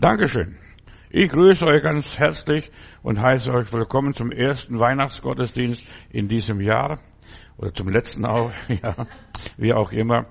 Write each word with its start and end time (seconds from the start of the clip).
Dankeschön. 0.00 0.56
Ich 1.10 1.28
grüße 1.28 1.66
euch 1.66 1.82
ganz 1.82 2.18
herzlich 2.18 2.72
und 3.02 3.20
heiße 3.20 3.52
euch 3.52 3.70
willkommen 3.74 4.14
zum 4.14 4.32
ersten 4.32 4.78
Weihnachtsgottesdienst 4.78 5.84
in 6.08 6.28
diesem 6.28 6.62
Jahr 6.62 6.98
oder 7.58 7.74
zum 7.74 7.90
letzten 7.90 8.24
auch, 8.24 8.50
ja, 8.68 9.06
wie 9.58 9.74
auch 9.74 9.92
immer. 9.92 10.28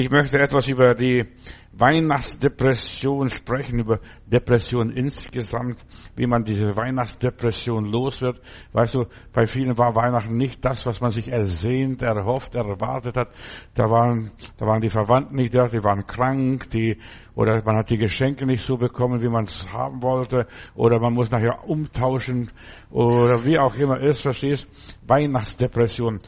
Ich 0.00 0.10
möchte 0.10 0.38
etwas 0.38 0.68
über 0.68 0.94
die 0.94 1.26
Weihnachtsdepression 1.72 3.30
sprechen, 3.30 3.80
über 3.80 3.98
Depression 4.26 4.92
insgesamt, 4.92 5.84
wie 6.14 6.28
man 6.28 6.44
diese 6.44 6.76
Weihnachtsdepression 6.76 7.84
los 7.84 8.22
wird. 8.22 8.40
Weißt 8.72 8.94
du, 8.94 9.06
bei 9.32 9.48
vielen 9.48 9.76
war 9.76 9.96
Weihnachten 9.96 10.36
nicht 10.36 10.64
das, 10.64 10.86
was 10.86 11.00
man 11.00 11.10
sich 11.10 11.32
ersehnt, 11.32 12.02
erhofft, 12.02 12.54
erwartet 12.54 13.16
hat. 13.16 13.30
Da 13.74 13.90
waren, 13.90 14.30
da 14.58 14.66
waren 14.66 14.80
die 14.80 14.88
Verwandten 14.88 15.34
nicht 15.34 15.56
da, 15.56 15.66
die 15.66 15.82
waren 15.82 16.06
krank, 16.06 16.70
die, 16.70 16.98
oder 17.34 17.60
man 17.64 17.76
hat 17.76 17.90
die 17.90 17.98
Geschenke 17.98 18.46
nicht 18.46 18.64
so 18.64 18.76
bekommen, 18.76 19.20
wie 19.20 19.28
man 19.28 19.46
es 19.46 19.72
haben 19.72 20.00
wollte, 20.00 20.46
oder 20.76 21.00
man 21.00 21.12
muss 21.12 21.32
nachher 21.32 21.68
umtauschen, 21.68 22.52
oder 22.90 23.44
wie 23.44 23.58
auch 23.58 23.74
immer 23.74 23.98
ist, 23.98 24.22
verstehst? 24.22 24.68
Weihnachtsdepression. 25.08 26.20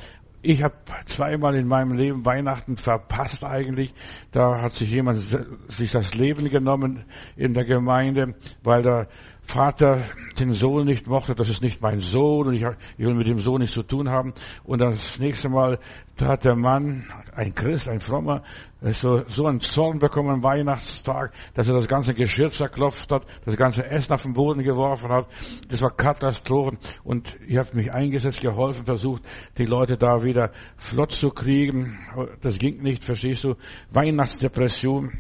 Ich 0.42 0.62
habe 0.62 0.74
zweimal 1.04 1.54
in 1.54 1.68
meinem 1.68 1.92
Leben 1.92 2.24
Weihnachten 2.24 2.78
verpasst 2.78 3.44
eigentlich. 3.44 3.92
Da 4.32 4.62
hat 4.62 4.72
sich 4.72 4.90
jemand 4.90 5.20
sich 5.68 5.92
das 5.92 6.14
Leben 6.14 6.48
genommen 6.48 7.04
in 7.36 7.52
der 7.52 7.66
Gemeinde, 7.66 8.34
weil 8.62 8.82
der 8.82 9.08
Vater 9.50 10.04
den 10.38 10.52
Sohn 10.52 10.86
nicht 10.86 11.08
mochte. 11.08 11.34
Das 11.34 11.48
ist 11.48 11.60
nicht 11.60 11.82
mein 11.82 11.98
Sohn 11.98 12.46
und 12.46 12.54
ich, 12.54 12.62
will 12.98 13.14
mit 13.14 13.26
dem 13.26 13.40
Sohn 13.40 13.60
nichts 13.60 13.74
zu 13.74 13.82
tun 13.82 14.08
haben. 14.08 14.32
Und 14.62 14.80
das 14.80 15.18
nächste 15.18 15.48
Mal 15.48 15.80
hat 16.20 16.44
der 16.44 16.54
Mann, 16.54 17.04
ein 17.34 17.52
Christ, 17.52 17.88
ein 17.88 17.98
Frommer, 17.98 18.44
so, 18.80 19.24
so 19.26 19.46
einen 19.46 19.58
Zorn 19.58 19.98
bekommen 19.98 20.30
am 20.30 20.44
Weihnachtstag, 20.44 21.32
dass 21.54 21.66
er 21.66 21.74
das 21.74 21.88
ganze 21.88 22.14
Geschirr 22.14 22.50
zerklopft 22.50 23.10
hat, 23.10 23.26
das 23.44 23.56
ganze 23.56 23.84
Essen 23.84 24.12
auf 24.12 24.22
den 24.22 24.34
Boden 24.34 24.62
geworfen 24.62 25.10
hat. 25.10 25.26
Das 25.68 25.82
war 25.82 25.90
Katastrophen. 25.90 26.78
Und 27.02 27.36
ich 27.48 27.56
habe 27.56 27.74
mich 27.74 27.92
eingesetzt, 27.92 28.40
geholfen, 28.40 28.86
versucht, 28.86 29.24
die 29.58 29.66
Leute 29.66 29.96
da 29.96 30.22
wieder 30.22 30.52
flott 30.76 31.10
zu 31.10 31.30
kriegen. 31.30 31.98
Das 32.40 32.56
ging 32.56 32.82
nicht, 32.82 33.04
verstehst 33.04 33.42
du? 33.42 33.56
Weihnachtsdepression. 33.90 35.10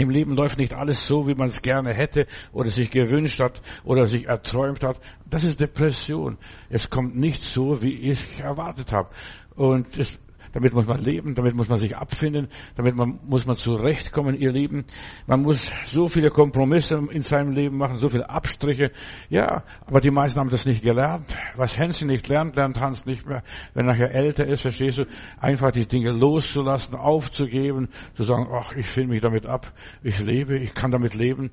Im 0.00 0.08
Leben 0.08 0.34
läuft 0.34 0.56
nicht 0.56 0.72
alles 0.72 1.06
so, 1.06 1.28
wie 1.28 1.34
man 1.34 1.50
es 1.50 1.60
gerne 1.60 1.92
hätte 1.92 2.26
oder 2.54 2.70
sich 2.70 2.90
gewünscht 2.90 3.38
hat 3.38 3.60
oder 3.84 4.06
sich 4.06 4.28
erträumt 4.28 4.82
hat. 4.82 4.98
Das 5.28 5.44
ist 5.44 5.60
Depression. 5.60 6.38
Es 6.70 6.88
kommt 6.88 7.16
nicht 7.16 7.42
so, 7.42 7.82
wie 7.82 8.10
ich 8.10 8.40
erwartet 8.40 8.92
habe. 8.92 9.10
Und 9.56 9.98
es 9.98 10.18
damit 10.52 10.72
muss 10.72 10.86
man 10.86 11.02
leben, 11.02 11.34
damit 11.34 11.54
muss 11.54 11.68
man 11.68 11.78
sich 11.78 11.96
abfinden, 11.96 12.48
damit 12.76 12.96
man, 12.96 13.20
muss 13.24 13.46
man 13.46 13.56
zurechtkommen, 13.56 14.34
ihr 14.36 14.50
Lieben. 14.50 14.84
Man 15.26 15.42
muss 15.42 15.70
so 15.84 16.08
viele 16.08 16.30
Kompromisse 16.30 17.00
in 17.10 17.22
seinem 17.22 17.52
Leben 17.52 17.76
machen, 17.76 17.96
so 17.96 18.08
viele 18.08 18.28
Abstriche. 18.28 18.90
Ja, 19.28 19.62
aber 19.86 20.00
die 20.00 20.10
meisten 20.10 20.40
haben 20.40 20.50
das 20.50 20.66
nicht 20.66 20.82
gelernt. 20.82 21.36
Was 21.54 21.78
Hänschen 21.78 22.08
nicht 22.08 22.28
lernt, 22.28 22.56
lernt 22.56 22.80
Hans 22.80 23.06
nicht 23.06 23.26
mehr. 23.26 23.42
Wenn 23.74 23.86
er 23.86 23.92
nachher 23.92 24.12
älter 24.12 24.44
ist, 24.44 24.62
verstehst 24.62 24.98
du, 24.98 25.04
einfach 25.38 25.70
die 25.70 25.86
Dinge 25.86 26.10
loszulassen, 26.10 26.96
aufzugeben, 26.96 27.88
zu 28.14 28.24
sagen, 28.24 28.48
ach, 28.52 28.72
ich 28.72 28.86
finde 28.86 29.10
mich 29.10 29.22
damit 29.22 29.46
ab, 29.46 29.72
ich 30.02 30.18
lebe, 30.18 30.58
ich 30.58 30.74
kann 30.74 30.90
damit 30.90 31.14
leben. 31.14 31.50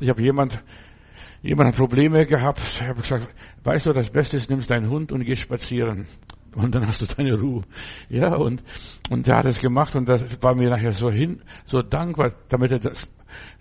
Ich 0.00 0.08
habe 0.08 0.22
jemand, 0.22 0.60
jemand 1.40 1.68
hat 1.68 1.76
Probleme 1.76 2.26
gehabt. 2.26 2.60
Ich 2.60 2.82
habe 2.82 3.00
gesagt, 3.00 3.28
weißt 3.62 3.86
du, 3.86 3.92
das 3.92 4.10
Beste 4.10 4.36
ist, 4.36 4.50
nimmst 4.50 4.70
deinen 4.70 4.90
Hund 4.90 5.12
und 5.12 5.24
gehst 5.24 5.42
spazieren 5.42 6.08
und 6.54 6.74
dann 6.74 6.86
hast 6.86 7.02
du 7.02 7.06
deine 7.06 7.34
Ruhe. 7.34 7.62
Ja, 8.08 8.34
und, 8.36 8.62
und 9.10 9.26
der 9.26 9.36
hat 9.38 9.46
es 9.46 9.58
gemacht 9.58 9.94
und 9.96 10.08
das 10.08 10.24
war 10.42 10.54
mir 10.54 10.70
nachher 10.70 10.92
so 10.92 11.10
hin, 11.10 11.42
so 11.66 11.82
dankbar, 11.82 12.32
damit 12.48 12.72
er 12.72 12.78
das, 12.78 13.08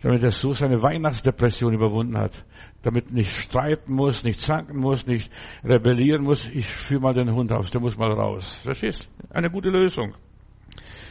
damit 0.01 0.23
er 0.23 0.31
so 0.31 0.53
seine 0.53 0.81
Weihnachtsdepression 0.81 1.73
überwunden 1.73 2.17
hat. 2.17 2.45
Damit 2.83 3.11
nicht 3.11 3.31
streiten 3.31 3.93
muss, 3.93 4.23
nicht 4.23 4.41
zanken 4.41 4.77
muss, 4.77 5.07
nicht 5.07 5.31
rebellieren 5.63 6.23
muss. 6.23 6.49
Ich 6.49 6.67
führe 6.67 7.01
mal 7.01 7.13
den 7.13 7.33
Hund 7.33 7.51
aus, 7.51 7.71
der 7.71 7.81
muss 7.81 7.97
mal 7.97 8.11
raus. 8.11 8.55
Verstehst? 8.63 9.09
Eine 9.29 9.49
gute 9.49 9.69
Lösung. 9.69 10.15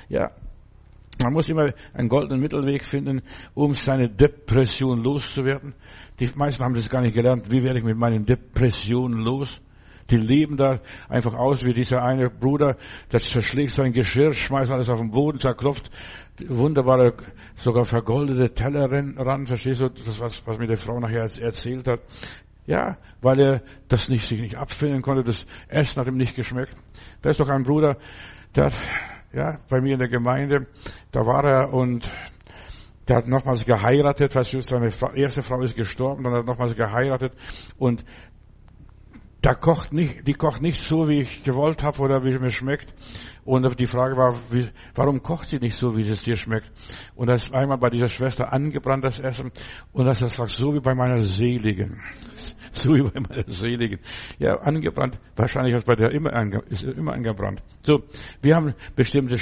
Ja. 0.09 0.31
Man 1.23 1.35
muss 1.35 1.49
immer 1.49 1.73
einen 1.95 2.09
goldenen 2.09 2.41
Mittelweg 2.41 2.85
finden, 2.85 3.23
um 3.55 3.75
seine 3.75 4.09
Depression 4.09 5.03
loszuwerden. 5.03 5.75
Die 6.19 6.29
meisten 6.35 6.65
haben 6.65 6.75
das 6.75 6.89
gar 6.89 7.03
nicht 7.03 7.15
gelernt. 7.15 7.51
Wie 7.51 7.63
werde 7.63 7.79
ich 7.79 7.85
mit 7.85 7.97
meinen 7.97 8.25
Depressionen 8.25 9.21
los? 9.21 9.61
Die 10.13 10.19
leben 10.19 10.59
da 10.59 10.81
einfach 11.09 11.33
aus 11.35 11.65
wie 11.65 11.73
dieser 11.73 12.03
eine 12.03 12.29
Bruder, 12.29 12.77
der 13.11 13.21
zerschlägt 13.21 13.73
sein 13.73 13.95
Geschirr, 13.95 14.35
schmeißt 14.35 14.71
alles 14.71 14.91
auf 14.91 15.01
den 15.01 15.11
Boden, 15.11 15.39
zerklopft 15.39 15.91
wunderbare, 16.39 17.15
sogar 17.57 17.87
vergoldete 17.87 18.53
Teller 18.53 18.91
ran, 18.91 19.47
verstehst 19.47 19.81
du, 19.81 19.89
das 19.89 20.21
was, 20.21 20.47
was 20.47 20.59
mir 20.59 20.67
die 20.67 20.77
Frau 20.77 21.01
nachher 21.01 21.31
erzählt 21.41 21.89
hat. 21.89 22.01
Ja, 22.67 22.99
weil 23.23 23.41
er 23.41 23.63
das 23.89 24.11
nicht, 24.11 24.29
sich 24.29 24.41
nicht 24.41 24.57
abfinden 24.57 25.01
konnte, 25.01 25.25
das 25.25 25.47
Essen 25.69 26.01
hat 26.01 26.09
ihm 26.09 26.19
nicht 26.19 26.37
geschmeckt. 26.37 26.77
Da 27.23 27.31
ist 27.31 27.41
doch 27.41 27.49
ein 27.49 27.63
Bruder, 27.63 27.97
der 28.55 28.67
hat, 28.67 28.75
ja, 29.33 29.61
bei 29.71 29.81
mir 29.81 29.95
in 29.95 29.99
der 29.99 30.09
Gemeinde, 30.09 30.67
da 31.11 31.27
war 31.27 31.43
er 31.45 31.73
und 31.73 32.09
der 33.09 33.17
hat 33.17 33.27
nochmals 33.27 33.65
geheiratet, 33.65 34.37
weißt 34.37 34.53
du, 34.53 34.61
seine 34.61 34.91
erste 35.15 35.43
Frau 35.43 35.61
ist 35.63 35.75
gestorben, 35.75 36.23
dann 36.23 36.35
hat 36.35 36.43
er 36.43 36.47
nochmals 36.47 36.77
geheiratet 36.77 37.33
und 37.79 38.05
da 39.43 39.55
kocht 39.55 39.93
nicht, 39.93 40.27
die 40.27 40.35
kocht 40.35 40.63
nicht 40.63 40.81
so, 40.81 41.09
wie 41.09 41.19
ich 41.21 41.43
gewollt 41.43 41.83
habe 41.83 42.01
oder 42.01 42.25
wie 42.25 42.31
es 42.31 42.41
mir 42.41 42.51
schmeckt. 42.51 42.95
Und 43.45 43.79
die 43.81 43.87
Frage 43.87 44.17
war, 44.17 44.37
wie, 44.51 44.69
warum 44.95 45.21
kocht 45.21 45.49
sie 45.49 45.59
nicht 45.59 45.75
so, 45.75 45.97
wie 45.97 46.09
es 46.09 46.23
dir 46.23 46.37
schmeckt? 46.37 46.71
Und 47.17 47.27
das 47.27 47.45
ist 47.45 47.55
einmal 47.55 47.77
bei 47.77 47.91
dieser 47.91 48.09
Schwester 48.09 48.53
angebrannt, 48.53 49.03
das 49.03 49.19
Essen. 49.19 49.51
Und 49.93 50.07
das 50.07 50.21
sagt, 50.21 50.51
so 50.51 50.73
wie 50.75 50.81
bei 50.81 50.95
meiner 50.95 51.23
Seligen. 51.23 52.01
So 52.75 52.95
wie 52.95 53.03
bei 53.03 53.21
meiner 53.21 53.45
Seligen. 53.49 53.99
Ja, 54.39 54.57
angebrannt. 54.61 55.21
Wahrscheinlich 55.37 55.75
ist 55.75 55.85
bei 55.85 55.95
der 55.95 56.11
immer, 56.11 56.33
ist 56.71 56.85
immer 56.85 57.13
angebrannt. 57.13 57.63
So, 57.83 58.05
wir 58.41 58.57
haben 58.57 58.73
bestimmte 58.97 59.37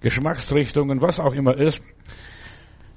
Geschmacksrichtungen, 0.00 1.00
was 1.00 1.18
auch 1.18 1.32
immer 1.32 1.56
ist. 1.56 1.82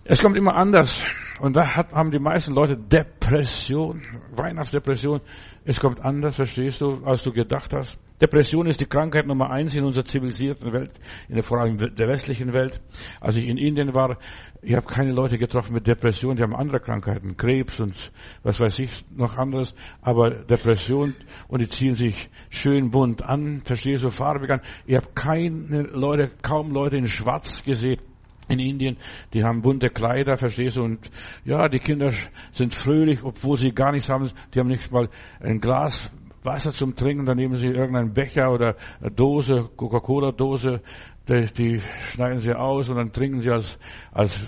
Es 0.10 0.22
kommt 0.22 0.38
immer 0.38 0.56
anders. 0.56 1.04
Und 1.42 1.58
da 1.58 1.76
hat, 1.76 1.92
haben 1.92 2.12
die 2.12 2.20
meisten 2.20 2.54
Leute 2.54 2.78
Depression, 2.78 4.02
Weihnachtsdepression. 4.32 5.20
Es 5.66 5.82
kommt 5.82 6.00
anders, 6.00 6.38
verstehst 6.38 6.80
du, 6.80 7.04
als 7.04 7.24
du 7.24 7.34
gedacht 7.34 7.74
hast. 7.74 8.00
Depression 8.22 8.68
ist 8.68 8.80
die 8.80 8.86
Krankheit 8.86 9.28
Nummer 9.28 9.52
eins 9.52 9.76
in 9.76 9.84
unserer 9.84 10.06
zivilisierten 10.06 10.72
Welt, 10.72 10.92
in 11.28 11.36
der, 11.36 11.44
vor 11.44 11.60
allem 11.60 11.78
der 11.78 12.08
westlichen 12.08 12.54
Welt. 12.54 12.80
Als 13.20 13.36
ich 13.36 13.50
in 13.50 13.58
Indien 13.58 13.94
war, 13.94 14.18
ich 14.62 14.76
habe 14.76 14.88
keine 14.88 15.12
Leute 15.12 15.38
getroffen 15.38 15.74
mit 15.74 15.86
Depression, 15.86 16.38
die 16.38 16.42
haben 16.42 16.56
andere 16.56 16.80
Krankheiten, 16.80 17.36
Krebs 17.36 17.82
und 17.82 18.12
was 18.44 18.62
weiß 18.62 18.80
ich 18.80 19.06
noch 19.14 19.38
anderes, 19.38 19.76
aber 20.02 20.32
Depression 20.32 21.16
und 21.50 21.62
die 21.62 21.68
ziehen 21.68 21.96
sich 21.96 22.30
schön 22.50 22.92
bunt 22.92 23.24
an, 23.24 23.62
verstehst 23.66 24.04
du, 24.04 24.10
farbig 24.10 24.50
an. 24.52 24.62
Ich 24.86 24.96
habe 24.96 25.10
keine 25.14 25.82
Leute, 25.82 26.32
kaum 26.42 26.72
Leute 26.72 26.96
in 26.96 27.08
Schwarz 27.08 27.64
gesehen 27.64 28.00
in 28.48 28.60
Indien, 28.60 28.98
die 29.34 29.44
haben 29.44 29.62
bunte 29.62 29.90
Kleider, 29.90 30.38
verstehst 30.38 30.78
du, 30.78 30.84
und 30.84 31.10
ja, 31.46 31.68
die 31.70 31.80
Kinder 31.80 32.14
sind 32.52 32.74
fröhlich, 32.74 33.24
obwohl 33.24 33.58
sie 33.58 33.74
gar 33.74 33.92
nichts 33.92 34.10
haben, 34.10 34.30
die 34.54 34.60
haben 34.60 34.68
nicht 34.68 34.92
mal 34.92 35.10
ein 35.40 35.60
Glas 35.60 36.12
Wasser 36.44 36.72
zum 36.72 36.96
Trinken, 36.96 37.26
dann 37.26 37.38
nehmen 37.38 37.58
sie 37.58 37.68
irgendeinen 37.68 38.14
Becher 38.14 38.52
oder 38.54 38.76
Dose, 39.16 39.70
Coca-Cola-Dose, 39.76 40.82
die, 41.28 41.46
die, 41.54 41.82
schneiden 42.12 42.40
sie 42.40 42.54
aus 42.54 42.90
und 42.90 42.96
dann 42.96 43.12
trinken 43.12 43.42
sie 43.42 43.52
als, 43.52 43.78
als, 44.14 44.40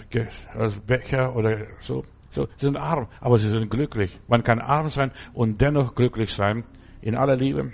als 0.56 0.80
Becher 0.80 1.36
oder 1.36 1.68
so. 1.80 2.06
So, 2.32 2.46
sie 2.58 2.68
sind 2.68 2.78
arm, 2.78 3.08
aber 3.20 3.38
sie 3.38 3.50
sind 3.50 3.70
glücklich. 3.70 4.18
Man 4.28 4.44
kann 4.44 4.60
arm 4.60 4.90
sein 4.90 5.12
und 5.34 5.60
dennoch 5.62 5.96
glücklich 5.96 6.34
sein, 6.34 6.64
in 7.02 7.16
aller 7.16 7.36
Liebe. 7.36 7.74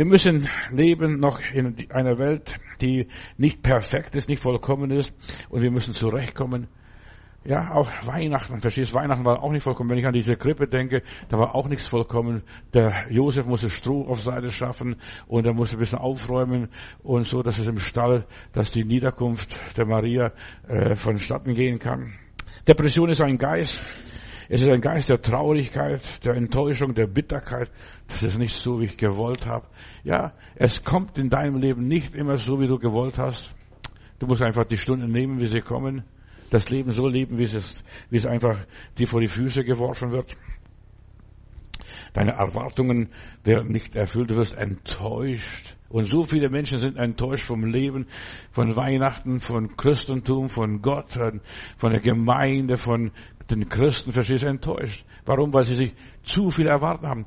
Wir 0.00 0.06
müssen 0.06 0.48
leben 0.70 1.20
noch 1.20 1.40
in 1.52 1.76
einer 1.90 2.16
Welt, 2.16 2.54
die 2.80 3.06
nicht 3.36 3.62
perfekt 3.62 4.14
ist, 4.14 4.30
nicht 4.30 4.42
vollkommen 4.42 4.90
ist 4.90 5.12
und 5.50 5.60
wir 5.60 5.70
müssen 5.70 5.92
zurechtkommen. 5.92 6.68
Ja, 7.44 7.72
auch 7.72 7.90
Weihnachten, 8.06 8.62
verstehst, 8.62 8.94
Weihnachten 8.94 9.26
war 9.26 9.42
auch 9.42 9.52
nicht 9.52 9.62
vollkommen. 9.62 9.90
Wenn 9.90 9.98
ich 9.98 10.06
an 10.06 10.14
diese 10.14 10.38
Krippe 10.38 10.68
denke, 10.68 11.02
da 11.28 11.38
war 11.38 11.54
auch 11.54 11.68
nichts 11.68 11.86
vollkommen. 11.86 12.44
Der 12.72 13.08
Josef 13.10 13.44
musste 13.44 13.68
Stroh 13.68 14.06
auf 14.06 14.22
Seite 14.22 14.50
schaffen 14.50 14.96
und 15.26 15.44
er 15.44 15.52
musste 15.52 15.76
ein 15.76 15.80
bisschen 15.80 15.98
aufräumen 15.98 16.70
und 17.02 17.26
so, 17.26 17.42
dass 17.42 17.58
es 17.58 17.68
im 17.68 17.76
Stall, 17.76 18.24
dass 18.54 18.70
die 18.70 18.84
Niederkunft 18.84 19.60
der 19.76 19.84
Maria 19.84 20.32
äh, 20.66 20.94
vonstatten 20.94 21.52
gehen 21.52 21.78
kann. 21.78 22.14
Depression 22.66 23.10
ist 23.10 23.20
ein 23.20 23.36
Geist. 23.36 23.82
Es 24.52 24.62
ist 24.62 24.68
ein 24.68 24.80
Geist 24.80 25.08
der 25.08 25.22
Traurigkeit, 25.22 26.00
der 26.24 26.34
Enttäuschung, 26.34 26.92
der 26.92 27.06
Bitterkeit. 27.06 27.70
Das 28.08 28.20
ist 28.24 28.36
nicht 28.36 28.56
so, 28.56 28.80
wie 28.80 28.86
ich 28.86 28.96
gewollt 28.96 29.46
habe. 29.46 29.64
Ja, 30.04 30.32
es 30.56 30.84
kommt 30.84 31.18
in 31.18 31.30
deinem 31.30 31.56
Leben 31.56 31.86
nicht 31.86 32.14
immer 32.14 32.38
so, 32.38 32.60
wie 32.60 32.66
du 32.66 32.78
gewollt 32.78 33.18
hast. 33.18 33.54
Du 34.18 34.26
musst 34.26 34.42
einfach 34.42 34.64
die 34.64 34.76
Stunden 34.76 35.10
nehmen, 35.10 35.40
wie 35.40 35.46
sie 35.46 35.60
kommen. 35.60 36.04
Das 36.50 36.68
Leben 36.70 36.90
so 36.90 37.06
leben, 37.06 37.38
wie 37.38 37.44
es, 37.44 37.84
wie 38.10 38.16
es 38.16 38.26
einfach 38.26 38.58
dir 38.98 39.06
vor 39.06 39.20
die 39.20 39.28
Füße 39.28 39.64
geworfen 39.64 40.12
wird. 40.12 40.36
Deine 42.12 42.32
Erwartungen 42.32 43.10
werden 43.44 43.70
nicht 43.70 43.94
erfüllt. 43.94 44.30
Du 44.30 44.36
wirst 44.36 44.56
enttäuscht. 44.56 45.76
Und 45.88 46.06
so 46.06 46.24
viele 46.24 46.48
Menschen 46.48 46.78
sind 46.78 46.96
enttäuscht 46.96 47.44
vom 47.44 47.64
Leben, 47.64 48.06
von 48.52 48.76
Weihnachten, 48.76 49.40
von 49.40 49.76
Christentum, 49.76 50.48
von 50.48 50.82
Gott, 50.82 51.18
von 51.76 51.90
der 51.90 52.00
Gemeinde, 52.00 52.76
von 52.76 53.10
den 53.50 53.68
Christen, 53.68 54.12
verstehst 54.12 54.44
du, 54.44 54.48
enttäuscht. 54.48 55.04
Warum? 55.24 55.52
Weil 55.52 55.64
sie 55.64 55.74
sich 55.74 55.94
zu 56.22 56.50
viel 56.50 56.68
erwartet 56.68 57.06
haben. 57.06 57.26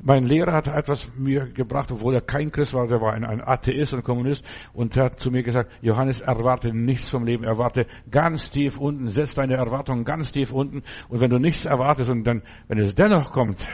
Mein 0.00 0.24
Lehrer 0.24 0.52
hat 0.52 0.68
etwas 0.68 1.10
mir 1.16 1.46
gebracht, 1.46 1.90
obwohl 1.90 2.14
er 2.14 2.20
kein 2.20 2.52
Christ 2.52 2.72
war, 2.72 2.86
der 2.86 3.00
war 3.00 3.14
ein, 3.14 3.24
ein 3.24 3.40
Atheist 3.40 3.94
und 3.94 4.04
Kommunist 4.04 4.44
und 4.72 4.96
hat 4.96 5.18
zu 5.18 5.32
mir 5.32 5.42
gesagt, 5.42 5.72
Johannes, 5.82 6.20
erwarte 6.20 6.72
nichts 6.72 7.08
vom 7.08 7.24
Leben, 7.24 7.42
erwarte 7.42 7.86
ganz 8.08 8.50
tief 8.50 8.78
unten, 8.78 9.08
setz 9.08 9.34
deine 9.34 9.54
Erwartungen 9.54 10.04
ganz 10.04 10.30
tief 10.30 10.52
unten 10.52 10.82
und 11.08 11.20
wenn 11.20 11.30
du 11.30 11.38
nichts 11.38 11.64
erwartest 11.64 12.10
und 12.10 12.22
dann, 12.24 12.42
wenn 12.68 12.78
es 12.78 12.94
dennoch 12.94 13.32
kommt, 13.32 13.66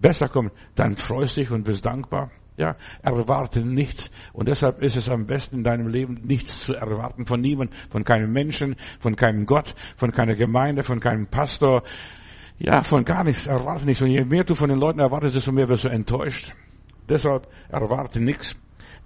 besser 0.00 0.28
kommt, 0.28 0.52
dann 0.76 0.96
freust 0.96 1.36
dich 1.36 1.50
und 1.50 1.64
bist 1.64 1.84
dankbar. 1.84 2.30
Ja, 2.56 2.76
erwarte 3.02 3.60
nichts. 3.60 4.12
Und 4.32 4.48
deshalb 4.48 4.80
ist 4.80 4.96
es 4.96 5.08
am 5.08 5.26
besten 5.26 5.56
in 5.56 5.64
deinem 5.64 5.88
Leben 5.88 6.20
nichts 6.22 6.64
zu 6.64 6.74
erwarten 6.74 7.26
von 7.26 7.40
niemandem, 7.40 7.76
von 7.90 8.04
keinem 8.04 8.32
Menschen, 8.32 8.76
von 9.00 9.16
keinem 9.16 9.44
Gott, 9.44 9.74
von 9.96 10.12
keiner 10.12 10.36
Gemeinde, 10.36 10.84
von 10.84 11.00
keinem 11.00 11.26
Pastor. 11.26 11.82
Ja, 12.58 12.82
von 12.82 13.04
gar 13.04 13.24
nichts. 13.24 13.46
Erwarte 13.46 13.84
nichts. 13.84 14.02
Und 14.02 14.10
je 14.10 14.24
mehr 14.24 14.44
du 14.44 14.54
von 14.54 14.68
den 14.68 14.78
Leuten 14.78 15.00
erwartest, 15.00 15.36
desto 15.36 15.52
mehr 15.52 15.68
wirst 15.68 15.84
du 15.84 15.88
enttäuscht. 15.88 16.52
Deshalb 17.08 17.48
erwarte 17.68 18.20
nichts. 18.20 18.56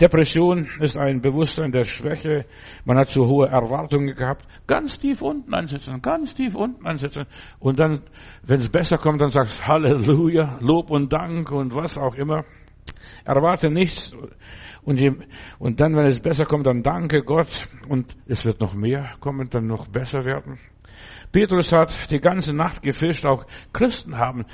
Depression 0.01 0.69
ist 0.79 0.97
ein 0.97 1.21
Bewusstsein 1.21 1.73
der 1.73 1.83
Schwäche. 1.83 2.45
Man 2.85 2.99
hat 2.99 3.09
zu 3.09 3.27
hohe 3.27 3.49
Erwartungen 3.49 4.15
gehabt. 4.15 4.47
Ganz 4.67 4.99
tief 4.99 5.23
unten 5.23 5.53
ansetzen, 5.55 6.01
ganz 6.01 6.35
tief 6.35 6.55
unten 6.55 6.87
ansetzen. 6.87 7.25
Und 7.59 7.81
dann, 7.81 8.03
wenn 8.45 8.61
es 8.61 8.69
besser 8.69 8.97
kommt, 8.97 9.21
dann 9.21 9.31
sagst 9.31 9.67
Halleluja, 9.67 10.59
Lob 10.61 10.91
und 10.91 11.13
Dank 11.13 11.51
und 11.51 11.75
was 11.75 11.99
auch 11.99 12.15
immer. 12.15 12.45
Erwarte 13.25 13.69
nichts. 13.69 14.13
Und, 14.83 15.01
je, 15.01 15.13
und 15.59 15.81
dann, 15.81 15.97
wenn 15.97 16.07
es 16.07 16.21
besser 16.21 16.45
kommt, 16.45 16.67
dann 16.67 16.83
danke 16.83 17.23
Gott. 17.23 17.63
Und 17.89 18.17
es 18.27 18.45
wird 18.45 18.61
noch 18.61 18.75
mehr 18.75 19.17
kommen, 19.19 19.51
dann 19.51 19.67
noch 19.67 19.89
besser 19.89 20.25
werden. 20.25 20.59
Petrus 21.33 21.73
hat 21.73 22.11
die 22.11 22.21
ganze 22.21 22.53
Nacht 22.53 22.83
gefischt, 22.83 23.27
auch 23.27 23.47
Christen 23.73 24.19
haben 24.19 24.45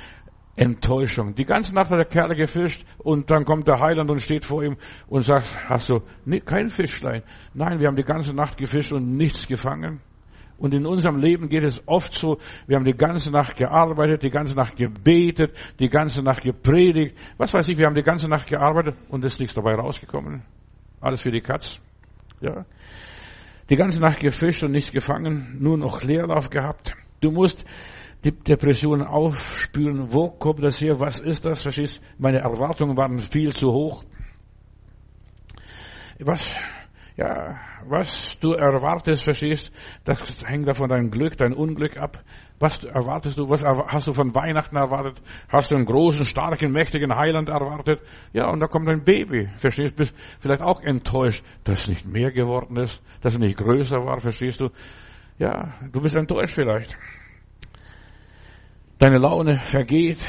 Enttäuschung. 0.55 1.35
Die 1.35 1.45
ganze 1.45 1.73
Nacht 1.73 1.89
hat 1.89 1.97
der 1.97 2.05
Kerl 2.05 2.29
gefischt 2.35 2.85
und 2.97 3.29
dann 3.29 3.43
kommt 3.45 3.67
der 3.67 3.79
Heiland 3.79 4.09
und 4.09 4.21
steht 4.21 4.45
vor 4.45 4.63
ihm 4.63 4.77
und 5.07 5.23
sagt, 5.23 5.55
hast 5.67 5.89
du 5.89 6.01
kein 6.45 6.69
Fischlein? 6.69 7.23
Nein, 7.53 7.79
wir 7.79 7.87
haben 7.87 7.97
die 7.97 8.03
ganze 8.03 8.33
Nacht 8.33 8.57
gefischt 8.57 8.93
und 8.93 9.11
nichts 9.11 9.47
gefangen. 9.47 10.01
Und 10.57 10.73
in 10.73 10.85
unserem 10.85 11.17
Leben 11.17 11.49
geht 11.49 11.63
es 11.63 11.85
oft 11.85 12.17
so, 12.17 12.37
wir 12.65 12.77
haben 12.77 12.85
die 12.85 12.95
ganze 12.95 13.29
Nacht 13.29 13.57
gearbeitet, 13.57 14.23
die 14.23 14.29
ganze 14.29 14.55
Nacht 14.55 14.77
gebetet, 14.77 15.53
die 15.79 15.89
ganze 15.89 16.21
Nacht 16.21 16.43
gepredigt. 16.43 17.17
Was 17.37 17.53
weiß 17.53 17.67
ich, 17.67 17.77
wir 17.77 17.85
haben 17.85 17.95
die 17.95 18.03
ganze 18.03 18.29
Nacht 18.29 18.47
gearbeitet 18.47 18.95
und 19.09 19.25
ist 19.25 19.39
nichts 19.39 19.53
dabei 19.53 19.75
rausgekommen. 19.75 20.43
Alles 21.01 21.21
für 21.21 21.31
die 21.31 21.41
Katz. 21.41 21.79
Ja. 22.39 22.65
Die 23.69 23.75
ganze 23.75 23.99
Nacht 23.99 24.19
gefischt 24.19 24.63
und 24.63 24.71
nichts 24.71 24.91
gefangen, 24.91 25.57
nur 25.59 25.77
noch 25.77 26.03
Leerlauf 26.03 26.49
gehabt. 26.49 26.93
Du 27.21 27.31
musst 27.31 27.65
die 28.23 28.31
Depression 28.31 29.01
aufspüren. 29.01 30.13
Wo 30.13 30.29
kommt 30.29 30.63
das 30.63 30.79
her? 30.79 30.99
Was 30.99 31.19
ist 31.19 31.45
das? 31.45 31.61
Verstehst? 31.61 32.01
Meine 32.17 32.39
Erwartungen 32.39 32.95
waren 32.95 33.19
viel 33.19 33.53
zu 33.53 33.71
hoch. 33.71 34.03
Was 36.19 36.55
ja, 37.17 37.59
was 37.87 38.37
du 38.39 38.53
erwartest, 38.53 39.23
verstehst, 39.23 39.71
das 40.03 40.43
hängt 40.45 40.67
davon 40.67 40.89
dein 40.89 41.11
Glück, 41.11 41.37
dein 41.37 41.53
Unglück 41.53 41.97
ab. 41.97 42.21
Was 42.57 42.83
erwartest 42.85 43.37
du? 43.37 43.49
Was 43.49 43.63
hast 43.63 44.07
du 44.07 44.13
von 44.13 44.33
Weihnachten 44.33 44.77
erwartet? 44.77 45.21
Hast 45.49 45.71
du 45.71 45.75
einen 45.75 45.85
großen, 45.85 46.25
starken, 46.25 46.71
mächtigen 46.71 47.13
Heiland 47.13 47.49
erwartet? 47.49 47.99
Ja, 48.31 48.49
und 48.49 48.61
da 48.61 48.67
kommt 48.67 48.87
ein 48.87 49.03
Baby, 49.03 49.49
verstehst? 49.57 49.95
Bist 49.97 50.15
vielleicht 50.39 50.61
auch 50.61 50.81
enttäuscht, 50.81 51.43
dass 51.65 51.81
es 51.81 51.87
nicht 51.87 52.05
mehr 52.05 52.31
geworden 52.31 52.77
ist, 52.77 53.03
dass 53.21 53.33
es 53.33 53.39
nicht 53.39 53.57
größer 53.57 53.97
war, 53.97 54.19
verstehst 54.21 54.61
du? 54.61 54.69
Ja, 55.37 55.73
du 55.91 56.01
bist 56.01 56.15
enttäuscht 56.15 56.55
vielleicht. 56.55 56.95
Deine 58.99 59.17
Laune 59.17 59.59
vergeht, 59.59 60.25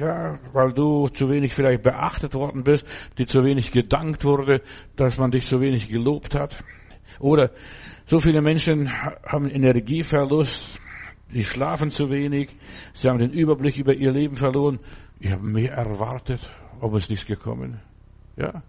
ja, 0.00 0.36
weil 0.52 0.72
du 0.72 1.06
zu 1.06 1.30
wenig 1.30 1.54
vielleicht 1.54 1.84
beachtet 1.84 2.34
worden 2.34 2.64
bist, 2.64 2.84
die 3.18 3.26
zu 3.26 3.44
wenig 3.44 3.70
gedankt 3.70 4.24
wurde, 4.24 4.62
dass 4.96 5.16
man 5.16 5.30
dich 5.30 5.46
zu 5.46 5.60
wenig 5.60 5.88
gelobt 5.88 6.34
hat. 6.34 6.58
Oder 7.20 7.52
so 8.06 8.18
viele 8.18 8.42
Menschen 8.42 8.90
haben 9.24 9.48
Energieverlust, 9.48 10.80
die 11.32 11.44
schlafen 11.44 11.90
zu 11.90 12.10
wenig, 12.10 12.56
sie 12.94 13.08
haben 13.08 13.18
den 13.18 13.30
Überblick 13.30 13.76
über 13.78 13.94
ihr 13.94 14.12
Leben 14.12 14.36
verloren. 14.36 14.78
Ich 15.20 15.30
habe 15.30 15.46
mehr 15.46 15.72
erwartet, 15.72 16.40
aber 16.80 16.96
es 16.96 17.04
ist 17.04 17.10
nichts 17.10 17.26
gekommen. 17.26 17.80
Ja, 18.36 18.62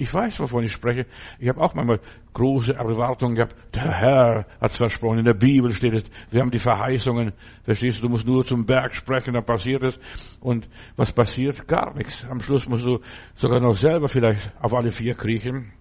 ich 0.00 0.14
weiß, 0.14 0.38
wovon 0.38 0.62
ich 0.62 0.70
spreche. 0.70 1.06
Ich 1.40 1.48
habe 1.48 1.60
auch 1.60 1.74
manchmal 1.74 1.98
große 2.32 2.72
Erwartungen 2.72 3.34
gehabt. 3.34 3.56
Der 3.74 3.98
Herr 3.98 4.46
hat 4.60 4.70
es 4.70 4.76
versprochen. 4.76 5.18
In 5.18 5.24
der 5.24 5.34
Bibel 5.34 5.72
steht 5.72 5.92
es. 5.92 6.04
Wir 6.30 6.40
haben 6.40 6.52
die 6.52 6.60
Verheißungen. 6.60 7.32
Verstehst 7.64 7.98
du? 7.98 8.02
Du 8.02 8.08
musst 8.08 8.24
nur 8.24 8.44
zum 8.44 8.64
Berg 8.64 8.94
sprechen, 8.94 9.34
dann 9.34 9.44
passiert 9.44 9.82
es. 9.82 9.98
Und 10.38 10.68
was 10.94 11.12
passiert? 11.12 11.66
Gar 11.66 11.96
nichts. 11.96 12.24
Am 12.30 12.38
Schluss 12.38 12.68
musst 12.68 12.86
du 12.86 13.00
sogar 13.34 13.58
noch 13.58 13.74
selber 13.74 14.08
vielleicht 14.08 14.52
auf 14.60 14.72
alle 14.72 14.92
vier 14.92 15.14
kriechen. 15.14 15.72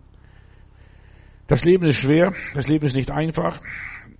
Das 1.45 1.63
Leben 1.63 1.85
ist 1.85 1.97
schwer. 1.97 2.33
Das 2.55 2.67
Leben 2.67 2.87
ist 2.87 2.95
nicht 2.95 3.11
einfach. 3.11 3.59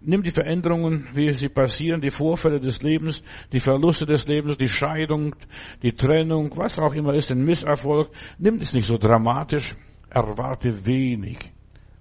Nimm 0.02 0.24
die 0.24 0.32
Veränderungen, 0.32 1.08
wie 1.14 1.32
sie 1.34 1.50
passieren, 1.50 2.02
die 2.02 2.10
Vorfälle 2.10 2.60
des 2.60 2.82
Lebens, 2.82 3.24
die 3.52 3.60
Verluste 3.60 4.06
des 4.06 4.28
Lebens, 4.28 4.58
die 4.58 4.70
Scheidung, 4.70 5.36
die 5.82 5.94
Trennung, 5.94 6.52
was 6.56 6.80
auch 6.80 6.94
immer 6.94 7.14
ist, 7.14 7.30
den 7.30 7.44
Misserfolg. 7.44 8.10
Nimm 8.38 8.60
es 8.60 8.74
nicht 8.74 8.88
so 8.88 8.98
dramatisch 8.98 9.76
erwarte 10.10 10.86
wenig. 10.86 11.38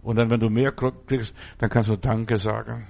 Und 0.02 0.16
dann, 0.16 0.30
wenn 0.30 0.40
du 0.40 0.50
mehr 0.50 0.72
kriegst, 0.72 1.34
dann 1.58 1.68
kannst 1.68 1.90
du 1.90 1.96
Danke 1.96 2.38
sagen. 2.38 2.86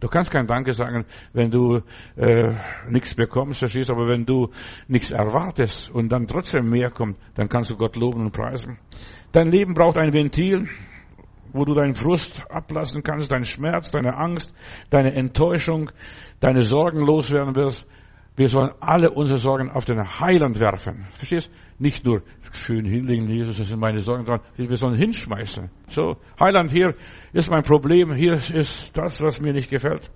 Du 0.00 0.08
kannst 0.08 0.32
kein 0.32 0.48
Danke 0.48 0.72
sagen, 0.72 1.04
wenn 1.32 1.52
du 1.52 1.80
äh, 2.16 2.52
nichts 2.88 3.14
bekommst, 3.14 3.60
verstehst 3.60 3.88
aber 3.88 4.08
wenn 4.08 4.26
du 4.26 4.50
nichts 4.88 5.12
erwartest 5.12 5.90
und 5.90 6.10
dann 6.10 6.26
trotzdem 6.26 6.68
mehr 6.68 6.90
kommt, 6.90 7.16
dann 7.36 7.48
kannst 7.48 7.70
du 7.70 7.76
Gott 7.76 7.94
loben 7.94 8.22
und 8.22 8.32
preisen. 8.32 8.78
Dein 9.30 9.52
Leben 9.52 9.74
braucht 9.74 9.96
ein 9.98 10.12
Ventil, 10.12 10.68
wo 11.52 11.64
du 11.64 11.74
deinen 11.74 11.94
Frust 11.94 12.44
ablassen 12.50 13.02
kannst, 13.02 13.30
deinen 13.32 13.44
Schmerz, 13.44 13.90
deine 13.90 14.16
Angst, 14.16 14.54
deine 14.90 15.14
Enttäuschung, 15.14 15.90
deine 16.40 16.62
Sorgen 16.62 17.00
loswerden 17.00 17.54
wirst. 17.54 17.86
Wir 18.34 18.48
sollen 18.48 18.70
alle 18.80 19.10
unsere 19.10 19.38
Sorgen 19.38 19.70
auf 19.70 19.84
den 19.84 20.20
Heiland 20.20 20.58
werfen. 20.58 21.06
Verstehst? 21.12 21.50
Nicht 21.78 22.04
nur 22.04 22.22
schön 22.52 22.86
hinlegen, 22.86 23.28
Jesus, 23.28 23.58
das 23.58 23.68
sind 23.68 23.78
meine 23.78 24.00
Sorgen, 24.00 24.24
sondern 24.24 24.46
wir 24.56 24.76
sollen 24.76 24.94
hinschmeißen. 24.94 25.70
So, 25.88 26.16
Heiland, 26.40 26.70
hier 26.72 26.94
ist 27.34 27.50
mein 27.50 27.62
Problem, 27.62 28.14
hier 28.14 28.34
ist 28.34 28.96
das, 28.96 29.20
was 29.20 29.40
mir 29.40 29.52
nicht 29.52 29.68
gefällt. 29.68 30.10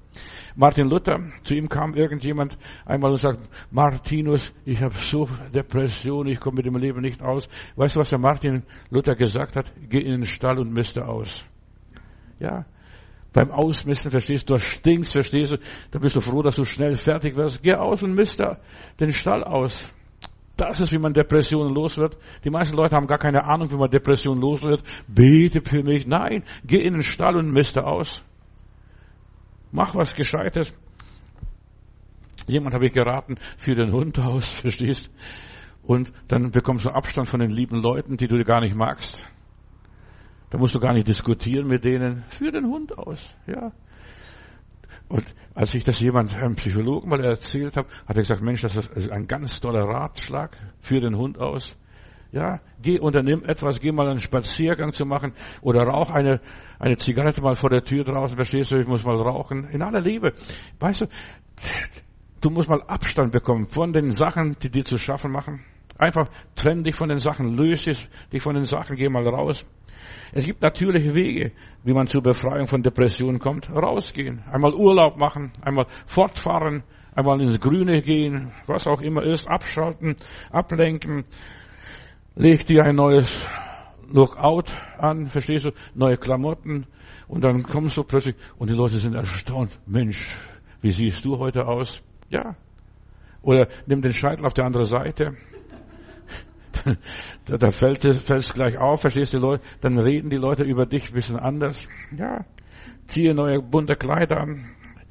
Martin 0.56 0.88
Luther, 0.88 1.20
zu 1.44 1.55
ihm 1.55 1.69
kam 1.69 1.94
irgendjemand 1.94 2.57
einmal 2.87 3.11
und 3.11 3.19
sagt, 3.19 3.47
Martinus, 3.71 4.52
ich 4.64 4.81
habe 4.81 4.95
so 4.95 5.28
Depression, 5.54 6.26
ich 6.26 6.40
komme 6.40 6.57
mit 6.57 6.66
dem 6.66 6.76
Leben 6.76 7.02
nicht 7.02 7.23
aus. 7.23 7.49
Weißt 7.76 7.95
du, 7.95 8.00
was 8.00 8.09
der 8.09 8.19
Martin 8.19 8.62
Luther 8.88 9.14
gesagt 9.14 9.54
hat? 9.54 9.71
Geh 9.90 10.00
in 10.00 10.12
den 10.12 10.25
Stall 10.25 10.59
und 10.59 10.73
misste 10.73 11.07
aus. 11.07 11.45
Ja, 12.40 12.64
beim 13.35 13.50
Ausmisten, 13.50 14.11
verstehst 14.11 14.49
du, 14.49 14.54
du 14.54 14.61
stinkst, 14.61 15.12
verstehst 15.12 15.52
du, 15.52 15.59
da 15.90 15.99
bist 15.99 16.16
du 16.16 16.21
froh, 16.21 16.40
dass 16.40 16.57
du 16.57 16.64
schnell 16.64 16.97
fertig 16.97 17.37
wirst. 17.37 17.62
Geh 17.62 17.75
aus 17.75 18.02
und 18.02 18.14
misste 18.14 18.57
den 18.99 19.12
Stall 19.12 19.45
aus. 19.45 19.87
Das 20.57 20.81
ist, 20.81 20.90
wie 20.90 20.99
man 20.99 21.12
Depressionen 21.12 21.75
los 21.75 21.99
wird. 21.99 22.16
Die 22.45 22.50
meisten 22.50 22.75
Leute 22.75 22.97
haben 22.97 23.07
gar 23.07 23.19
keine 23.19 23.45
Ahnung, 23.45 23.71
wie 23.71 23.76
man 23.76 23.90
Depressionen 23.90 24.40
los 24.40 24.62
wird. 24.62 24.83
Bete 25.07 25.61
für 25.62 25.83
mich. 25.83 26.07
Nein, 26.07 26.45
geh 26.64 26.78
in 26.78 26.95
den 26.95 27.02
Stall 27.02 27.37
und 27.37 27.52
miste 27.52 27.85
aus. 27.85 28.25
Mach 29.76 29.95
was 29.95 30.14
Gescheites. 30.14 30.73
Jemand 32.47 32.75
habe 32.75 32.87
ich 32.87 32.95
geraten, 32.95 33.37
für 33.59 33.75
den 33.75 33.92
Hund 33.92 34.18
aus, 34.18 34.49
verstehst? 34.61 35.11
Und 35.83 36.11
dann 36.28 36.50
bekommst 36.50 36.87
du 36.87 36.90
Abstand 36.90 37.28
von 37.28 37.40
den 37.40 37.50
lieben 37.50 37.83
Leuten, 37.83 38.16
die 38.16 38.26
du 38.26 38.42
gar 38.42 38.62
nicht 38.62 38.75
magst. 38.75 39.23
Da 40.49 40.56
musst 40.56 40.75
du 40.75 40.80
gar 40.80 40.95
nicht 40.95 41.09
diskutieren 41.09 41.66
mit 41.66 41.85
denen. 41.85 42.25
Für 42.28 42.50
den 42.52 42.64
Hund 42.64 42.97
aus, 42.97 43.35
ja. 43.47 43.73
Und 45.09 45.26
als 45.54 45.75
ich 45.75 45.85
das 45.85 46.00
jemand, 46.00 46.35
einem 46.35 46.56
Psychologen 46.56 47.11
mal 47.11 47.23
erzählt 47.23 47.76
habe, 47.76 47.88
hat 48.06 48.16
er 48.16 48.23
gesagt, 48.23 48.40
Mensch, 48.40 48.62
das 48.62 48.76
ist 48.76 49.11
ein 49.11 49.26
ganz 49.26 49.61
toller 49.61 49.85
Ratschlag 49.85 50.56
für 50.80 51.02
den 51.02 51.18
Hund 51.18 51.38
aus. 51.38 51.76
Ja, 52.37 52.61
geh, 52.83 52.99
unternimm 52.99 53.45
etwas, 53.47 53.81
geh 53.81 53.93
mal 53.93 54.11
einen 54.11 54.19
Spaziergang 54.19 54.93
zu 54.93 55.07
machen 55.07 55.33
oder 55.62 55.85
rauch 55.85 56.11
eine, 56.11 56.43
eine 56.78 56.99
Zigarette 56.99 57.40
mal 57.40 57.55
vor 57.55 57.71
der 57.71 57.83
Tür 57.83 58.05
draußen, 58.05 58.37
verstehst 58.37 58.73
du, 58.73 58.76
ich 58.76 58.87
muss 58.87 59.07
mal 59.07 59.16
rauchen. 59.16 59.71
In 59.71 59.81
aller 59.81 60.02
Liebe. 60.02 60.35
Weißt 60.78 61.00
du, 61.00 61.07
du 62.43 62.50
musst 62.50 62.69
mal 62.69 62.83
Abstand 62.83 63.33
bekommen 63.33 63.69
von 63.69 63.95
den 63.95 64.12
Sachen, 64.12 64.55
die 64.62 64.69
dir 64.69 64.85
zu 64.85 64.99
schaffen 64.99 65.33
machen. 65.33 65.64
Einfach 65.97 66.28
trenn 66.55 66.85
dich 66.85 66.95
von 66.95 67.09
den 67.09 67.21
Sachen, 67.21 67.57
löse 67.57 67.93
dich 68.31 68.43
von 68.43 68.55
den 68.55 68.66
Sachen, 68.66 68.97
geh 68.97 69.09
mal 69.09 69.26
raus. 69.26 69.64
Es 70.33 70.45
gibt 70.45 70.61
natürliche 70.61 71.14
Wege, 71.14 71.52
wie 71.85 71.95
man 71.95 72.07
zur 72.07 72.23
Befreiung 72.23 72.66
von 72.66 72.83
Depressionen 72.83 73.38
kommt. 73.38 73.71
Rausgehen, 73.71 74.43
einmal 74.52 74.75
Urlaub 74.75 75.16
machen, 75.16 75.52
einmal 75.62 75.87
fortfahren, 76.05 76.83
einmal 77.14 77.40
ins 77.40 77.59
Grüne 77.59 78.02
gehen, 78.02 78.52
was 78.66 78.87
auch 78.87 79.00
immer 79.00 79.23
ist, 79.23 79.49
abschalten, 79.49 80.16
ablenken. 80.50 81.25
Leg 82.38 82.66
dir 82.66 82.85
ein 82.85 82.97
neues 82.97 83.43
Lookout 84.11 84.71
an, 84.99 85.28
verstehst 85.28 85.64
du? 85.64 85.71
Neue 85.95 86.19
Klamotten. 86.19 86.87
Und 87.28 87.43
dann 87.43 87.62
kommst 87.62 87.97
du 87.97 88.05
plötzlich 88.05 88.37
und 88.59 88.69
die 88.69 88.75
Leute 88.75 88.99
sind 88.99 89.14
erstaunt. 89.14 89.78
Mensch, 89.87 90.28
wie 90.83 90.90
siehst 90.90 91.25
du 91.25 91.38
heute 91.38 91.66
aus? 91.66 92.02
Ja. 92.28 92.55
Oder 93.40 93.69
nimm 93.87 94.02
den 94.02 94.12
Scheitel 94.12 94.45
auf 94.45 94.52
der 94.52 94.66
anderen 94.66 94.85
Seite. 94.85 95.35
da, 97.47 97.57
da 97.57 97.71
fällt 97.71 98.05
es 98.05 98.52
gleich 98.52 98.76
auf, 98.76 99.00
verstehst 99.00 99.33
du, 99.33 99.38
Leute? 99.38 99.64
Dann 99.81 99.99
reden 99.99 100.28
die 100.28 100.37
Leute 100.37 100.62
über 100.62 100.85
dich 100.85 101.09
ein 101.09 101.14
bisschen 101.14 101.38
anders. 101.38 101.88
Ja. 102.14 102.45
Ziehe 103.07 103.35
neue 103.35 103.62
bunte 103.62 103.97
Kleider 103.97 104.43
an. 104.43 104.69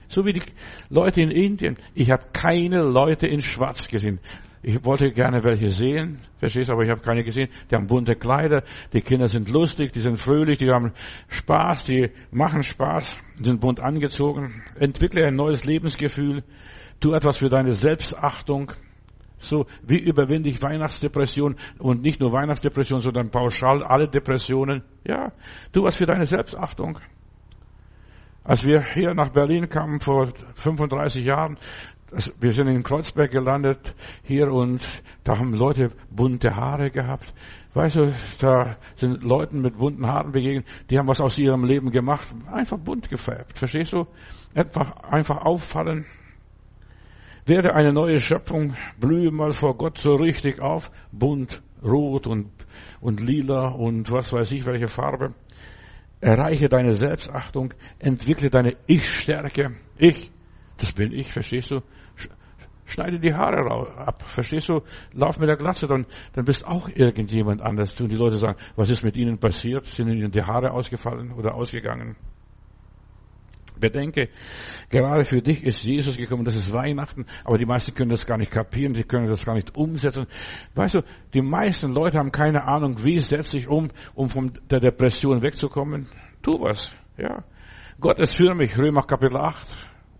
So 0.10 0.25
wie 0.25 0.34
die 0.34 0.44
Leute 0.89 1.22
in 1.22 1.32
Indien. 1.32 1.77
Ich 1.96 2.12
habe 2.12 2.27
keine 2.34 2.84
Leute 2.84 3.25
in 3.25 3.41
Schwarz 3.41 3.88
gesehen. 3.88 4.20
Ich 4.67 4.84
wollte 4.84 5.12
gerne 5.12 5.43
welche 5.43 5.69
sehen, 5.69 6.17
verstehst, 6.39 6.72
aber 6.72 6.81
ich 6.81 6.89
habe 6.89 7.00
keine 7.00 7.24
gesehen. 7.24 7.50
Die 7.69 7.75
haben 7.75 7.86
bunte 7.86 8.15
Kleider, 8.15 8.63
die 8.93 9.01
Kinder 9.01 9.27
sind 9.27 9.48
lustig, 9.48 9.93
die 9.93 10.00
sind 10.00 10.17
fröhlich, 10.17 10.57
die 10.57 10.72
haben 10.72 10.91
Spaß, 11.27 11.84
die 11.86 12.10
machen 12.31 12.63
Spaß, 12.63 13.15
sind 13.39 13.62
bunt 13.62 13.79
angezogen. 13.79 14.63
Entwickle 14.79 15.27
ein 15.27 15.36
neues 15.36 15.65
Lebensgefühl, 15.65 16.43
tu 17.00 17.13
etwas 17.13 17.38
für 17.38 17.50
deine 17.50 17.74
Selbstachtung. 17.74 18.72
So, 19.38 19.67
wie 19.84 20.00
überwinde 20.00 20.50
ich 20.50 20.63
Weihnachtsdepression 20.63 21.57
und 21.77 22.01
nicht 22.01 22.19
nur 22.19 22.34
Weihnachtsdepression, 22.34 23.01
sondern 23.01 23.29
pauschal 23.29 23.84
alle 23.84 24.07
Depressionen. 24.07 24.81
Ja, 25.03 25.31
tu 25.74 25.84
was 25.84 25.98
für 25.98 26.07
deine 26.07 26.25
Selbstachtung. 26.25 26.98
Als 28.43 28.63
wir 28.63 28.81
hier 28.81 29.13
nach 29.15 29.29
Berlin 29.29 29.69
kamen 29.69 30.00
vor 30.00 30.27
35 30.55 31.24
Jahren, 31.25 31.57
wir 32.39 32.51
sind 32.51 32.67
in 32.67 32.84
Kreuzberg 32.84 33.31
gelandet 33.31 33.93
hier 34.24 34.51
und 34.51 34.86
da 35.24 35.38
haben 35.38 35.53
Leute 35.53 35.89
bunte 36.10 36.55
Haare 36.55 36.89
gehabt. 36.89 37.34
Weißt 37.74 37.98
du, 37.98 38.13
da 38.39 38.77
sind 38.95 39.22
Leuten 39.24 39.62
mit 39.62 39.77
bunten 39.77 40.07
Haaren 40.07 40.31
begegnet, 40.31 40.65
die 40.89 40.98
haben 40.98 41.10
was 41.10 41.19
aus 41.19 41.38
ihrem 41.38 41.65
Leben 41.65 41.91
gemacht, 41.91 42.27
einfach 42.50 42.77
bunt 42.77 43.10
gefärbt. 43.10 43.57
Verstehst 43.57 43.91
du? 43.91 44.07
Einfach, 44.53 44.95
einfach 45.03 45.38
auffallen. 45.38 46.05
Werde 47.45 47.75
eine 47.75 47.91
neue 47.91 48.19
Schöpfung, 48.22 48.75
blühe 48.98 49.29
mal 49.29 49.51
vor 49.51 49.75
Gott 49.77 49.98
so 49.98 50.13
richtig 50.13 50.62
auf, 50.62 50.89
bunt, 51.12 51.62
rot 51.84 52.27
und, 52.27 52.50
und 53.01 53.19
lila 53.19 53.67
und 53.67 54.12
was 54.12 54.31
weiß 54.31 54.51
ich, 54.51 54.65
welche 54.65 54.88
Farbe. 54.88 55.34
Erreiche 56.22 56.69
deine 56.69 56.93
Selbstachtung, 56.93 57.74
entwickle 58.00 58.50
deine 58.50 58.77
Ich-Stärke. 58.88 59.75
Ich, 59.98 60.31
das 60.77 60.93
bin 60.93 61.12
ich, 61.12 61.31
verstehst 61.31 61.72
du? 61.72 61.81
Schneide 62.86 63.20
die 63.20 63.34
Haare 63.34 63.98
ab, 63.98 64.22
verstehst 64.22 64.70
du? 64.70 64.82
Lauf 65.13 65.39
mit 65.39 65.50
der 65.50 65.58
Glatze, 65.58 65.88
dann, 65.88 66.06
dann 66.34 66.46
bist 66.46 66.65
auch 66.65 66.88
irgendjemand 66.88 67.62
anders. 67.62 68.00
Und 68.00 68.12
die 68.12 68.15
Leute 68.15 68.38
sagen, 68.38 68.60
was 68.75 68.89
ist 68.89 69.04
mit 69.04 69.18
ihnen 69.18 69.39
passiert? 69.39 69.86
Sind 69.86 70.10
ihnen 70.10 70.32
die 70.32 70.44
Haare 70.44 70.72
ausgefallen 70.72 71.32
oder 71.34 71.56
ausgegangen? 71.56 72.15
Bedenke, 73.80 74.30
gerade 74.89 75.24
für 75.24 75.42
dich 75.42 75.63
ist 75.63 75.84
Jesus 75.84 76.18
gekommen, 76.18 76.46
das 76.46 76.56
ist 76.56 76.72
Weihnachten, 76.72 77.25
aber 77.44 77.58
die 77.58 77.65
meisten 77.65 77.94
können 77.94 78.10
das 78.10 78.25
gar 78.25 78.38
nicht 78.38 78.51
kapieren, 78.51 78.94
die 78.94 79.04
können 79.04 79.27
das 79.27 79.46
gar 79.46 79.56
nicht 79.56 79.75
umsetzen. 79.75 80.27
Weißt 80.75 80.96
du, 80.96 81.01
die 81.34 81.42
meisten 81.42 81.94
Leute 81.94 82.18
haben 82.18 82.32
keine 82.32 82.63
Ahnung, 82.65 83.04
wie 83.04 83.20
setze 83.20 83.58
ich 83.58 83.68
um, 83.68 83.89
um 84.13 84.30
von 84.30 84.54
der 84.70 84.80
Depression 84.80 85.42
wegzukommen. 85.42 86.08
Tu 86.42 86.60
was, 86.62 86.94
ja. 87.18 87.44
Gott 88.00 88.20
ist 88.20 88.36
für 88.36 88.54
mich, 88.56 88.77
Römer 88.77 89.04
Kapitel 89.04 89.38
8. 89.38 89.68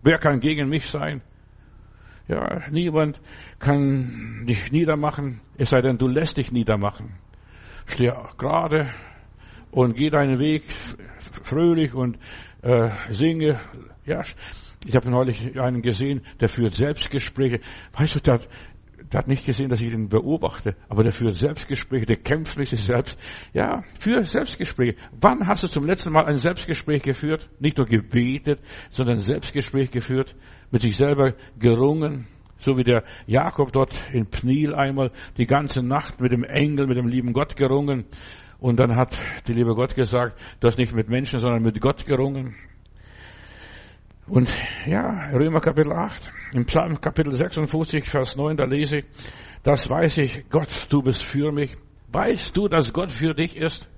Wer 0.02 0.18
kann 0.18 0.40
gegen 0.40 0.68
mich 0.68 0.86
sein? 0.86 1.22
Ja, 2.28 2.62
niemand 2.70 3.20
kann 3.60 4.46
dich 4.46 4.72
niedermachen, 4.72 5.40
es 5.56 5.70
sei 5.70 5.80
denn, 5.80 5.96
du 5.96 6.08
lässt 6.08 6.38
dich 6.38 6.50
niedermachen. 6.50 7.14
Steh 7.86 8.12
gerade 8.36 8.88
und 9.70 9.96
geh 9.96 10.10
deinen 10.10 10.40
Weg 10.40 10.64
fröhlich 11.44 11.94
und 11.94 12.18
äh, 12.62 12.90
singe. 13.10 13.60
Ja, 14.04 14.22
ich 14.84 14.96
habe 14.96 15.10
neulich 15.10 15.58
einen 15.58 15.82
gesehen, 15.82 16.22
der 16.40 16.48
führt 16.48 16.74
Selbstgespräche. 16.74 17.60
Weißt 17.92 18.16
du, 18.16 18.20
der, 18.20 18.40
der 19.12 19.18
hat 19.18 19.28
nicht 19.28 19.46
gesehen, 19.46 19.68
dass 19.68 19.80
ich 19.80 19.92
ihn 19.92 20.08
beobachte, 20.08 20.74
aber 20.88 21.02
der 21.04 21.12
führt 21.12 21.34
Selbstgespräche, 21.34 22.06
der 22.06 22.16
kämpft 22.16 22.58
mit 22.58 22.68
sich 22.68 22.82
selbst. 22.82 23.16
Ja, 23.52 23.84
führt 24.00 24.26
Selbstgespräche. 24.26 24.96
Wann 25.20 25.46
hast 25.46 25.62
du 25.62 25.68
zum 25.68 25.84
letzten 25.84 26.12
Mal 26.12 26.26
ein 26.26 26.38
Selbstgespräch 26.38 27.02
geführt? 27.02 27.48
Nicht 27.60 27.78
nur 27.78 27.86
gebetet, 27.86 28.60
sondern 28.90 29.20
Selbstgespräch 29.20 29.90
geführt, 29.90 30.34
mit 30.70 30.82
sich 30.82 30.96
selber 30.96 31.34
gerungen, 31.58 32.26
so 32.58 32.76
wie 32.76 32.84
der 32.84 33.04
Jakob 33.26 33.72
dort 33.72 33.94
in 34.12 34.26
Pniel 34.26 34.74
einmal 34.74 35.12
die 35.36 35.46
ganze 35.46 35.82
Nacht 35.82 36.20
mit 36.20 36.32
dem 36.32 36.42
Engel, 36.42 36.86
mit 36.86 36.96
dem 36.96 37.06
lieben 37.06 37.32
Gott 37.32 37.56
gerungen. 37.56 38.06
Und 38.58 38.80
dann 38.80 38.96
hat 38.96 39.18
die 39.46 39.52
liebe 39.52 39.74
Gott 39.74 39.94
gesagt, 39.94 40.40
du 40.60 40.66
hast 40.66 40.78
nicht 40.78 40.94
mit 40.94 41.08
Menschen, 41.08 41.38
sondern 41.38 41.62
mit 41.62 41.80
Gott 41.80 42.06
gerungen. 42.06 42.54
Und 44.28 44.52
ja, 44.86 45.30
Römer 45.32 45.60
Kapitel 45.60 45.92
8, 45.92 46.32
im 46.52 46.64
Psalm 46.64 47.00
Kapitel 47.00 47.32
56, 47.32 48.08
Vers 48.08 48.36
9, 48.36 48.56
da 48.56 48.64
lese 48.64 48.98
ich, 48.98 49.04
das 49.62 49.88
weiß 49.88 50.18
ich, 50.18 50.48
Gott, 50.50 50.88
du 50.90 51.00
bist 51.00 51.22
für 51.22 51.52
mich. 51.52 51.76
Weißt 52.10 52.56
du, 52.56 52.66
dass 52.66 52.92
Gott 52.92 53.12
für 53.12 53.34
dich 53.34 53.56
ist? 53.56 53.88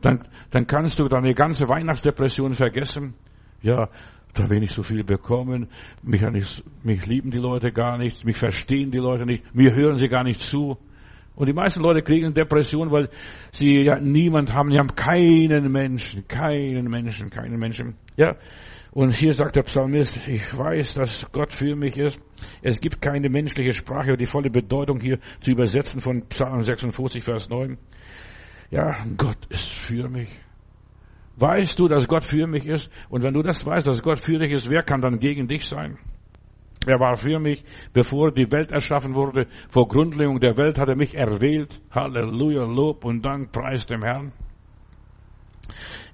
Dann, 0.00 0.26
dann 0.50 0.66
kannst 0.66 0.98
du 0.98 1.08
deine 1.08 1.34
ganze 1.34 1.68
Weihnachtsdepression 1.68 2.54
vergessen. 2.54 3.14
Ja, 3.60 3.90
da 4.32 4.46
bin 4.46 4.62
ich 4.62 4.72
so 4.72 4.82
viel 4.82 5.04
bekommen, 5.04 5.68
mich, 6.02 6.22
mich 6.82 7.06
lieben 7.06 7.30
die 7.30 7.38
Leute 7.38 7.70
gar 7.70 7.98
nicht, 7.98 8.24
mich 8.24 8.36
verstehen 8.36 8.90
die 8.90 8.98
Leute 8.98 9.26
nicht, 9.26 9.54
mir 9.54 9.74
hören 9.74 9.98
sie 9.98 10.08
gar 10.08 10.24
nicht 10.24 10.40
zu. 10.40 10.78
Und 11.36 11.48
die 11.48 11.52
meisten 11.52 11.80
Leute 11.80 12.02
kriegen 12.02 12.32
Depression, 12.32 12.90
weil 12.90 13.08
sie 13.52 13.82
ja 13.82 13.98
niemand 13.98 14.52
haben, 14.54 14.70
die 14.70 14.78
haben 14.78 14.94
keinen 14.94 15.70
Menschen, 15.70 16.26
keinen 16.28 16.88
Menschen, 16.88 17.30
keinen 17.30 17.58
Menschen. 17.58 17.96
Ja. 18.16 18.36
Und 18.94 19.12
hier 19.12 19.34
sagt 19.34 19.56
der 19.56 19.62
Psalmist, 19.62 20.28
ich 20.28 20.56
weiß, 20.56 20.94
dass 20.94 21.26
Gott 21.32 21.52
für 21.52 21.74
mich 21.74 21.98
ist. 21.98 22.20
Es 22.62 22.80
gibt 22.80 23.02
keine 23.02 23.28
menschliche 23.28 23.72
Sprache, 23.72 24.16
die 24.16 24.24
volle 24.24 24.50
Bedeutung 24.50 25.00
hier 25.00 25.18
zu 25.40 25.50
übersetzen 25.50 26.00
von 26.00 26.28
Psalm 26.28 26.62
56, 26.62 27.24
Vers 27.24 27.48
9. 27.48 27.76
Ja, 28.70 29.04
Gott 29.16 29.46
ist 29.48 29.68
für 29.68 30.08
mich. 30.08 30.28
Weißt 31.34 31.76
du, 31.80 31.88
dass 31.88 32.06
Gott 32.06 32.22
für 32.22 32.46
mich 32.46 32.66
ist? 32.66 32.88
Und 33.08 33.24
wenn 33.24 33.34
du 33.34 33.42
das 33.42 33.66
weißt, 33.66 33.84
dass 33.84 34.00
Gott 34.00 34.20
für 34.20 34.38
dich 34.38 34.52
ist, 34.52 34.70
wer 34.70 34.84
kann 34.84 35.00
dann 35.00 35.18
gegen 35.18 35.48
dich 35.48 35.66
sein? 35.66 35.98
Er 36.86 37.00
war 37.00 37.16
für 37.16 37.40
mich, 37.40 37.64
bevor 37.92 38.30
die 38.30 38.52
Welt 38.52 38.70
erschaffen 38.70 39.16
wurde. 39.16 39.48
Vor 39.70 39.88
Grundlegung 39.88 40.38
der 40.38 40.56
Welt 40.56 40.78
hat 40.78 40.88
er 40.88 40.96
mich 40.96 41.16
erwählt. 41.16 41.80
Halleluja, 41.90 42.62
Lob 42.62 43.04
und 43.04 43.22
Dank, 43.22 43.50
preis 43.50 43.86
dem 43.86 44.02
Herrn. 44.02 44.32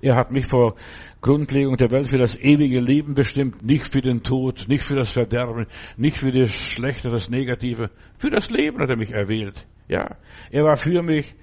Er 0.01 0.17
hat 0.17 0.31
mich 0.31 0.47
vor 0.47 0.77
Grundlegung 1.21 1.77
der 1.77 1.91
Welt 1.91 2.09
für 2.09 2.17
das 2.17 2.37
ewige 2.37 2.81
Leben 2.81 3.15
bestimmt, 3.15 3.63
nicht 3.63 3.93
für 3.93 4.01
den 4.01 4.23
Tod, 4.23 4.67
nicht 4.69 4.85
für 4.85 4.97
das 4.97 5.13
Verderben, 5.13 5.67
nicht 5.97 6.19
für 6.19 6.33
das 6.33 6.51
Schlechte, 6.51 7.11
das 7.11 7.29
Negative. 7.29 7.91
Für 8.17 8.31
das 8.31 8.51
Leben 8.51 8.79
hat 8.81 8.89
er 8.89 8.97
mich 8.97 9.13
erwählt. 9.13 9.67
Ja, 9.89 10.17
er 10.51 10.65
war 10.65 10.77
für 10.77 11.03
mich. 11.03 11.35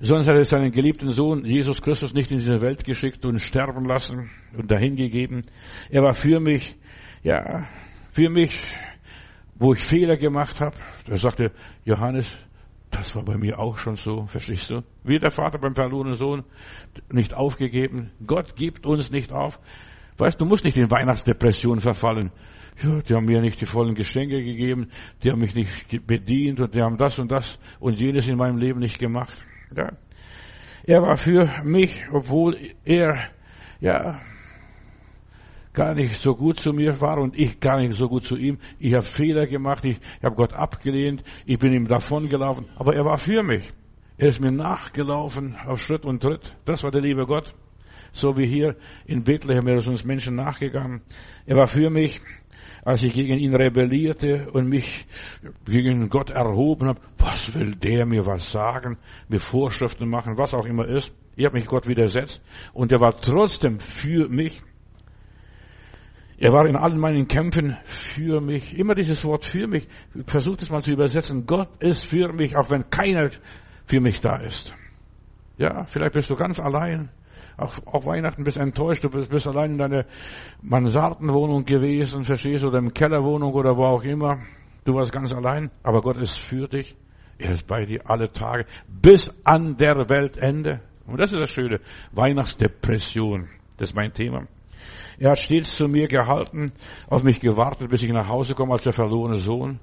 Sonst 0.00 0.26
hat 0.26 0.36
er 0.36 0.44
seinen 0.44 0.72
geliebten 0.72 1.10
Sohn 1.10 1.44
Jesus 1.44 1.80
Christus 1.80 2.12
nicht 2.12 2.30
in 2.30 2.38
diese 2.38 2.60
Welt 2.60 2.84
geschickt 2.84 3.24
und 3.24 3.38
sterben 3.38 3.84
lassen 3.84 4.28
und 4.56 4.70
dahingegeben. 4.70 5.42
Er 5.88 6.02
war 6.02 6.12
für 6.12 6.40
mich. 6.40 6.76
Ja, 7.22 7.66
für 8.10 8.28
mich, 8.28 8.52
wo 9.54 9.72
ich 9.72 9.80
Fehler 9.80 10.18
gemacht 10.18 10.60
habe. 10.60 10.76
Da 11.06 11.16
sagte 11.16 11.52
Johannes, 11.84 12.30
das 13.04 13.14
war 13.14 13.22
bei 13.22 13.36
mir 13.36 13.58
auch 13.58 13.76
schon 13.76 13.96
so, 13.96 14.26
verstehst 14.26 14.70
du? 14.70 14.82
Wie 15.02 15.18
der 15.18 15.30
Vater 15.30 15.58
beim 15.58 15.74
verlorenen 15.74 16.14
Sohn, 16.14 16.44
nicht 17.10 17.34
aufgegeben. 17.34 18.10
Gott 18.26 18.56
gibt 18.56 18.86
uns 18.86 19.10
nicht 19.10 19.30
auf. 19.30 19.60
Weißt 20.16 20.40
du, 20.40 20.46
musst 20.46 20.64
nicht 20.64 20.76
in 20.76 20.90
Weihnachtsdepression 20.90 21.80
verfallen. 21.80 22.30
Ja, 22.82 23.00
die 23.02 23.14
haben 23.14 23.26
mir 23.26 23.42
nicht 23.42 23.60
die 23.60 23.66
vollen 23.66 23.94
Geschenke 23.94 24.42
gegeben, 24.42 24.88
die 25.22 25.30
haben 25.30 25.40
mich 25.40 25.54
nicht 25.54 26.06
bedient 26.06 26.60
und 26.60 26.74
die 26.74 26.80
haben 26.80 26.96
das 26.96 27.18
und 27.18 27.30
das 27.30 27.58
und 27.78 28.00
jenes 28.00 28.26
in 28.26 28.36
meinem 28.36 28.56
Leben 28.56 28.80
nicht 28.80 28.98
gemacht. 28.98 29.36
Ja. 29.76 29.92
Er 30.84 31.02
war 31.02 31.16
für 31.16 31.62
mich, 31.62 32.06
obwohl 32.10 32.56
er, 32.84 33.28
ja, 33.80 34.20
gar 35.74 35.94
nicht 35.94 36.22
so 36.22 36.34
gut 36.34 36.60
zu 36.60 36.72
mir 36.72 37.00
war 37.00 37.18
und 37.18 37.38
ich 37.38 37.60
gar 37.60 37.78
nicht 37.78 37.94
so 37.94 38.08
gut 38.08 38.24
zu 38.24 38.36
ihm. 38.36 38.58
Ich 38.78 38.94
habe 38.94 39.04
Fehler 39.04 39.46
gemacht, 39.46 39.84
ich 39.84 39.98
habe 40.22 40.36
Gott 40.36 40.54
abgelehnt, 40.54 41.22
ich 41.44 41.58
bin 41.58 41.74
ihm 41.74 41.86
davongelaufen, 41.86 42.66
aber 42.76 42.94
er 42.94 43.04
war 43.04 43.18
für 43.18 43.42
mich. 43.42 43.68
Er 44.16 44.28
ist 44.28 44.40
mir 44.40 44.52
nachgelaufen 44.52 45.56
auf 45.66 45.82
Schritt 45.82 46.04
und 46.04 46.22
Tritt. 46.22 46.56
Das 46.64 46.84
war 46.84 46.92
der 46.92 47.00
liebe 47.00 47.26
Gott. 47.26 47.52
So 48.12 48.38
wie 48.38 48.46
hier 48.46 48.76
in 49.06 49.24
Bethlehem, 49.24 49.66
er 49.66 49.78
ist 49.78 49.88
uns 49.88 50.04
Menschen 50.04 50.36
nachgegangen. 50.36 51.02
Er 51.46 51.56
war 51.56 51.66
für 51.66 51.90
mich, 51.90 52.20
als 52.84 53.02
ich 53.02 53.12
gegen 53.12 53.40
ihn 53.40 53.56
rebellierte 53.56 54.52
und 54.52 54.68
mich 54.68 55.06
gegen 55.64 56.08
Gott 56.10 56.30
erhoben 56.30 56.86
habe. 56.86 57.00
Was 57.18 57.52
will 57.56 57.74
der 57.74 58.06
mir 58.06 58.24
was 58.24 58.52
sagen, 58.52 58.98
mir 59.28 59.40
Vorschriften 59.40 60.08
machen, 60.08 60.38
was 60.38 60.54
auch 60.54 60.64
immer 60.64 60.86
ist. 60.86 61.12
Ich 61.34 61.44
habe 61.44 61.58
mich 61.58 61.66
Gott 61.66 61.88
widersetzt 61.88 62.40
und 62.72 62.92
er 62.92 63.00
war 63.00 63.20
trotzdem 63.20 63.80
für 63.80 64.28
mich. 64.28 64.62
Er 66.44 66.52
war 66.52 66.66
in 66.66 66.76
allen 66.76 66.98
meinen 66.98 67.26
Kämpfen 67.26 67.78
für 67.84 68.42
mich. 68.42 68.78
Immer 68.78 68.94
dieses 68.94 69.24
Wort 69.24 69.46
für 69.46 69.66
mich. 69.66 69.88
Versucht 70.26 70.60
es 70.60 70.68
mal 70.68 70.82
zu 70.82 70.90
übersetzen. 70.90 71.46
Gott 71.46 71.70
ist 71.78 72.04
für 72.04 72.34
mich, 72.34 72.54
auch 72.54 72.70
wenn 72.70 72.90
keiner 72.90 73.30
für 73.86 73.98
mich 73.98 74.20
da 74.20 74.36
ist. 74.36 74.74
Ja, 75.56 75.84
vielleicht 75.84 76.12
bist 76.12 76.28
du 76.28 76.36
ganz 76.36 76.60
allein. 76.60 77.08
Auch, 77.56 77.78
auch 77.86 78.04
Weihnachten 78.04 78.44
bist 78.44 78.58
enttäuscht, 78.58 79.02
du 79.04 79.08
bist, 79.08 79.30
bist 79.30 79.48
allein 79.48 79.70
in 79.70 79.78
deiner 79.78 80.04
Mansardenwohnung 80.60 81.64
gewesen, 81.64 82.24
verstehst 82.24 82.62
du, 82.62 82.68
oder 82.68 82.76
im 82.76 82.92
Kellerwohnung 82.92 83.54
oder 83.54 83.78
wo 83.78 83.84
auch 83.86 84.04
immer. 84.04 84.40
Du 84.84 84.96
warst 84.96 85.12
ganz 85.12 85.32
allein, 85.32 85.70
aber 85.82 86.02
Gott 86.02 86.18
ist 86.18 86.38
für 86.38 86.68
dich. 86.68 86.94
Er 87.38 87.52
ist 87.52 87.66
bei 87.66 87.86
dir 87.86 88.02
alle 88.04 88.30
Tage, 88.30 88.66
bis 88.86 89.32
an 89.46 89.78
der 89.78 90.10
Weltende. 90.10 90.82
Und 91.06 91.18
das 91.18 91.32
ist 91.32 91.40
das 91.40 91.48
Schöne. 91.48 91.80
Weihnachtsdepression. 92.12 93.48
Das 93.78 93.88
ist 93.88 93.94
mein 93.96 94.12
Thema. 94.12 94.46
Er 95.18 95.30
hat 95.30 95.38
stets 95.38 95.76
zu 95.76 95.88
mir 95.88 96.08
gehalten, 96.08 96.72
auf 97.08 97.22
mich 97.22 97.40
gewartet, 97.40 97.90
bis 97.90 98.02
ich 98.02 98.10
nach 98.10 98.28
Hause 98.28 98.54
komme 98.54 98.72
als 98.72 98.82
der 98.82 98.92
verlorene 98.92 99.36
Sohn. 99.36 99.80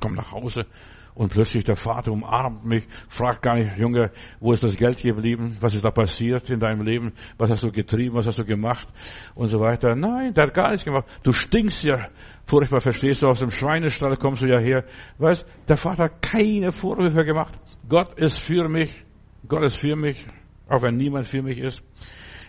Komm 0.00 0.14
nach 0.14 0.32
Hause 0.32 0.66
und 1.14 1.30
plötzlich 1.32 1.64
der 1.64 1.76
Vater 1.76 2.12
umarmt 2.12 2.64
mich, 2.64 2.86
fragt 3.08 3.42
gar 3.42 3.56
nicht, 3.56 3.76
Junge, 3.76 4.10
wo 4.40 4.52
ist 4.52 4.62
das 4.62 4.76
Geld 4.76 5.02
geblieben? 5.02 5.56
Was 5.60 5.74
ist 5.74 5.84
da 5.84 5.90
passiert 5.90 6.48
in 6.48 6.58
deinem 6.58 6.82
Leben? 6.82 7.12
Was 7.36 7.50
hast 7.50 7.62
du 7.62 7.70
getrieben? 7.70 8.14
Was 8.14 8.26
hast 8.26 8.38
du 8.38 8.44
gemacht? 8.44 8.88
Und 9.34 9.48
so 9.48 9.60
weiter. 9.60 9.94
Nein, 9.94 10.32
der 10.32 10.44
hat 10.46 10.54
gar 10.54 10.70
nichts 10.70 10.84
gemacht. 10.84 11.06
Du 11.22 11.32
stinkst 11.32 11.84
ja 11.84 12.08
furchtbar, 12.46 12.80
verstehst 12.80 13.22
du? 13.22 13.26
Aus 13.26 13.40
dem 13.40 13.50
Schweinestall 13.50 14.16
kommst 14.16 14.42
du 14.42 14.46
ja 14.46 14.58
her. 14.58 14.84
Weißt, 15.18 15.46
der 15.68 15.76
Vater 15.76 16.04
hat 16.04 16.22
keine 16.22 16.72
Vorwürfe 16.72 17.24
gemacht. 17.24 17.58
Gott 17.88 18.14
ist 18.18 18.38
für 18.38 18.68
mich. 18.68 19.04
Gott 19.46 19.64
ist 19.64 19.76
für 19.76 19.96
mich. 19.96 20.24
Auch 20.68 20.82
wenn 20.82 20.96
niemand 20.96 21.26
für 21.26 21.42
mich 21.42 21.58
ist. 21.58 21.82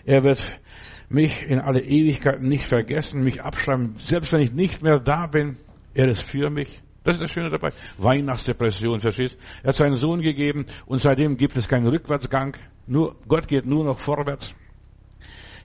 Er 0.05 0.23
wird 0.23 0.61
mich 1.09 1.43
in 1.43 1.59
alle 1.59 1.81
Ewigkeiten 1.81 2.47
nicht 2.47 2.65
vergessen, 2.65 3.23
mich 3.23 3.41
abschreiben, 3.41 3.95
selbst 3.97 4.33
wenn 4.33 4.41
ich 4.41 4.53
nicht 4.53 4.81
mehr 4.81 4.99
da 4.99 5.27
bin. 5.27 5.57
Er 5.93 6.07
ist 6.07 6.23
für 6.23 6.49
mich. 6.49 6.81
Das 7.03 7.15
ist 7.17 7.21
das 7.21 7.31
Schöne 7.31 7.49
dabei. 7.49 7.69
Weihnachtsdepression, 7.97 8.99
verstehst? 8.99 9.37
Er 9.61 9.69
hat 9.69 9.75
seinen 9.75 9.95
Sohn 9.95 10.21
gegeben 10.21 10.65
und 10.85 10.99
seitdem 10.99 11.37
gibt 11.37 11.57
es 11.57 11.67
keinen 11.67 11.87
Rückwärtsgang. 11.87 12.55
Nur, 12.87 13.15
Gott 13.27 13.47
geht 13.47 13.65
nur 13.65 13.83
noch 13.83 13.99
vorwärts. 13.99 14.55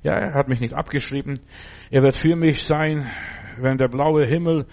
Ja, 0.03 0.15
er 0.15 0.35
hat 0.35 0.49
mich 0.49 0.61
nicht 0.61 0.75
abgeschrieben. 0.75 1.39
Er 1.91 2.03
wird 2.03 2.17
für 2.17 2.37
mich 2.37 2.63
sein, 2.63 3.11
wenn 3.59 3.79
der 3.79 3.89
blaue 3.89 4.25
Himmel 4.25 4.67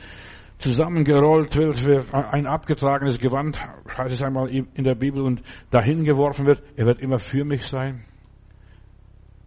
zusammengerollt 0.57 1.55
wird, 1.57 2.13
ein 2.13 2.47
abgetragenes 2.47 3.19
Gewand, 3.19 3.59
heißt 3.97 4.13
es 4.13 4.23
einmal 4.23 4.49
in 4.49 4.83
der 4.83 4.95
Bibel, 4.95 5.21
und 5.21 5.41
dahin 5.69 6.03
geworfen 6.03 6.45
wird. 6.45 6.63
Er 6.75 6.85
wird 6.85 7.01
immer 7.01 7.19
für 7.19 7.43
mich 7.43 7.63
sein. 7.63 8.05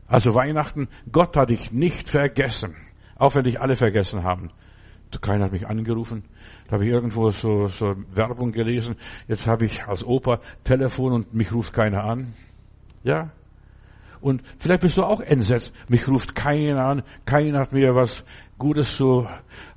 Also 0.09 0.35
Weihnachten, 0.35 0.89
Gott 1.13 1.37
hat 1.37 1.51
dich 1.51 1.71
nicht 1.71 2.09
vergessen. 2.09 2.75
Auch 3.17 3.35
wenn 3.35 3.45
dich 3.45 3.61
alle 3.61 3.77
vergessen 3.77 4.25
haben. 4.25 4.51
Keiner 5.21 5.45
hat 5.45 5.53
mich 5.53 5.67
angerufen. 5.67 6.25
Da 6.67 6.73
habe 6.73 6.85
ich 6.85 6.91
irgendwo 6.91 7.31
so, 7.31 7.69
so 7.69 7.95
Werbung 8.13 8.53
gelesen. 8.53 8.97
Jetzt 9.27 9.47
habe 9.47 9.67
ich 9.67 9.85
als 9.85 10.05
Opa 10.05 10.41
Telefon 10.65 11.13
und 11.13 11.35
mich 11.35 11.53
ruft 11.53 11.73
keiner 11.73 12.05
an. 12.05 12.35
Ja. 13.03 13.31
Und 14.21 14.43
vielleicht 14.59 14.83
bist 14.83 14.99
du 14.99 15.03
auch 15.03 15.21
entsetzt. 15.21 15.73
Mich 15.89 16.09
ruft 16.09 16.35
keiner 16.35 16.85
an. 16.85 17.03
Keiner 17.25 17.61
hat 17.61 17.73
mir 17.73 17.95
was 17.95 18.25
Gutes 18.59 18.97
zu 18.97 19.27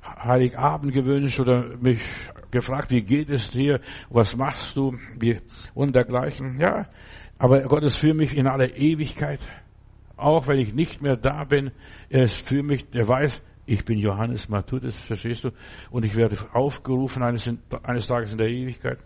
Heiligabend 0.02 0.92
gewünscht 0.92 1.40
oder 1.40 1.76
mich 1.78 2.00
gefragt, 2.50 2.90
wie 2.90 3.02
geht 3.02 3.30
es 3.30 3.50
dir? 3.50 3.80
Was 4.10 4.36
machst 4.36 4.76
du? 4.76 4.96
Wie, 5.18 5.40
und 5.74 5.94
dergleichen. 5.94 6.58
Ja. 6.60 6.86
Aber 7.38 7.62
Gott 7.62 7.82
ist 7.84 7.98
für 7.98 8.14
mich 8.14 8.36
in 8.36 8.46
aller 8.46 8.76
Ewigkeit. 8.76 9.40
Auch 10.22 10.46
wenn 10.46 10.58
ich 10.58 10.72
nicht 10.72 11.02
mehr 11.02 11.16
da 11.16 11.44
bin, 11.44 11.72
er 12.08 12.24
ist 12.24 12.46
für 12.46 12.62
mich, 12.62 12.88
der 12.90 13.08
weiß, 13.08 13.42
ich 13.66 13.84
bin 13.84 13.98
Johannes 13.98 14.48
Matthäus, 14.48 14.96
verstehst 15.00 15.44
du? 15.44 15.50
Und 15.90 16.04
ich 16.04 16.14
werde 16.16 16.36
aufgerufen 16.52 17.22
eines, 17.22 17.50
eines 17.82 18.06
Tages 18.06 18.32
in 18.32 18.38
der 18.38 18.48
Ewigkeit. 18.48 18.98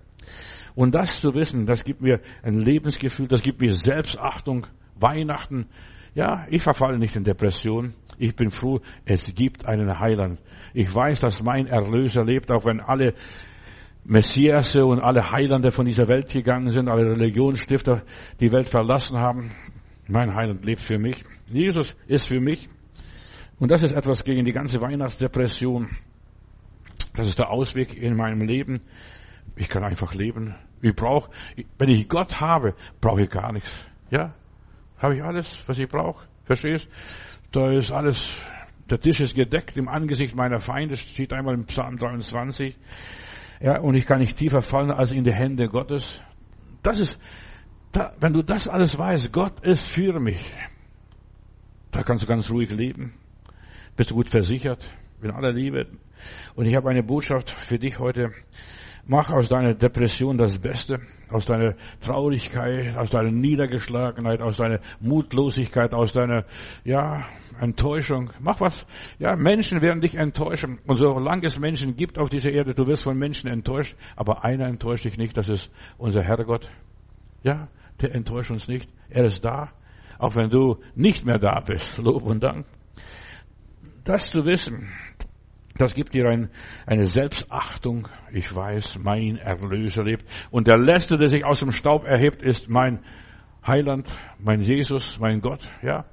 Und 0.75 0.95
das 0.95 1.21
zu 1.23 1.35
wissen, 1.35 1.65
das 1.65 1.85
gibt 1.85 2.03
mir 2.03 2.21
ein 2.43 2.61
Lebensgefühl, 2.61 3.29
das 3.29 3.43
gibt 3.43 3.63
mir 3.63 3.73
Selbstachtung, 3.73 4.67
Weihnachten. 5.01 5.69
Ja, 6.15 6.47
ich 6.51 6.63
verfalle 6.63 6.99
nicht 6.99 7.17
in 7.17 7.25
Depression. 7.25 7.95
Ich 8.19 8.37
bin 8.37 8.51
froh, 8.51 8.81
es 9.07 9.35
gibt 9.35 9.67
einen 9.67 9.99
Heiland. 9.99 10.39
Ich 10.75 10.95
weiß, 10.95 11.21
dass 11.21 11.43
mein 11.43 11.67
Erlöser 11.67 12.25
lebt, 12.25 12.51
auch 12.51 12.67
wenn 12.67 12.81
alle 12.81 13.15
Messiasse 14.05 14.85
und 14.85 15.01
alle 15.01 15.33
Heilande 15.33 15.71
von 15.71 15.87
dieser 15.87 16.09
Welt 16.09 16.31
gegangen 16.31 16.71
sind, 16.71 16.89
alle 16.89 17.11
Religionsstifter 17.11 18.03
die 18.39 18.53
Welt 18.53 18.69
verlassen 18.69 19.19
haben. 19.19 19.51
Mein 20.09 20.35
Heiland 20.35 20.65
lebt 20.65 20.81
für 20.81 20.99
mich. 20.99 21.25
Jesus 21.49 21.97
ist 22.07 22.29
für 22.29 22.41
mich. 22.41 22.69
Und 23.59 23.71
das 23.71 23.83
ist 23.83 23.93
etwas 23.93 24.25
gegen 24.25 24.45
die 24.45 24.53
ganze 24.53 24.81
Weihnachtsdepression. 24.81 25.89
Das 27.15 27.27
ist 27.27 27.39
der 27.39 27.51
Ausweg 27.51 27.97
in 27.97 28.17
meinem 28.17 28.43
Leben. 28.43 28.83
Ich 29.57 29.69
kann 29.69 29.83
einfach 29.83 30.15
leben. 30.15 30.55
Ich 30.83 30.95
brauche, 30.95 31.31
wenn 31.79 31.89
ich 31.89 32.09
Gott 32.09 32.41
habe, 32.41 32.75
brauche 33.01 33.23
ich 33.23 33.31
gar 33.31 33.53
nichts. 33.53 33.87
Ja, 34.11 34.35
habe 34.99 35.17
ich 35.17 35.23
alles, 35.23 35.63
was 35.67 35.79
ich 35.79 35.89
brauche. 35.89 36.27
Verstehst? 36.45 36.89
Da 37.53 37.71
ist 37.71 37.91
alles, 37.91 38.41
der 38.91 39.01
Tisch 39.01 39.21
ist 39.21 39.35
gedeckt 39.35 39.77
im 39.77 39.89
Angesicht 39.89 40.37
meiner 40.37 40.61
Feinde, 40.61 40.97
steht 40.97 41.33
einmal 41.33 41.55
im 41.55 41.65
Psalm 41.65 41.97
23. 41.97 42.77
Ja, 43.61 43.81
und 43.81 43.95
ich 43.95 44.07
kann 44.07 44.21
nicht 44.21 44.37
tiefer 44.37 44.61
fallen 44.61 44.91
als 44.91 45.13
in 45.13 45.25
die 45.25 45.33
Hände 45.33 45.69
Gottes. 45.69 46.21
Das 46.83 47.01
ist, 47.01 47.19
da, 47.97 48.13
wenn 48.21 48.35
du 48.35 48.43
das 48.43 48.69
alles 48.69 48.99
weißt, 48.99 49.33
Gott 49.33 49.61
ist 49.61 49.89
für 49.89 50.21
mich, 50.21 50.45
da 51.91 52.03
kannst 52.03 52.25
du 52.25 52.27
ganz 52.27 52.51
ruhig 52.51 52.71
leben. 52.71 53.15
Bist 53.97 54.11
du 54.11 54.15
gut 54.15 54.29
versichert? 54.29 54.85
In 55.23 55.31
aller 55.31 55.53
Liebe. 55.53 55.87
Und 56.55 56.67
ich 56.67 56.77
habe 56.77 56.91
eine 56.91 57.03
Botschaft 57.03 57.51
für 57.51 57.79
dich 57.79 57.99
heute. 57.99 58.33
Mach 59.07 59.31
aus 59.31 59.49
deiner 59.49 59.73
Depression 59.73 60.37
das 60.37 60.59
Beste, 60.59 61.01
aus 61.31 61.47
deiner 61.47 61.75
Traurigkeit, 62.03 62.97
aus 62.97 63.11
deiner 63.11 63.31
Niedergeschlagenheit, 63.31 64.43
aus 64.43 64.59
deiner 64.59 64.81
Mutlosigkeit, 65.01 65.95
aus 65.95 66.13
deiner, 66.13 66.45
ja, 66.85 67.25
Enttäuschung. 67.59 68.31
Mach 68.41 68.61
was. 68.61 68.85
Ja, 69.19 69.37
Menschen 69.37 69.81
werden 69.81 70.03
dich 70.03 70.17
enttäuschen. 70.17 70.81
Und 70.87 70.97
solange 70.97 71.47
es 71.47 71.59
Menschen 71.59 71.97
gibt 71.97 72.19
auf 72.19 72.29
dieser 72.29 72.51
Erde, 72.51 72.75
du 72.75 72.87
wirst 72.87 73.05
von 73.05 73.17
Menschen 73.17 73.49
enttäuscht, 73.49 73.97
aber 74.17 74.45
einer 74.45 74.67
enttäuscht 74.67 75.05
dich 75.07 75.17
nicht, 75.17 75.37
das 75.39 75.49
ist 75.49 75.71
unser 75.97 76.23
Herrgott. 76.23 76.69
Ja, 77.43 77.69
der 78.01 78.15
enttäuscht 78.15 78.51
uns 78.51 78.69
nicht. 78.69 78.89
Er 79.09 79.25
ist 79.25 79.45
da. 79.45 79.73
Auch 80.19 80.37
wenn 80.37 80.51
du 80.51 80.79
nicht 80.95 81.25
mehr 81.25 81.39
da 81.39 81.61
bist. 81.61 81.99
Lob 81.99 82.23
und 82.23 82.43
Dank. 82.43 82.67
Das 84.05 84.31
zu 84.31 84.45
wissen, 84.45 84.89
das 85.77 85.95
gibt 85.95 86.15
dir 86.15 86.29
ein, 86.29 86.51
eine 86.87 87.07
Selbstachtung. 87.07 88.09
Ich 88.33 88.55
weiß, 88.55 88.99
mein 89.03 89.37
Erlöser 89.37 90.05
lebt. 90.05 90.25
Und 90.51 90.69
der 90.69 90.79
Letzte, 90.79 91.19
der 91.19 91.29
sich 91.29 91.45
aus 91.45 91.61
dem 91.61 91.73
Staub 91.73 92.05
erhebt, 92.05 92.43
ist 92.43 92.69
mein 92.69 93.01
Heiland, 93.67 94.15
mein 94.39 94.61
Jesus, 94.61 95.19
mein 95.19 95.41
Gott, 95.41 95.69
ja. 95.83 96.07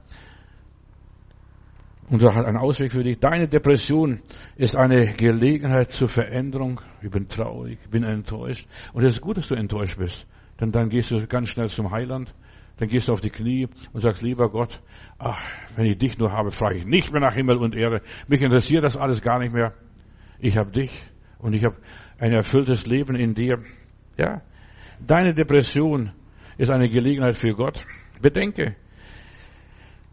Und 2.10 2.22
er 2.22 2.36
hat 2.36 2.46
einen 2.46 2.58
Ausweg 2.58 2.92
für 2.92 3.04
dich. 3.04 3.20
Deine 3.20 3.48
Depression 3.48 4.22
ist 4.56 4.76
eine 4.76 5.14
Gelegenheit 5.14 5.92
zur 5.92 6.10
Veränderung. 6.10 6.82
Ich 7.02 7.10
bin 7.10 7.28
traurig, 7.30 7.80
bin 7.90 8.04
enttäuscht. 8.04 8.68
Und 8.92 9.04
es 9.04 9.16
ist 9.16 9.22
gut, 9.22 9.38
dass 9.38 9.48
du 9.48 9.56
enttäuscht 9.56 9.98
bist. 9.98 10.28
Denn 10.64 10.72
dann 10.72 10.88
gehst 10.88 11.12
du 11.12 11.28
ganz 11.28 11.50
schnell 11.50 11.68
zum 11.68 11.92
Heiland. 11.92 12.34
Dann 12.78 12.88
gehst 12.88 13.10
du 13.10 13.12
auf 13.12 13.20
die 13.20 13.30
Knie 13.30 13.68
und 13.92 14.00
sagst, 14.00 14.22
lieber 14.22 14.50
Gott, 14.50 14.80
ach, 15.20 15.38
wenn 15.76 15.86
ich 15.88 15.98
dich 15.98 16.18
nur 16.18 16.32
habe, 16.32 16.52
frage 16.52 16.78
ich 16.78 16.86
nicht 16.86 17.12
mehr 17.12 17.20
nach 17.20 17.34
Himmel 17.34 17.58
und 17.58 17.76
Erde. 17.76 18.02
Mich 18.30 18.42
interessiert 18.42 18.86
das 18.86 18.96
alles 18.96 19.22
gar 19.22 19.40
nicht 19.40 19.54
mehr. 19.54 19.74
Ich 20.40 20.56
habe 20.56 20.72
dich 20.72 21.04
und 21.40 21.52
ich 21.52 21.66
habe 21.66 21.76
ein 22.18 22.32
erfülltes 22.32 22.88
Leben 22.88 23.18
in 23.18 23.34
dir. 23.34 23.62
Ja, 24.18 24.42
deine 25.06 25.34
Depression 25.34 26.14
ist 26.58 26.72
eine 26.72 26.88
Gelegenheit 26.88 27.36
für 27.36 27.54
Gott. 27.54 27.84
Bedenke, 28.22 28.78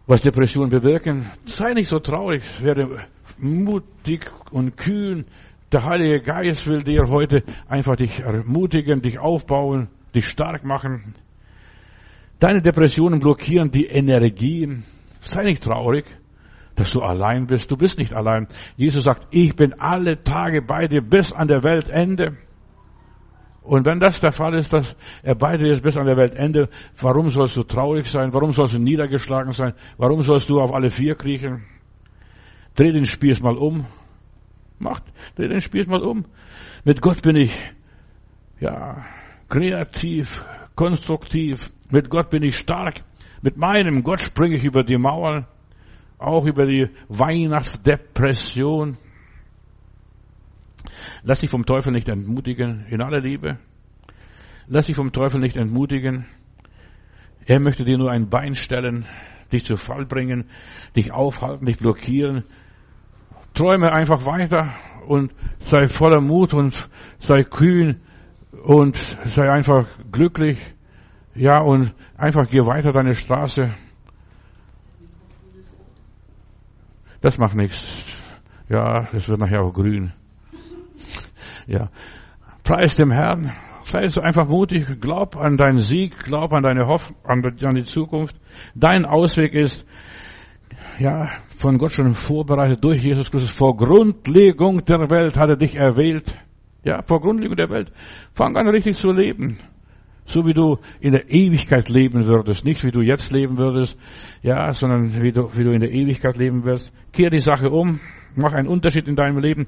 was 0.08 0.20
Depressionen 0.20 0.70
bewirken. 0.70 1.30
Sei 1.44 1.74
nicht 1.74 1.90
so 1.90 2.00
traurig, 2.00 2.42
werde 2.60 3.06
mutig 3.38 4.28
und 4.50 4.76
kühn. 4.76 5.26
Der 5.70 5.84
Heilige 5.84 6.20
Geist 6.20 6.66
will 6.66 6.82
dir 6.82 7.04
heute 7.06 7.44
einfach 7.68 7.94
dich 7.94 8.18
ermutigen, 8.18 9.00
dich 9.00 9.20
aufbauen, 9.20 9.88
dich 10.14 10.26
stark 10.26 10.64
machen. 10.64 11.14
Deine 12.38 12.62
Depressionen 12.62 13.20
blockieren 13.20 13.70
die 13.70 13.86
Energien. 13.86 14.84
Sei 15.20 15.42
nicht 15.42 15.62
traurig, 15.62 16.06
dass 16.74 16.90
du 16.90 17.02
allein 17.02 17.46
bist. 17.46 17.70
Du 17.70 17.76
bist 17.76 17.98
nicht 17.98 18.14
allein. 18.14 18.48
Jesus 18.76 19.04
sagt, 19.04 19.28
ich 19.30 19.54
bin 19.54 19.74
alle 19.78 20.22
Tage 20.22 20.62
bei 20.62 20.88
dir 20.88 21.02
bis 21.02 21.32
an 21.32 21.48
der 21.48 21.62
Weltende. 21.62 22.38
Und 23.62 23.84
wenn 23.84 24.00
das 24.00 24.20
der 24.20 24.32
Fall 24.32 24.54
ist, 24.54 24.72
dass 24.72 24.96
er 25.22 25.34
bei 25.34 25.58
dir 25.58 25.72
ist 25.72 25.82
bis 25.82 25.96
an 25.96 26.06
der 26.06 26.16
Weltende, 26.16 26.70
warum 26.98 27.28
sollst 27.28 27.56
du 27.56 27.62
traurig 27.62 28.06
sein? 28.06 28.32
Warum 28.32 28.52
sollst 28.52 28.74
du 28.74 28.78
niedergeschlagen 28.78 29.52
sein? 29.52 29.74
Warum 29.98 30.22
sollst 30.22 30.48
du 30.48 30.60
auf 30.60 30.72
alle 30.72 30.88
vier 30.88 31.14
kriechen? 31.14 31.64
Dreh 32.74 32.92
den 32.92 33.04
Spieß 33.04 33.42
mal 33.42 33.56
um. 33.56 33.84
Macht, 34.78 35.04
dreh 35.36 35.48
den 35.48 35.60
Spieß 35.60 35.86
mal 35.88 36.02
um. 36.02 36.24
Mit 36.84 37.02
Gott 37.02 37.20
bin 37.20 37.36
ich, 37.36 37.52
ja, 38.60 39.04
kreativ, 39.50 40.44
konstruktiv. 40.74 41.70
Mit 41.90 42.08
Gott 42.08 42.30
bin 42.30 42.42
ich 42.42 42.56
stark. 42.56 43.02
Mit 43.42 43.56
meinem 43.56 44.02
Gott 44.02 44.20
springe 44.20 44.56
ich 44.56 44.64
über 44.64 44.84
die 44.84 44.96
Mauern, 44.96 45.46
auch 46.18 46.46
über 46.46 46.66
die 46.66 46.88
Weihnachtsdepression. 47.08 48.96
Lass 51.22 51.40
dich 51.40 51.50
vom 51.50 51.66
Teufel 51.66 51.92
nicht 51.92 52.08
entmutigen, 52.08 52.86
in 52.88 53.02
aller 53.02 53.20
Liebe. 53.20 53.58
Lass 54.68 54.86
dich 54.86 54.96
vom 54.96 55.12
Teufel 55.12 55.40
nicht 55.40 55.56
entmutigen. 55.56 56.26
Er 57.44 57.60
möchte 57.60 57.84
dir 57.84 57.98
nur 57.98 58.10
ein 58.10 58.28
Bein 58.28 58.54
stellen, 58.54 59.06
dich 59.52 59.64
zu 59.64 59.76
Fall 59.76 60.06
bringen, 60.06 60.44
dich 60.94 61.12
aufhalten, 61.12 61.66
dich 61.66 61.78
blockieren. 61.78 62.44
Träume 63.54 63.92
einfach 63.92 64.24
weiter 64.26 64.74
und 65.08 65.32
sei 65.58 65.88
voller 65.88 66.20
Mut 66.20 66.54
und 66.54 66.88
sei 67.18 67.42
kühn 67.42 68.00
und 68.52 68.96
sei 69.24 69.50
einfach 69.50 69.86
glücklich. 70.10 70.58
Ja, 71.34 71.60
und 71.60 71.94
einfach 72.16 72.48
geh 72.48 72.60
weiter 72.66 72.92
deine 72.92 73.14
Straße. 73.14 73.70
Das 77.20 77.38
macht 77.38 77.54
nichts. 77.54 78.04
Ja, 78.68 79.08
es 79.12 79.28
wird 79.28 79.40
nachher 79.40 79.62
auch 79.62 79.72
grün. 79.72 80.12
Ja. 81.66 81.90
Preis 82.64 82.94
dem 82.94 83.10
Herrn. 83.10 83.52
Sei 83.84 84.08
so 84.08 84.20
einfach 84.20 84.46
mutig. 84.46 85.00
Glaub 85.00 85.36
an 85.36 85.56
deinen 85.56 85.80
Sieg. 85.80 86.18
Glaub 86.24 86.52
an 86.52 86.62
deine 86.62 86.86
Hoffnung, 86.86 87.18
an 87.24 87.74
die 87.74 87.84
Zukunft. 87.84 88.36
Dein 88.74 89.04
Ausweg 89.04 89.54
ist, 89.54 89.86
ja, 90.98 91.28
von 91.56 91.78
Gott 91.78 91.92
schon 91.92 92.14
vorbereitet 92.14 92.82
durch 92.84 93.02
Jesus 93.02 93.30
Christus. 93.30 93.54
Vor 93.54 93.76
Grundlegung 93.76 94.84
der 94.84 95.10
Welt 95.10 95.36
hat 95.36 95.50
er 95.50 95.56
dich 95.56 95.74
erwählt. 95.74 96.36
Ja, 96.84 97.02
vor 97.02 97.20
Grundlegung 97.20 97.56
der 97.56 97.70
Welt. 97.70 97.92
Fang 98.32 98.56
an 98.56 98.68
richtig 98.68 98.96
zu 98.96 99.12
leben. 99.12 99.58
So 100.24 100.46
wie 100.46 100.54
du 100.54 100.78
in 101.00 101.12
der 101.12 101.30
Ewigkeit 101.30 101.88
leben 101.88 102.26
würdest. 102.26 102.64
Nicht 102.64 102.84
wie 102.84 102.90
du 102.90 103.00
jetzt 103.00 103.32
leben 103.32 103.58
würdest. 103.58 103.98
Ja, 104.42 104.72
sondern 104.72 105.22
wie 105.22 105.32
du, 105.32 105.50
wie 105.56 105.64
du 105.64 105.72
in 105.72 105.80
der 105.80 105.90
Ewigkeit 105.90 106.36
leben 106.36 106.64
wirst. 106.64 106.92
Kehr 107.12 107.30
die 107.30 107.40
Sache 107.40 107.70
um. 107.70 108.00
Mach 108.36 108.52
einen 108.52 108.68
Unterschied 108.68 109.08
in 109.08 109.16
deinem 109.16 109.38
Leben. 109.38 109.66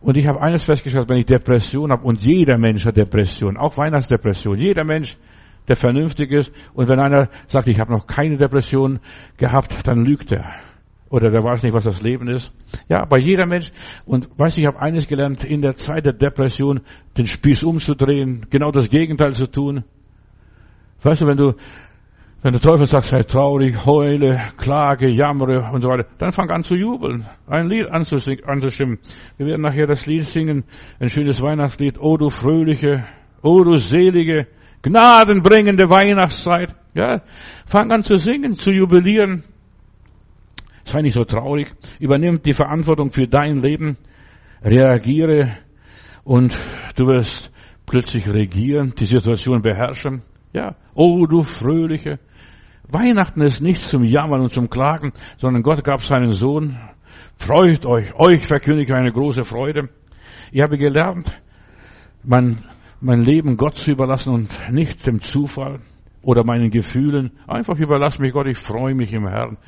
Und 0.00 0.16
ich 0.16 0.26
habe 0.26 0.40
eines 0.40 0.64
festgestellt, 0.64 1.08
wenn 1.08 1.18
ich 1.18 1.26
Depression 1.26 1.90
habe, 1.90 2.04
und 2.04 2.22
jeder 2.22 2.58
Mensch 2.58 2.86
hat 2.86 2.96
Depression, 2.96 3.56
auch 3.56 3.76
Weihnachtsdepression, 3.76 4.56
jeder 4.56 4.84
Mensch, 4.84 5.16
der 5.66 5.76
vernünftig 5.76 6.30
ist, 6.30 6.52
und 6.72 6.88
wenn 6.88 7.00
einer 7.00 7.28
sagt, 7.48 7.66
ich 7.66 7.80
habe 7.80 7.92
noch 7.92 8.06
keine 8.06 8.36
Depression 8.36 9.00
gehabt, 9.36 9.86
dann 9.86 10.04
lügt 10.04 10.30
er. 10.30 10.54
Oder 11.10 11.30
der 11.30 11.42
weiß 11.42 11.62
nicht, 11.62 11.72
was 11.72 11.84
das 11.84 12.02
Leben 12.02 12.28
ist. 12.28 12.52
Ja, 12.88 13.04
bei 13.04 13.18
jeder 13.18 13.46
Mensch. 13.46 13.72
Und 14.04 14.28
weiß 14.36 14.58
ich 14.58 14.66
habe 14.66 14.80
eines 14.80 15.06
gelernt, 15.06 15.42
in 15.44 15.62
der 15.62 15.76
Zeit 15.76 16.04
der 16.04 16.12
Depression 16.12 16.80
den 17.16 17.26
Spieß 17.26 17.62
umzudrehen, 17.62 18.46
genau 18.50 18.70
das 18.70 18.90
Gegenteil 18.90 19.34
zu 19.34 19.46
tun. 19.46 19.84
Weißt 21.02 21.22
du, 21.22 21.26
wenn 21.26 21.36
du 21.36 21.54
wenn 22.40 22.52
der 22.52 22.60
Teufel 22.60 22.86
sagt, 22.86 23.06
sei 23.06 23.24
traurig, 23.24 23.84
heule, 23.84 24.52
klage, 24.56 25.08
jammere 25.08 25.72
und 25.72 25.82
so 25.82 25.88
weiter, 25.88 26.06
dann 26.18 26.30
fang 26.30 26.48
an 26.50 26.62
zu 26.62 26.76
jubeln, 26.76 27.26
ein 27.48 27.68
Lied 27.68 27.90
anzustimmen. 27.90 28.98
Wir 29.36 29.46
werden 29.46 29.62
nachher 29.62 29.88
das 29.88 30.06
Lied 30.06 30.24
singen, 30.24 30.62
ein 31.00 31.08
schönes 31.08 31.42
Weihnachtslied. 31.42 31.98
O 31.98 32.16
du 32.16 32.28
fröhliche, 32.28 33.04
o 33.42 33.64
du 33.64 33.74
selige, 33.74 34.46
gnadenbringende 34.82 35.90
Weihnachtszeit. 35.90 36.76
Ja, 36.94 37.22
fang 37.66 37.90
an 37.90 38.04
zu 38.04 38.14
singen, 38.14 38.54
zu 38.54 38.70
jubilieren. 38.70 39.42
Sei 40.88 41.02
nicht 41.02 41.12
so 41.12 41.24
traurig. 41.24 41.74
Übernimm 42.00 42.40
die 42.40 42.54
Verantwortung 42.54 43.10
für 43.10 43.28
dein 43.28 43.60
Leben. 43.60 43.98
Reagiere 44.62 45.58
und 46.24 46.56
du 46.96 47.06
wirst 47.08 47.52
plötzlich 47.84 48.26
regieren, 48.26 48.94
die 48.98 49.04
Situation 49.04 49.60
beherrschen. 49.60 50.22
Ja, 50.54 50.76
oh 50.94 51.26
du 51.26 51.42
fröhliche, 51.42 52.18
Weihnachten 52.88 53.42
ist 53.42 53.60
nicht 53.60 53.82
zum 53.82 54.02
Jammern 54.02 54.40
und 54.40 54.50
zum 54.50 54.70
Klagen, 54.70 55.12
sondern 55.36 55.62
Gott 55.62 55.84
gab 55.84 56.00
seinen 56.00 56.32
Sohn. 56.32 56.78
Freut 57.36 57.84
euch, 57.84 58.14
euch 58.14 58.46
verkündige 58.46 58.96
eine 58.96 59.12
große 59.12 59.44
Freude. 59.44 59.90
Ich 60.52 60.62
habe 60.62 60.78
gelernt, 60.78 61.30
mein, 62.24 62.64
mein 63.02 63.22
Leben 63.22 63.58
Gott 63.58 63.76
zu 63.76 63.90
überlassen 63.90 64.32
und 64.32 64.72
nicht 64.72 65.06
dem 65.06 65.20
Zufall 65.20 65.80
oder 66.22 66.44
meinen 66.44 66.70
Gefühlen. 66.70 67.32
Einfach 67.46 67.78
überlass 67.78 68.18
mich 68.18 68.32
Gott, 68.32 68.46
ich 68.46 68.58
freue 68.58 68.94
mich 68.94 69.12
im 69.12 69.26
Herrn. 69.26 69.58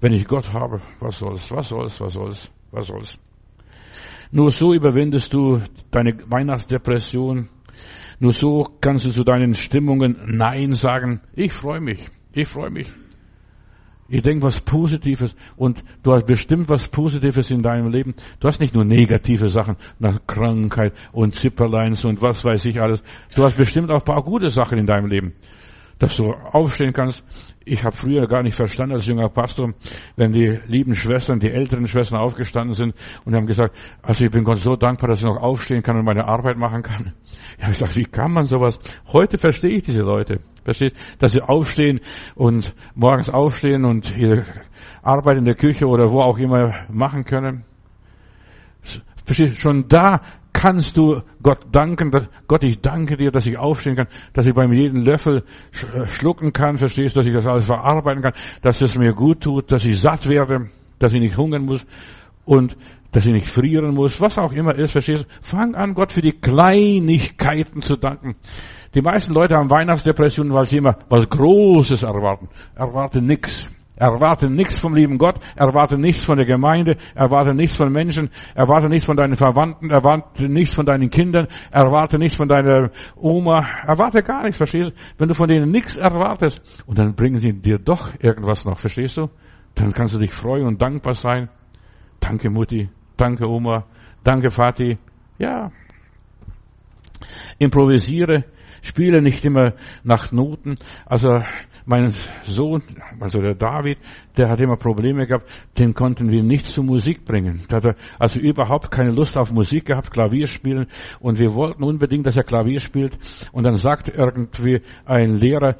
Wenn 0.00 0.12
ich 0.12 0.26
Gott 0.26 0.52
habe, 0.52 0.80
was 0.98 1.18
soll's, 1.18 1.50
was 1.50 1.68
soll's, 1.68 2.00
was 2.00 2.12
soll's, 2.14 2.50
was 2.70 2.86
soll's. 2.86 3.18
Nur 4.32 4.50
so 4.50 4.72
überwindest 4.72 5.34
du 5.34 5.60
deine 5.90 6.16
Weihnachtsdepression. 6.26 7.48
Nur 8.18 8.32
so 8.32 8.66
kannst 8.80 9.06
du 9.06 9.10
zu 9.10 9.24
deinen 9.24 9.54
Stimmungen 9.54 10.16
Nein 10.26 10.74
sagen. 10.74 11.20
Ich 11.34 11.52
freue 11.52 11.80
mich. 11.80 12.08
Ich 12.32 12.48
freue 12.48 12.70
mich. 12.70 12.88
Ich 14.08 14.22
denke 14.22 14.42
was 14.42 14.60
Positives 14.60 15.36
und 15.56 15.84
du 16.02 16.12
hast 16.12 16.26
bestimmt 16.26 16.68
was 16.68 16.88
Positives 16.88 17.50
in 17.50 17.62
deinem 17.62 17.88
Leben. 17.88 18.12
Du 18.40 18.48
hast 18.48 18.60
nicht 18.60 18.74
nur 18.74 18.84
negative 18.84 19.48
Sachen 19.48 19.76
nach 20.00 20.26
Krankheit 20.26 20.94
und 21.12 21.34
Zipperleins 21.34 22.04
und 22.04 22.20
was 22.20 22.44
weiß 22.44 22.66
ich 22.66 22.80
alles. 22.80 23.04
Du 23.36 23.44
hast 23.44 23.56
bestimmt 23.56 23.90
auch 23.90 24.00
ein 24.00 24.04
paar 24.04 24.22
gute 24.24 24.50
Sachen 24.50 24.78
in 24.78 24.86
deinem 24.86 25.06
Leben 25.06 25.34
dass 26.00 26.16
du 26.16 26.32
aufstehen 26.32 26.92
kannst. 26.92 27.22
Ich 27.64 27.84
habe 27.84 27.94
früher 27.94 28.26
gar 28.26 28.42
nicht 28.42 28.56
verstanden 28.56 28.94
als 28.94 29.06
junger 29.06 29.28
Pastor, 29.28 29.74
wenn 30.16 30.32
die 30.32 30.58
lieben 30.66 30.94
Schwestern, 30.94 31.38
die 31.38 31.50
älteren 31.50 31.86
Schwestern 31.86 32.18
aufgestanden 32.18 32.74
sind 32.74 32.94
und 33.24 33.34
haben 33.36 33.46
gesagt, 33.46 33.76
also 34.02 34.24
ich 34.24 34.30
bin 34.30 34.42
Gott 34.42 34.58
so 34.58 34.76
dankbar, 34.76 35.10
dass 35.10 35.20
ich 35.20 35.26
noch 35.26 35.36
aufstehen 35.36 35.82
kann 35.82 35.96
und 35.96 36.04
meine 36.04 36.26
Arbeit 36.26 36.56
machen 36.56 36.82
kann. 36.82 37.12
Ja, 37.60 37.68
ich 37.68 37.76
sage, 37.76 37.94
wie 37.96 38.06
kann 38.06 38.32
man 38.32 38.46
sowas? 38.46 38.80
Heute 39.12 39.36
verstehe 39.38 39.76
ich 39.76 39.82
diese 39.82 40.00
Leute. 40.00 40.40
Versteht, 40.64 40.94
dass 41.18 41.32
sie 41.32 41.42
aufstehen 41.42 42.00
und 42.34 42.74
morgens 42.94 43.28
aufstehen 43.28 43.84
und 43.84 44.16
ihre 44.16 44.44
Arbeit 45.02 45.36
in 45.36 45.44
der 45.44 45.54
Küche 45.54 45.86
oder 45.86 46.10
wo 46.10 46.22
auch 46.22 46.38
immer 46.38 46.86
machen 46.88 47.24
können. 47.24 47.64
Versteht, 49.26 49.56
schon 49.56 49.86
da 49.86 50.22
kannst 50.60 50.98
du 50.98 51.22
Gott 51.42 51.68
danken, 51.72 52.10
Gott, 52.46 52.64
ich 52.64 52.82
danke 52.82 53.16
dir, 53.16 53.30
dass 53.30 53.46
ich 53.46 53.56
aufstehen 53.56 53.96
kann, 53.96 54.08
dass 54.34 54.44
ich 54.44 54.52
beim 54.52 54.74
jeden 54.74 55.06
Löffel 55.06 55.42
äh, 55.94 56.06
schlucken 56.06 56.52
kann, 56.52 56.76
verstehst, 56.76 57.16
dass 57.16 57.24
ich 57.24 57.32
das 57.32 57.46
alles 57.46 57.64
verarbeiten 57.64 58.22
kann, 58.22 58.34
dass 58.60 58.82
es 58.82 58.94
mir 58.98 59.14
gut 59.14 59.40
tut, 59.40 59.72
dass 59.72 59.86
ich 59.86 59.98
satt 59.98 60.28
werde, 60.28 60.68
dass 60.98 61.14
ich 61.14 61.20
nicht 61.20 61.38
hungern 61.38 61.64
muss 61.64 61.86
und 62.44 62.76
dass 63.10 63.24
ich 63.24 63.32
nicht 63.32 63.48
frieren 63.48 63.94
muss, 63.94 64.20
was 64.20 64.36
auch 64.36 64.52
immer 64.52 64.74
ist, 64.74 64.92
verstehst 64.92 65.22
du? 65.22 65.26
Fang 65.40 65.74
an, 65.74 65.94
Gott 65.94 66.12
für 66.12 66.20
die 66.20 66.38
Kleinigkeiten 66.38 67.80
zu 67.80 67.96
danken. 67.96 68.36
Die 68.94 69.00
meisten 69.00 69.32
Leute 69.32 69.56
haben 69.56 69.70
Weihnachtsdepressionen, 69.70 70.52
weil 70.52 70.64
sie 70.64 70.76
immer 70.76 70.98
was 71.08 71.26
Großes 71.26 72.02
erwarten. 72.02 72.50
Erwarte 72.74 73.22
nichts. 73.22 73.70
Erwarte 74.00 74.48
nichts 74.48 74.78
vom 74.78 74.94
lieben 74.94 75.18
Gott, 75.18 75.38
erwarte 75.56 75.98
nichts 75.98 76.24
von 76.24 76.38
der 76.38 76.46
Gemeinde, 76.46 76.96
erwarte 77.14 77.54
nichts 77.54 77.76
von 77.76 77.92
Menschen, 77.92 78.30
erwarte 78.54 78.88
nichts 78.88 79.04
von 79.04 79.14
deinen 79.14 79.36
Verwandten, 79.36 79.90
erwarte 79.90 80.48
nichts 80.48 80.74
von 80.74 80.86
deinen 80.86 81.10
Kindern, 81.10 81.48
erwarte 81.70 82.16
nichts 82.16 82.38
von 82.38 82.48
deiner 82.48 82.90
Oma, 83.14 83.58
erwarte 83.86 84.22
gar 84.22 84.44
nichts, 84.44 84.56
verstehst 84.56 84.92
du? 84.92 84.94
Wenn 85.18 85.28
du 85.28 85.34
von 85.34 85.48
denen 85.48 85.70
nichts 85.70 85.98
erwartest 85.98 86.62
und 86.86 86.98
dann 86.98 87.14
bringen 87.14 87.40
sie 87.40 87.52
dir 87.52 87.78
doch 87.78 88.14
irgendwas 88.18 88.64
noch, 88.64 88.78
verstehst 88.78 89.18
du? 89.18 89.28
Dann 89.74 89.92
kannst 89.92 90.14
du 90.14 90.18
dich 90.18 90.32
freuen 90.32 90.66
und 90.66 90.80
dankbar 90.80 91.12
sein. 91.12 91.50
Danke 92.20 92.48
Mutti, 92.48 92.88
danke 93.18 93.46
Oma, 93.46 93.84
danke 94.24 94.48
Vati. 94.48 94.96
Ja. 95.36 95.72
Improvisiere, 97.58 98.44
spiele 98.80 99.20
nicht 99.20 99.44
immer 99.44 99.74
nach 100.04 100.32
Noten. 100.32 100.76
Also 101.04 101.42
mein 101.84 102.12
Sohn, 102.44 102.82
also 103.18 103.40
der 103.40 103.54
David, 103.54 103.98
der 104.36 104.48
hat 104.48 104.60
immer 104.60 104.76
Probleme 104.76 105.26
gehabt, 105.26 105.48
den 105.78 105.94
konnten 105.94 106.30
wir 106.30 106.42
nicht 106.42 106.66
zur 106.66 106.84
Musik 106.84 107.24
bringen. 107.24 107.62
Der 107.70 107.76
hatte 107.76 107.96
also 108.18 108.38
überhaupt 108.38 108.90
keine 108.90 109.10
Lust 109.10 109.36
auf 109.36 109.52
Musik 109.52 109.86
gehabt, 109.86 110.10
Klavier 110.10 110.46
spielen. 110.46 110.86
Und 111.20 111.38
wir 111.38 111.54
wollten 111.54 111.82
unbedingt, 111.82 112.26
dass 112.26 112.36
er 112.36 112.44
Klavier 112.44 112.80
spielt. 112.80 113.18
Und 113.52 113.64
dann 113.64 113.76
sagt 113.76 114.08
irgendwie 114.08 114.82
ein 115.04 115.36
Lehrer, 115.36 115.76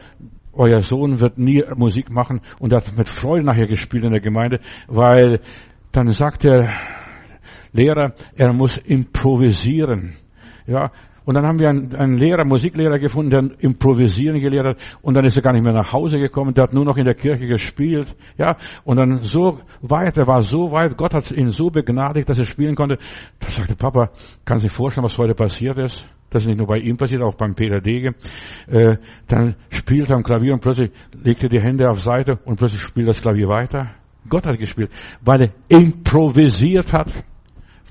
euer 0.52 0.80
Sohn 0.82 1.20
wird 1.20 1.38
nie 1.38 1.62
Musik 1.76 2.10
machen. 2.10 2.40
Und 2.58 2.72
er 2.72 2.78
hat 2.78 2.96
mit 2.96 3.08
Freude 3.08 3.44
nachher 3.44 3.66
gespielt 3.66 4.04
in 4.04 4.12
der 4.12 4.20
Gemeinde, 4.20 4.60
weil 4.88 5.40
dann 5.92 6.08
sagt 6.10 6.44
der 6.44 6.76
Lehrer, 7.72 8.14
er 8.36 8.52
muss 8.52 8.76
improvisieren. 8.78 10.16
Ja, 10.66 10.90
und 11.30 11.34
dann 11.34 11.46
haben 11.46 11.60
wir 11.60 11.68
einen, 11.68 11.94
einen 11.94 12.18
Lehrer, 12.18 12.44
Musiklehrer 12.44 12.98
gefunden, 12.98 13.30
der 13.30 13.60
improvisieren 13.60 14.40
gelehrt 14.40 14.66
hat. 14.66 14.76
Und 15.00 15.14
dann 15.14 15.24
ist 15.24 15.36
er 15.36 15.42
gar 15.42 15.52
nicht 15.52 15.62
mehr 15.62 15.72
nach 15.72 15.92
Hause 15.92 16.18
gekommen. 16.18 16.54
Der 16.54 16.64
hat 16.64 16.72
nur 16.72 16.84
noch 16.84 16.96
in 16.96 17.04
der 17.04 17.14
Kirche 17.14 17.46
gespielt. 17.46 18.16
Ja. 18.36 18.56
Und 18.82 18.96
dann 18.96 19.22
so 19.22 19.60
weit, 19.80 20.18
er 20.18 20.26
war 20.26 20.42
so 20.42 20.72
weit, 20.72 20.96
Gott 20.96 21.14
hat 21.14 21.30
ihn 21.30 21.50
so 21.50 21.70
begnadigt, 21.70 22.28
dass 22.28 22.36
er 22.36 22.46
spielen 22.46 22.74
konnte. 22.74 22.98
Da 23.38 23.48
sagte 23.48 23.76
Papa, 23.76 24.10
kann 24.44 24.58
sich 24.58 24.72
vorstellen, 24.72 25.04
was 25.04 25.16
heute 25.18 25.36
passiert 25.36 25.78
ist? 25.78 26.04
Das 26.30 26.42
ist 26.42 26.48
nicht 26.48 26.58
nur 26.58 26.66
bei 26.66 26.78
ihm 26.78 26.96
passiert, 26.96 27.22
auch 27.22 27.36
beim 27.36 27.54
Peter 27.54 27.80
Dege. 27.80 28.16
Äh, 28.66 28.96
dann 29.28 29.54
spielt 29.68 30.10
er 30.10 30.16
am 30.16 30.24
Klavier 30.24 30.54
und 30.54 30.62
plötzlich 30.62 30.90
legt 31.22 31.44
er 31.44 31.48
die 31.48 31.60
Hände 31.60 31.88
auf 31.88 32.00
Seite 32.00 32.40
und 32.44 32.56
plötzlich 32.56 32.80
spielt 32.80 33.06
das 33.06 33.20
Klavier 33.20 33.46
weiter. 33.46 33.90
Gott 34.28 34.46
hat 34.46 34.58
gespielt, 34.58 34.90
weil 35.20 35.42
er 35.42 35.50
improvisiert 35.68 36.92
hat. 36.92 37.12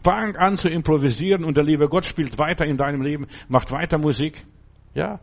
Fang 0.04 0.36
an 0.36 0.58
zu 0.58 0.70
improvisieren 0.70 1.44
und 1.44 1.58
der 1.58 1.64
liebe 1.64 1.88
Gott 1.88 2.06
spielt 2.06 2.38
weiter 2.40 2.66
in 2.66 2.78
deinem 2.78 3.02
Leben, 3.02 3.28
macht 3.48 3.72
weiter 3.72 3.98
Musik. 3.98 4.46
Ja. 4.94 5.20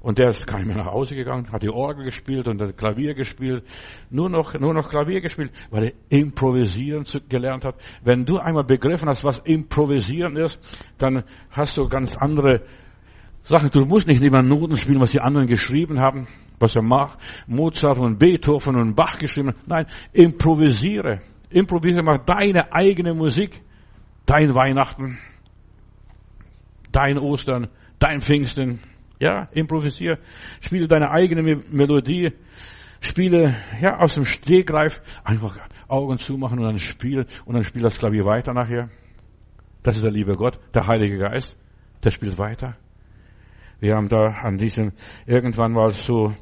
Und 0.00 0.18
der 0.18 0.28
ist 0.28 0.46
gar 0.46 0.58
nicht 0.58 0.66
mehr 0.66 0.76
nach 0.76 0.92
Hause 0.92 1.16
gegangen, 1.16 1.50
hat 1.50 1.62
die 1.62 1.70
Orgel 1.70 2.04
gespielt 2.04 2.46
und 2.46 2.58
das 2.58 2.76
Klavier 2.76 3.14
gespielt. 3.14 3.64
Nur 4.10 4.28
noch, 4.28 4.52
nur 4.52 4.74
noch 4.74 4.90
Klavier 4.90 5.22
gespielt, 5.22 5.50
weil 5.70 5.84
er 5.84 5.92
improvisieren 6.10 7.06
gelernt 7.30 7.64
hat. 7.64 7.76
Wenn 8.02 8.26
du 8.26 8.36
einmal 8.36 8.64
begriffen 8.64 9.08
hast, 9.08 9.24
was 9.24 9.38
improvisieren 9.38 10.36
ist, 10.36 10.58
dann 10.98 11.24
hast 11.48 11.78
du 11.78 11.88
ganz 11.88 12.14
andere 12.18 12.66
Sachen. 13.44 13.70
Du 13.70 13.86
musst 13.86 14.06
nicht 14.06 14.22
immer 14.22 14.42
Noten 14.42 14.76
spielen, 14.76 15.00
was 15.00 15.12
die 15.12 15.22
anderen 15.22 15.46
geschrieben 15.46 15.98
haben. 15.98 16.26
was 16.58 16.76
er 16.76 16.82
macht. 16.82 17.18
Mozart 17.46 17.98
und 17.98 18.18
Beethoven 18.18 18.76
und 18.76 18.94
Bach 18.94 19.16
geschrieben 19.18 19.48
hat. 19.48 19.66
Nein, 19.66 19.86
improvisiere. 20.12 21.22
Improvisiere, 21.50 22.02
mach 22.02 22.24
deine 22.24 22.72
eigene 22.72 23.14
Musik. 23.14 23.62
Dein 24.26 24.54
Weihnachten, 24.54 25.18
dein 26.92 27.18
Ostern, 27.18 27.68
dein 27.98 28.20
Pfingsten. 28.22 28.80
Ja, 29.20 29.48
improvisiere. 29.52 30.18
Spiele 30.60 30.88
deine 30.88 31.10
eigene 31.10 31.42
Melodie. 31.70 32.32
Spiele, 33.00 33.54
ja, 33.80 33.98
aus 33.98 34.14
dem 34.14 34.24
Stegreif. 34.24 35.00
Einfach 35.24 35.56
Augen 35.88 36.18
zumachen 36.18 36.58
und 36.58 36.64
dann 36.64 36.78
spielen. 36.78 37.26
Und 37.44 37.54
dann 37.54 37.62
spielt 37.62 37.84
das 37.84 37.98
Klavier 37.98 38.24
weiter 38.24 38.54
nachher. 38.54 38.90
Das 39.82 39.96
ist 39.96 40.02
der 40.02 40.10
liebe 40.10 40.34
Gott, 40.34 40.58
der 40.74 40.86
Heilige 40.86 41.18
Geist. 41.18 41.56
Der 42.02 42.10
spielt 42.10 42.38
weiter. 42.38 42.76
Wir 43.80 43.96
haben 43.96 44.08
da 44.08 44.26
an 44.26 44.56
diesem, 44.56 44.92
irgendwann 45.26 45.72
mal 45.72 45.90
so 45.90 46.34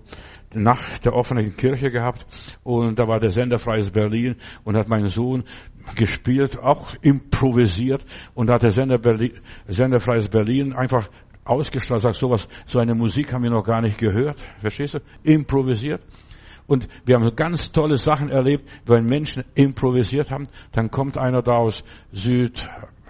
nach 0.54 0.98
der 0.98 1.14
offenen 1.14 1.56
Kirche 1.56 1.90
gehabt 1.90 2.26
und 2.62 2.98
da 2.98 3.08
war 3.08 3.18
der 3.20 3.32
Sender 3.32 3.58
Freies 3.58 3.90
Berlin 3.90 4.36
und 4.64 4.76
hat 4.76 4.88
mein 4.88 5.08
Sohn 5.08 5.44
gespielt, 5.94 6.58
auch 6.58 6.94
improvisiert 7.02 8.04
und 8.34 8.48
da 8.48 8.54
hat 8.54 8.62
der 8.62 8.72
Sender, 8.72 8.98
Berlin, 8.98 9.32
Sender 9.66 10.00
Freies 10.00 10.28
Berlin 10.28 10.72
einfach 10.72 11.08
ausgestrahlt, 11.44 12.02
sagt 12.02 12.16
sowas, 12.16 12.48
so 12.66 12.78
eine 12.78 12.94
Musik 12.94 13.32
haben 13.32 13.42
wir 13.42 13.50
noch 13.50 13.64
gar 13.64 13.80
nicht 13.80 13.98
gehört, 13.98 14.38
verstehst 14.60 14.94
du? 14.94 14.98
Improvisiert. 15.22 16.02
Und 16.66 16.88
wir 17.04 17.16
haben 17.16 17.34
ganz 17.34 17.72
tolle 17.72 17.96
Sachen 17.96 18.30
erlebt, 18.30 18.68
wenn 18.86 19.04
Menschen 19.04 19.44
improvisiert 19.54 20.30
haben, 20.30 20.44
dann 20.70 20.90
kommt 20.90 21.18
einer 21.18 21.42
da 21.42 21.56
aus 21.56 21.82
Süd, 22.12 22.64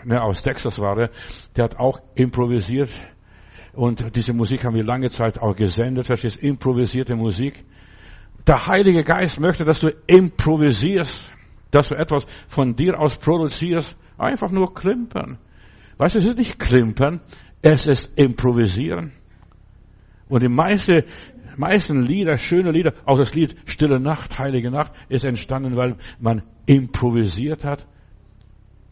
ne, 0.05 0.21
aus 0.21 0.43
Texas 0.43 0.79
war 0.81 0.97
der, 0.97 1.11
der 1.55 1.65
hat 1.65 1.79
auch 1.79 2.01
improvisiert, 2.15 2.91
und 3.73 4.15
diese 4.15 4.35
Musik 4.35 4.65
haben 4.65 4.75
wir 4.75 4.85
lange 4.85 5.09
Zeit 5.11 5.41
auch 5.41 5.57
gesendet, 5.57 6.07
verstehst, 6.07 6.37
improvisierte 6.37 7.17
Musik. 7.17 7.65
Der 8.47 8.67
Heilige 8.67 9.03
Geist 9.03 9.41
möchte, 9.41 9.65
dass 9.65 9.81
du 9.81 9.89
improvisierst, 10.07 11.33
dass 11.73 11.89
du 11.89 11.97
etwas 11.97 12.25
von 12.47 12.77
dir 12.77 13.01
aus 13.01 13.19
produzierst, 13.19 13.97
einfach 14.17 14.53
nur 14.53 14.73
klimpern. 14.73 15.39
Weißt 15.99 16.15
du, 16.15 16.21
es 16.21 16.25
ist 16.25 16.39
nicht 16.39 16.59
klimpern, 16.61 17.21
es 17.63 17.89
ist 17.89 18.13
improvisieren. 18.17 19.13
Und 20.29 20.43
die 20.43 20.49
meiste, 20.49 21.05
meisten 21.57 22.03
Lieder, 22.03 22.39
schöne 22.39 22.71
Lieder, 22.71 22.95
auch 23.05 23.19
das 23.19 23.35
Lied 23.35 23.57
Stille 23.67 23.99
Nacht, 23.99 24.39
Heilige 24.39 24.71
Nacht, 24.71 24.93
ist 25.09 25.25
entstanden, 25.25 25.77
weil 25.77 25.97
man 26.21 26.43
improvisiert 26.67 27.65
hat. 27.65 27.87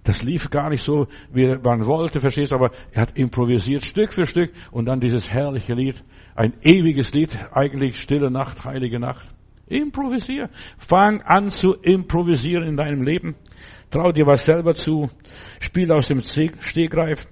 Das 0.03 0.23
lief 0.23 0.49
gar 0.51 0.71
nicht 0.71 0.83
so, 0.83 1.09
wie 1.33 1.57
man 1.63 1.87
wollte, 1.87 2.21
verstehst, 2.21 2.53
aber 2.53 2.71
er 2.93 3.03
hat 3.03 3.19
improvisiert 3.19 3.85
Stück 3.85 4.13
für 4.13 4.27
Stück 4.27 4.53
und 4.71 4.87
dann 4.87 5.01
dieses 5.01 5.31
herrliche 5.31 5.75
Lied, 5.75 6.03
ein 6.35 6.55
ewiges 6.63 7.13
Lied, 7.13 7.37
eigentlich 7.53 8.01
stille 8.01 8.31
Nacht, 8.31 8.65
heilige 8.65 8.99
Nacht. 8.99 9.27
Improvisier. 9.71 10.51
Fang 10.77 11.23
an 11.23 11.49
zu 11.49 11.75
improvisieren 11.75 12.67
in 12.67 12.77
deinem 12.77 13.03
Leben. 13.03 13.37
Trau 13.91 14.13
dir 14.13 14.27
was 14.27 14.45
selber 14.45 14.75
zu. 14.75 15.09
Spiel 15.61 15.91
aus 15.93 16.07
dem 16.07 16.21
Stegreif. 16.21 17.27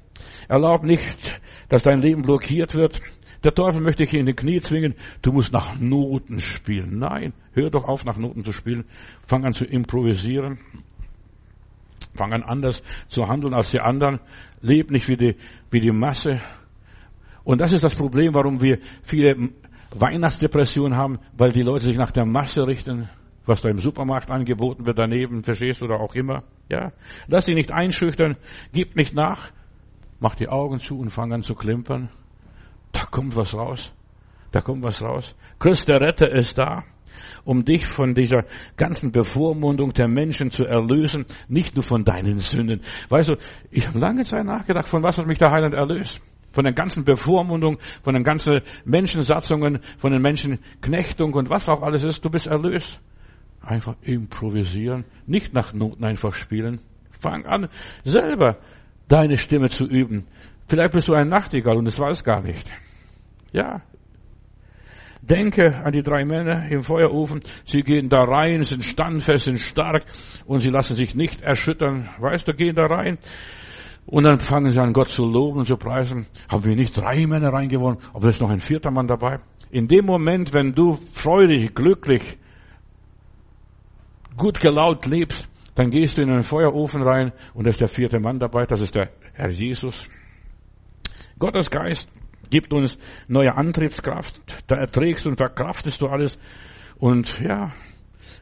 Erlaub 0.48 0.83
nicht, 0.83 1.40
dass 1.68 1.83
dein 1.83 2.01
Leben 2.01 2.22
blockiert 2.22 2.74
wird. 2.74 3.01
Der 3.44 3.55
Teufel 3.55 3.81
möchte 3.81 4.05
dich 4.05 4.14
in 4.14 4.27
die 4.27 4.33
Knie 4.33 4.61
zwingen. 4.61 4.94
Du 5.22 5.33
musst 5.33 5.53
nach 5.53 5.79
Noten 5.79 6.40
spielen. 6.40 6.98
Nein, 6.98 7.35
hör 7.53 7.70
doch 7.70 7.85
auf, 7.85 8.05
nach 8.05 8.16
Noten 8.16 8.44
zu 8.44 8.53
spielen. 8.53 8.85
Fang 9.27 9.44
an 9.44 9.53
zu 9.53 9.64
improvisieren 9.64 10.59
fangen 12.18 12.42
anders 12.42 12.83
zu 13.07 13.29
handeln 13.29 13.55
als 13.55 13.70
die 13.70 13.81
anderen, 13.81 14.20
leb 14.61 14.90
nicht 14.90 15.09
wie 15.09 15.16
die, 15.16 15.37
wie 15.70 15.81
die 15.81 15.92
Masse. 15.92 16.42
Und 17.44 17.61
das 17.61 17.72
ist 17.72 17.85
das 17.85 17.94
Problem, 17.94 18.35
warum 18.35 18.61
wir 18.61 18.79
viele 19.03 19.37
Weihnachtsdepressionen 19.94 20.96
haben, 20.96 21.18
weil 21.37 21.53
die 21.53 21.62
Leute 21.62 21.87
sich 21.87 21.96
nach 21.96 22.11
der 22.11 22.27
Masse 22.27 22.66
richten, 22.66 23.09
was 23.46 23.62
da 23.62 23.70
im 23.70 23.79
Supermarkt 23.79 24.31
angeboten 24.31 24.85
wird 24.87 24.98
daneben, 24.98 25.42
verstehst 25.42 25.81
du, 25.81 25.87
oder 25.87 26.01
auch 26.01 26.14
immer. 26.14 26.44
Ja, 26.68 26.92
lass 27.27 27.46
dich 27.46 27.55
nicht 27.55 27.72
einschüchtern, 27.72 28.37
gib 28.72 28.96
nicht 28.96 29.14
nach, 29.14 29.51
mach 30.20 30.35
die 30.35 30.48
Augen 30.48 30.79
zu 30.79 30.98
und 30.98 31.11
fang 31.11 31.33
an 31.33 31.42
zu 31.42 31.55
klimpern. 31.55 32.11
Da 32.92 33.05
kommt 33.05 33.37
was 33.37 33.55
raus. 33.55 33.92
Da 34.53 34.61
kommt 34.61 34.83
was 34.83 35.03
raus. 35.03 35.35
Christ 35.59 35.88
der 35.88 36.01
Retter 36.01 36.31
ist 36.31 36.59
da 36.59 36.85
um 37.44 37.64
dich 37.64 37.87
von 37.87 38.14
dieser 38.14 38.44
ganzen 38.77 39.12
Bevormundung 39.12 39.92
der 39.92 40.09
Menschen 40.09 40.51
zu 40.51 40.64
erlösen, 40.64 41.27
nicht 41.48 41.74
nur 41.74 41.83
von 41.83 42.05
deinen 42.05 42.40
Sünden. 42.40 42.83
Weißt 43.09 43.31
du, 43.31 43.37
ich 43.70 43.87
habe 43.87 43.98
lange 43.98 44.24
Zeit 44.24 44.44
nachgedacht, 44.44 44.88
von 44.88 45.03
was 45.03 45.18
hat 45.18 45.27
mich 45.27 45.38
der 45.38 45.51
Heiland 45.51 45.74
erlöst? 45.74 46.20
Von 46.53 46.65
der 46.65 46.73
ganzen 46.73 47.05
Bevormundung, 47.05 47.79
von 48.03 48.15
den 48.15 48.25
ganzen 48.25 48.63
Menschensatzungen, 48.85 49.81
von 49.99 50.13
den 50.13 50.23
Menschenknechtung 50.23 51.35
und 51.35 51.51
was 51.51 51.69
auch 51.69 51.83
alles 51.83 52.05
ist. 52.05 52.25
Du 52.25 52.31
bist 52.31 52.47
erlöst. 52.47 53.01
Einfach 53.61 53.97
improvisieren, 54.03 55.05
nicht 55.27 55.53
nach 55.53 55.75
Noten 55.75 56.05
einfach 56.05 56.33
spielen. 56.33 56.81
Fang 57.21 57.45
an, 57.45 57.69
selber 58.05 58.59
deine 59.09 59.37
Stimme 59.37 59.69
zu 59.69 59.85
üben. 59.85 60.25
Vielleicht 60.69 60.93
bist 60.93 61.09
du 61.09 61.15
ein 61.15 61.29
Nachtigall 61.29 61.77
und 61.77 61.87
es 61.87 61.99
weiß 61.99 62.25
gar 62.25 62.41
nicht. 62.41 62.71
Ja, 63.53 63.83
Denke 65.29 65.77
an 65.85 65.93
die 65.93 66.03
drei 66.03 66.25
Männer 66.25 66.71
im 66.71 66.83
Feuerofen. 66.83 67.43
Sie 67.65 67.83
gehen 67.83 68.09
da 68.09 68.23
rein, 68.23 68.63
sind 68.63 68.83
standfest, 68.83 69.45
sind 69.45 69.59
stark 69.59 70.05
und 70.47 70.61
sie 70.61 70.71
lassen 70.71 70.95
sich 70.95 71.15
nicht 71.15 71.43
erschüttern. 71.43 72.09
Weißt 72.19 72.49
du, 72.49 72.53
gehen 72.53 72.77
da 72.77 72.87
rein. 72.87 73.19
Und 74.11 74.25
dann 74.25 74.40
fangen 74.40 74.71
sie 74.71 74.81
an, 74.81 74.94
Gott 74.94 75.11
zu 75.11 75.23
loben 75.27 75.59
und 75.59 75.66
zu 75.66 75.77
preisen. 75.77 76.27
Haben 76.49 76.64
wir 76.64 76.75
nicht 76.75 76.97
drei 76.97 77.27
Männer 77.27 77.53
reingewonnen, 77.53 77.99
aber 78.14 78.31
ist 78.31 78.40
noch 78.40 78.49
ein 78.49 78.61
vierter 78.61 78.90
Mann 78.90 79.07
dabei. 79.07 79.40
In 79.71 79.87
dem 79.87 80.07
Moment, 80.07 80.55
wenn 80.55 80.73
du 80.73 80.94
freudig, 81.12 81.75
glücklich, 81.75 82.38
gut 84.35 84.61
gelaunt 84.61 85.05
lebst, 85.05 85.47
dann 85.75 85.90
gehst 85.90 86.16
du 86.16 86.23
in 86.23 86.31
einen 86.31 86.42
Feuerofen 86.42 87.03
rein 87.03 87.33
und 87.53 87.64
da 87.64 87.71
ist 87.71 87.83
der 87.83 87.88
vierte 87.88 88.18
Mann 88.18 88.38
dabei, 88.38 88.64
das 88.64 88.81
ist 88.81 88.94
der 88.94 89.11
Herr 89.35 89.51
Jesus. 89.51 90.09
Gottes 91.38 91.71
Geist 91.71 92.11
gibt 92.49 92.73
uns 92.73 92.99
neue 93.27 93.55
Antriebskraft. 93.55 94.40
Da 94.68 94.77
erträgst 94.77 95.27
und 95.27 95.37
verkraftest 95.37 96.01
du 96.01 96.07
alles. 96.07 96.38
Und 96.97 97.38
ja, 97.40 97.75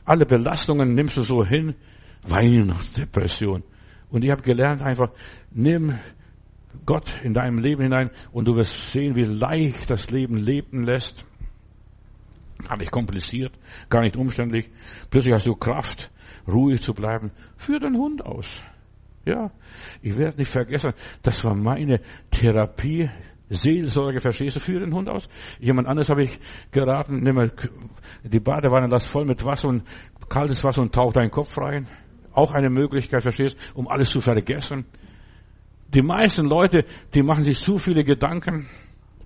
alle 0.04 0.26
Belastungen 0.26 0.94
nimmst 0.94 1.16
du 1.16 1.22
so 1.22 1.44
hin. 1.44 1.74
Weihnachtsdepression. 2.22 3.64
Und 4.10 4.24
ich 4.24 4.30
habe 4.30 4.42
gelernt 4.42 4.82
einfach, 4.82 5.10
nimm 5.50 5.98
Gott 6.84 7.20
in 7.22 7.34
deinem 7.34 7.58
Leben 7.58 7.82
hinein 7.82 8.10
und 8.32 8.48
du 8.48 8.54
wirst 8.54 8.90
sehen, 8.90 9.16
wie 9.16 9.24
leicht 9.24 9.90
das 9.90 10.10
Leben 10.10 10.36
leben 10.36 10.82
lässt. 10.82 11.24
Gar 12.66 12.78
nicht 12.78 12.90
kompliziert, 12.90 13.52
gar 13.88 14.02
nicht 14.02 14.16
umständlich. 14.16 14.70
Plötzlich 15.10 15.34
hast 15.34 15.46
du 15.46 15.54
Kraft, 15.54 16.10
ruhig 16.46 16.82
zu 16.82 16.94
bleiben. 16.94 17.30
Führ 17.56 17.80
den 17.80 17.96
Hund 17.96 18.24
aus. 18.24 18.60
Ja, 19.24 19.50
ich 20.02 20.16
werde 20.16 20.38
nicht 20.38 20.50
vergessen, 20.50 20.92
das 21.22 21.44
war 21.44 21.54
meine 21.54 22.00
Therapie 22.30 23.10
Seelsorge, 23.48 24.20
verstehst 24.20 24.56
du, 24.56 24.60
führe 24.60 24.80
den 24.80 24.94
Hund 24.94 25.08
aus. 25.08 25.28
Jemand 25.60 25.88
anderes 25.88 26.10
habe 26.10 26.24
ich 26.24 26.40
geraten, 26.70 27.20
nimm 27.20 27.36
mal 27.36 27.52
die 28.24 28.40
Badewanne, 28.40 28.86
lass 28.88 29.08
voll 29.08 29.24
mit 29.24 29.44
Wasser 29.44 29.68
und 29.68 29.84
kaltes 30.28 30.64
Wasser 30.64 30.82
und 30.82 30.94
tauch 30.94 31.12
deinen 31.12 31.30
Kopf 31.30 31.56
rein. 31.58 31.86
Auch 32.36 32.52
eine 32.52 32.68
Möglichkeit, 32.68 33.22
verstehst 33.22 33.56
um 33.74 33.88
alles 33.88 34.10
zu 34.10 34.20
vergessen. 34.20 34.84
Die 35.88 36.02
meisten 36.02 36.44
Leute, 36.44 36.84
die 37.14 37.22
machen 37.22 37.44
sich 37.44 37.58
zu 37.58 37.78
viele 37.78 38.04
Gedanken. 38.04 38.68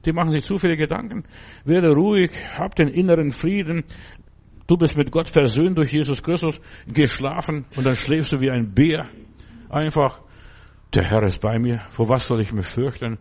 Die 0.06 0.12
machen 0.12 0.30
sich 0.30 0.44
zu 0.44 0.58
viele 0.58 0.76
Gedanken. 0.76 1.24
Werde 1.64 1.92
ruhig, 1.92 2.30
hab 2.56 2.76
den 2.76 2.86
inneren 2.86 3.32
Frieden. 3.32 3.84
Du 4.68 4.76
bist 4.76 4.96
mit 4.96 5.10
Gott 5.10 5.28
versöhnt 5.28 5.76
durch 5.76 5.92
Jesus 5.92 6.22
Christus. 6.22 6.60
Geh 6.86 7.08
schlafen 7.08 7.66
und 7.76 7.84
dann 7.84 7.96
schläfst 7.96 8.30
du 8.30 8.40
wie 8.40 8.50
ein 8.50 8.72
Bär. 8.72 9.08
Einfach, 9.68 10.20
der 10.94 11.02
Herr 11.02 11.24
ist 11.24 11.40
bei 11.40 11.58
mir. 11.58 11.82
Vor 11.88 12.08
was 12.08 12.28
soll 12.28 12.40
ich 12.40 12.52
mich 12.52 12.66
fürchten? 12.66 13.18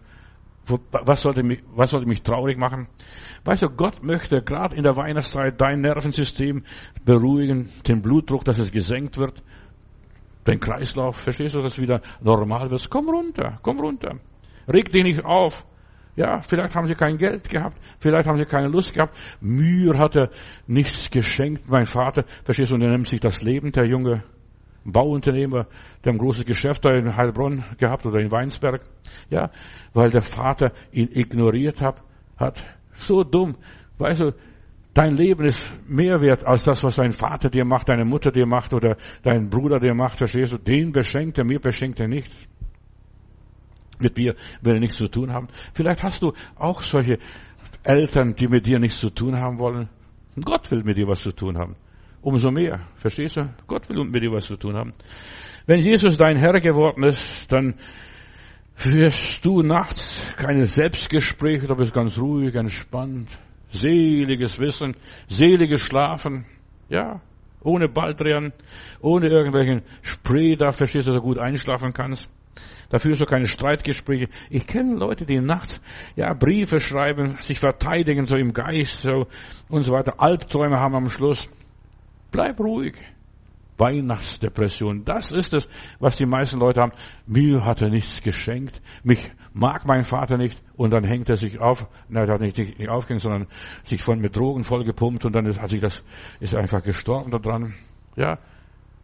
Was 0.91 1.23
sollte, 1.23 1.41
mich, 1.41 1.63
was 1.73 1.89
sollte 1.89 2.07
mich 2.07 2.21
traurig 2.21 2.59
machen? 2.59 2.87
Weißt 3.43 3.63
du, 3.63 3.69
Gott 3.69 4.03
möchte 4.03 4.43
gerade 4.43 4.75
in 4.75 4.83
der 4.83 4.95
Weihnachtszeit 4.95 5.59
dein 5.59 5.81
Nervensystem 5.81 6.63
beruhigen, 7.03 7.69
den 7.87 8.03
Blutdruck, 8.03 8.45
dass 8.45 8.59
es 8.59 8.71
gesenkt 8.71 9.17
wird, 9.17 9.41
den 10.49 10.59
Kreislauf, 10.59 11.17
verstehst 11.17 11.55
du, 11.55 11.61
dass 11.61 11.73
es 11.73 11.81
wieder 11.81 12.01
normal 12.21 12.69
wird. 12.69 12.89
Komm 12.89 13.09
runter, 13.09 13.59
komm 13.61 13.79
runter. 13.79 14.19
Reg 14.67 14.91
dich 14.91 15.03
nicht 15.03 15.23
auf. 15.23 15.65
Ja, 16.15 16.41
vielleicht 16.41 16.75
haben 16.75 16.87
sie 16.87 16.95
kein 16.95 17.17
Geld 17.17 17.49
gehabt, 17.49 17.77
vielleicht 17.99 18.27
haben 18.27 18.37
sie 18.37 18.45
keine 18.45 18.67
Lust 18.67 18.93
gehabt. 18.93 19.17
Mühe 19.39 19.97
hat 19.97 20.17
er 20.17 20.29
nichts 20.67 21.09
geschenkt, 21.09 21.69
mein 21.69 21.85
Vater, 21.85 22.25
verstehst 22.43 22.71
du, 22.71 22.75
und 22.75 22.81
er 22.81 22.89
nimmt 22.89 23.07
sich 23.07 23.21
das 23.21 23.41
Leben, 23.41 23.71
der 23.71 23.85
junge 23.85 24.23
Bauunternehmer, 24.83 25.67
der 26.03 26.13
ein 26.13 26.17
großes 26.17 26.45
Geschäft 26.45 26.83
da 26.83 26.91
in 26.91 27.15
Heilbronn 27.15 27.63
gehabt 27.77 28.05
oder 28.05 28.19
in 28.19 28.31
Weinsberg. 28.31 28.81
Ja, 29.29 29.51
weil 29.93 30.09
der 30.09 30.21
Vater 30.21 30.71
ihn 30.91 31.09
ignoriert 31.11 31.81
hat, 31.81 32.01
hat. 32.37 32.65
So 32.93 33.23
dumm. 33.23 33.55
Weißt 33.97 34.19
du, 34.19 34.33
dein 34.93 35.15
Leben 35.15 35.45
ist 35.45 35.71
mehr 35.87 36.21
wert 36.21 36.45
als 36.45 36.63
das, 36.63 36.83
was 36.83 36.95
dein 36.95 37.11
Vater 37.11 37.49
dir 37.49 37.65
macht, 37.65 37.89
deine 37.89 38.05
Mutter 38.05 38.31
dir 38.31 38.45
macht 38.45 38.73
oder 38.73 38.97
dein 39.23 39.49
Bruder 39.49 39.79
dir 39.79 39.93
macht. 39.93 40.17
Verstehst 40.17 40.53
du? 40.53 40.57
Den 40.57 40.91
beschenkt 40.91 41.37
er, 41.37 41.45
mir 41.45 41.59
beschenkt 41.59 41.99
er 41.99 42.07
nicht. 42.07 42.31
Mit 43.99 44.17
mir 44.17 44.35
will 44.61 44.75
er 44.75 44.79
nichts 44.79 44.95
zu 44.95 45.07
tun 45.07 45.31
haben. 45.31 45.47
Vielleicht 45.73 46.03
hast 46.03 46.21
du 46.21 46.33
auch 46.55 46.81
solche 46.81 47.19
Eltern, 47.83 48.33
die 48.35 48.47
mit 48.47 48.65
dir 48.65 48.79
nichts 48.79 48.99
zu 48.99 49.09
tun 49.09 49.35
haben 49.37 49.59
wollen. 49.59 49.89
Gott 50.43 50.69
will 50.71 50.83
mit 50.83 50.97
dir 50.97 51.07
was 51.07 51.19
zu 51.19 51.31
tun 51.31 51.57
haben. 51.57 51.75
Umso 52.21 52.51
mehr. 52.51 52.87
Verstehst 52.95 53.37
du? 53.37 53.53
Gott 53.67 53.89
will 53.89 54.03
mit 54.05 54.21
dir 54.21 54.31
was 54.31 54.45
zu 54.45 54.55
tun 54.55 54.75
haben. 54.75 54.93
Wenn 55.65 55.79
Jesus 55.79 56.17
dein 56.17 56.37
Herr 56.37 56.59
geworden 56.59 57.03
ist, 57.03 57.51
dann 57.51 57.75
führst 58.75 59.45
du 59.45 59.61
nachts 59.61 60.33
keine 60.37 60.65
Selbstgespräche, 60.65 61.67
du 61.67 61.75
bist 61.75 61.93
ganz 61.93 62.17
ruhig, 62.17 62.55
entspannt, 62.55 63.29
seliges 63.71 64.59
Wissen, 64.59 64.95
seliges 65.27 65.81
Schlafen, 65.81 66.45
ja, 66.89 67.21
ohne 67.61 67.87
Baldrian, 67.87 68.53
ohne 69.01 69.27
irgendwelchen 69.27 69.83
Spray, 70.01 70.55
da 70.55 70.71
verstehst 70.71 71.07
du, 71.07 71.11
dass 71.11 71.21
du 71.21 71.25
gut 71.25 71.39
einschlafen 71.39 71.93
kannst. 71.93 72.29
Dafür 72.89 73.15
so 73.15 73.25
keine 73.25 73.47
Streitgespräche. 73.47 74.29
Ich 74.49 74.65
kenne 74.65 74.95
Leute, 74.95 75.25
die 75.25 75.39
nachts 75.39 75.79
ja 76.15 76.33
Briefe 76.33 76.79
schreiben, 76.79 77.37
sich 77.39 77.59
verteidigen 77.59 78.25
so 78.25 78.35
im 78.35 78.51
Geist 78.51 79.03
so 79.03 79.27
und 79.69 79.83
so 79.83 79.91
weiter. 79.91 80.15
Albträume 80.17 80.79
haben 80.79 80.95
am 80.95 81.09
Schluss. 81.09 81.47
Bleib 82.31 82.59
ruhig. 82.59 82.95
Weihnachtsdepression. 83.77 85.05
Das 85.05 85.31
ist 85.31 85.53
es, 85.53 85.69
was 85.99 86.17
die 86.17 86.25
meisten 86.25 86.59
Leute 86.59 86.81
haben. 86.81 86.91
Mir 87.27 87.63
hat 87.63 87.81
er 87.81 87.89
nichts 87.89 88.21
geschenkt. 88.21 88.81
Mich 89.03 89.31
mag 89.53 89.85
mein 89.85 90.03
Vater 90.03 90.37
nicht. 90.37 90.61
Und 90.75 90.91
dann 90.91 91.03
hängt 91.03 91.29
er 91.29 91.37
sich 91.37 91.59
auf. 91.59 91.87
Nein, 92.07 92.27
er 92.27 92.35
hat 92.35 92.41
nicht, 92.41 92.57
nicht 92.57 92.89
aufgehängt, 92.89 93.21
sondern 93.21 93.47
sich 93.83 94.01
von 94.01 94.19
mit 94.19 94.35
Drogen 94.35 94.63
vollgepumpt 94.63 95.25
und 95.25 95.33
dann 95.33 95.45
ist, 95.45 95.61
hat 95.61 95.69
sich 95.69 95.81
das, 95.81 96.03
ist 96.39 96.55
einfach 96.55 96.83
gestorben 96.83 97.31
daran. 97.31 97.73
Ja. 98.15 98.39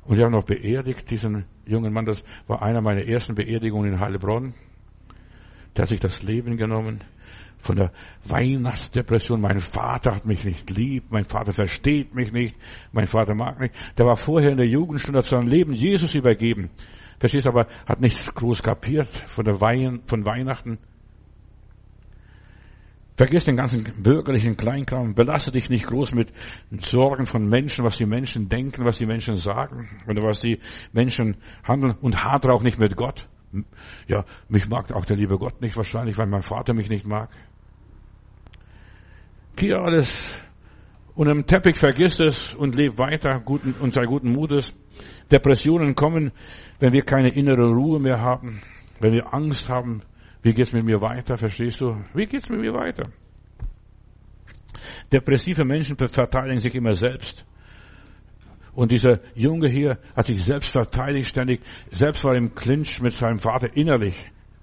Und 0.06 0.18
wir 0.18 0.26
haben 0.26 0.34
noch 0.34 0.46
beerdigt, 0.46 1.10
diesen 1.10 1.46
jungen 1.66 1.92
Mann. 1.92 2.06
Das 2.06 2.24
war 2.48 2.62
einer 2.62 2.82
meiner 2.82 3.06
ersten 3.06 3.36
Beerdigungen 3.36 3.94
in 3.94 4.00
Heilbronn. 4.00 4.54
Der 5.76 5.84
hat 5.84 5.90
sich 5.90 6.00
das 6.00 6.22
Leben 6.24 6.58
genommen 6.58 7.00
von 7.58 7.76
der 7.76 7.92
Weihnachtsdepression. 8.26 9.42
Mein 9.42 9.60
Vater 9.60 10.16
hat 10.16 10.26
mich 10.26 10.46
nicht 10.46 10.70
lieb, 10.70 11.06
mein 11.10 11.26
Vater 11.26 11.52
versteht 11.52 12.14
mich 12.14 12.32
nicht, 12.32 12.56
mein 12.92 13.08
Vater 13.08 13.34
mag 13.34 13.60
mich. 13.60 13.72
Der 13.98 14.06
war 14.06 14.16
vorher 14.16 14.52
in 14.52 14.58
der 14.58 14.68
Jugendstunde, 14.68 15.20
hat 15.20 15.26
sein 15.26 15.48
Leben 15.48 15.74
Jesus 15.74 16.16
übergeben. 16.16 16.70
Verstehst 17.20 17.48
aber, 17.48 17.68
hat 17.86 18.02
nichts 18.02 18.34
groß 18.34 18.62
kapiert 18.62 19.08
von 19.28 19.46
der 19.46 19.62
Wein, 19.62 20.02
von 20.06 20.26
Weihnachten. 20.26 20.80
Vergiss 23.18 23.46
den 23.46 23.56
ganzen 23.56 23.84
bürgerlichen 24.04 24.58
Kleinkram. 24.58 25.16
Belasse 25.16 25.52
dich 25.52 25.70
nicht 25.70 25.88
groß 25.88 26.14
mit 26.14 26.34
Sorgen 26.80 27.26
von 27.26 27.48
Menschen, 27.48 27.86
was 27.86 27.96
die 27.98 28.06
Menschen 28.06 28.50
denken, 28.50 28.84
was 28.84 28.98
die 28.98 29.06
Menschen 29.06 29.38
sagen, 29.38 29.90
oder 30.08 30.28
was 30.28 30.42
die 30.42 30.60
Menschen 30.92 31.38
handeln 31.64 31.96
und 32.02 32.24
hadere 32.24 32.54
auch 32.54 32.64
nicht 32.64 32.78
mit 32.78 32.98
Gott. 32.98 33.30
Ja, 34.08 34.26
mich 34.50 34.68
mag 34.68 34.92
auch 34.92 35.06
der 35.06 35.16
liebe 35.16 35.38
Gott 35.38 35.62
nicht 35.62 35.78
wahrscheinlich, 35.78 36.18
weil 36.18 36.28
mein 36.28 36.42
Vater 36.42 36.74
mich 36.74 36.90
nicht 36.90 37.08
mag. 37.08 37.30
Hier 39.58 39.78
alles 39.78 40.42
unter 41.14 41.34
dem 41.34 41.48
Teppich, 41.48 41.78
vergiss 41.78 42.20
es 42.20 42.54
und 42.54 42.76
leb 42.76 42.98
weiter 43.00 43.40
guten, 43.40 43.74
und 43.80 43.94
sei 43.94 44.04
guten 44.04 44.34
Mutes. 44.34 44.76
Depressionen 45.32 45.96
kommen, 45.96 46.32
wenn 46.80 46.94
wir 46.94 47.04
keine 47.04 47.30
innere 47.30 47.68
Ruhe 47.68 48.00
mehr 48.00 48.20
haben, 48.20 48.62
wenn 49.00 49.14
wir 49.14 49.34
Angst 49.34 49.70
haben. 49.70 50.02
Wie 50.42 50.54
geht's 50.54 50.74
mit 50.74 50.86
mir 50.86 51.02
weiter? 51.02 51.38
Verstehst 51.38 51.82
du? 51.82 52.04
Wie 52.14 52.26
geht's 52.26 52.50
mit 52.50 52.60
mir 52.60 52.74
weiter? 52.74 53.04
Depressive 55.12 55.66
Menschen 55.66 55.98
verteidigen 55.98 56.60
sich 56.60 56.76
immer 56.76 56.94
selbst. 56.94 57.46
Und 58.74 58.92
dieser 58.92 59.22
Junge 59.34 59.70
hier 59.70 59.98
hat 60.16 60.26
sich 60.26 60.44
selbst 60.44 60.70
verteidigt 60.70 61.30
ständig. 61.30 61.62
Selbst 61.92 62.24
war 62.26 62.36
im 62.36 62.54
Clinch 62.54 63.02
mit 63.02 63.14
seinem 63.14 63.40
Vater 63.40 63.76
innerlich. 63.76 64.16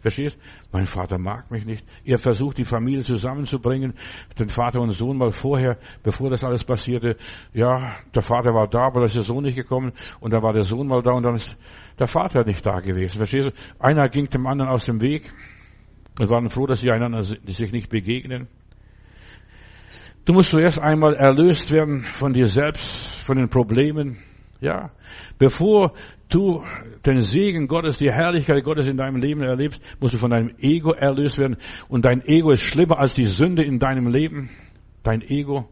Verstehst? 0.02 0.36
Mein 0.72 0.86
Vater 0.86 1.16
mag 1.16 1.48
mich 1.52 1.64
nicht. 1.64 1.86
Er 2.04 2.18
versucht, 2.18 2.58
die 2.58 2.64
Familie 2.64 3.02
zusammenzubringen. 3.02 3.94
Den 4.36 4.48
Vater 4.48 4.80
und 4.80 4.90
Sohn 4.90 5.16
mal 5.16 5.30
vorher, 5.30 5.78
bevor 6.02 6.28
das 6.28 6.42
alles 6.42 6.64
passierte. 6.64 7.16
Ja, 7.54 7.94
der 8.12 8.22
Vater 8.22 8.52
war 8.52 8.66
da, 8.66 8.86
aber 8.86 9.00
da 9.00 9.06
ist 9.06 9.14
der 9.14 9.22
Sohn 9.22 9.44
nicht 9.44 9.54
gekommen. 9.54 9.92
Und 10.18 10.32
dann 10.32 10.42
war 10.42 10.52
der 10.52 10.64
Sohn 10.64 10.88
mal 10.88 11.02
da 11.02 11.12
und 11.12 11.22
dann 11.22 11.36
ist 11.36 11.56
der 12.00 12.08
Vater 12.08 12.44
nicht 12.44 12.66
da 12.66 12.80
gewesen. 12.80 13.18
Verstehst 13.18 13.50
du? 13.50 13.52
Einer 13.78 14.08
ging 14.08 14.28
dem 14.28 14.44
anderen 14.48 14.72
aus 14.72 14.86
dem 14.86 15.00
Weg. 15.00 15.32
Wir 16.18 16.28
waren 16.28 16.50
froh, 16.50 16.66
dass 16.66 16.80
sie 16.80 16.90
einander 16.90 17.22
sich 17.22 17.70
nicht 17.70 17.88
begegnen. 17.88 18.48
Du 20.24 20.32
musst 20.32 20.50
zuerst 20.50 20.80
einmal 20.80 21.14
erlöst 21.14 21.70
werden 21.70 22.06
von 22.12 22.32
dir 22.32 22.48
selbst, 22.48 22.84
von 23.24 23.36
den 23.36 23.48
Problemen. 23.48 24.18
Ja, 24.60 24.90
bevor 25.38 25.92
du 26.34 26.64
den 27.06 27.20
Segen 27.22 27.68
Gottes, 27.68 27.98
die 27.98 28.10
Herrlichkeit 28.10 28.64
Gottes 28.64 28.88
in 28.88 28.96
deinem 28.96 29.16
Leben 29.16 29.42
erlebst, 29.42 29.80
musst 30.00 30.14
du 30.14 30.18
von 30.18 30.30
deinem 30.30 30.54
Ego 30.58 30.92
erlöst 30.92 31.38
werden. 31.38 31.56
Und 31.88 32.04
dein 32.04 32.22
Ego 32.26 32.50
ist 32.50 32.62
schlimmer 32.62 32.98
als 32.98 33.14
die 33.14 33.26
Sünde 33.26 33.62
in 33.62 33.78
deinem 33.78 34.06
Leben. 34.06 34.50
Dein 35.02 35.22
Ego. 35.22 35.68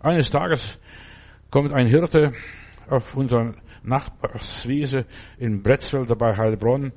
Eines 0.00 0.30
Tages 0.30 0.78
kommt 1.50 1.72
ein 1.72 1.86
Hirte 1.86 2.32
auf 2.88 3.16
unserer 3.16 3.54
Nachbarswiese 3.82 5.06
in 5.38 5.62
Bretzfeld 5.62 6.16
bei 6.18 6.36
Heilbronn 6.36 6.92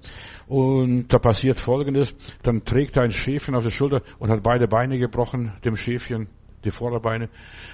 und 0.47 1.08
da 1.10 1.19
passiert 1.19 1.60
Folgendes. 1.60 2.15
Dann 2.43 2.63
trägt 2.63 2.97
er 2.97 3.04
ein 3.04 3.12
Schäfchen 3.12 3.56
auf 3.56 3.63
der 3.63 3.69
Schulter 3.69 4.02
und 4.19 4.30
hat 4.30 4.43
beide 4.43 4.67
Beine 4.67 4.97
gebrochen, 4.97 5.54
dem 5.63 5.76
Schäfchen, 5.76 6.30
die 6.68 6.72
Vorderbeine. 6.72 7.30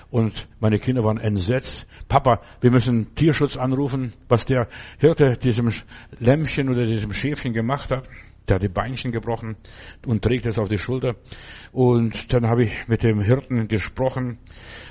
Und 0.09 0.47
meine 0.59 0.79
Kinder 0.79 1.03
waren 1.03 1.17
entsetzt. 1.17 1.85
Papa, 2.07 2.41
wir 2.61 2.71
müssen 2.71 3.13
Tierschutz 3.15 3.57
anrufen, 3.57 4.13
was 4.29 4.45
der 4.45 4.67
Hirte 4.99 5.37
diesem 5.37 5.71
Lämmchen 6.19 6.69
oder 6.69 6.85
diesem 6.85 7.11
Schäfchen 7.11 7.53
gemacht 7.53 7.91
hat. 7.91 8.07
Der 8.47 8.55
hat 8.55 8.63
die 8.63 8.69
Beinchen 8.69 9.11
gebrochen 9.11 9.55
und 10.05 10.21
trägt 10.21 10.45
es 10.45 10.59
auf 10.59 10.67
die 10.67 10.77
Schulter. 10.77 11.15
Und 11.71 12.33
dann 12.33 12.47
habe 12.47 12.63
ich 12.63 12.87
mit 12.87 13.03
dem 13.03 13.21
Hirten 13.21 13.67
gesprochen 13.67 14.37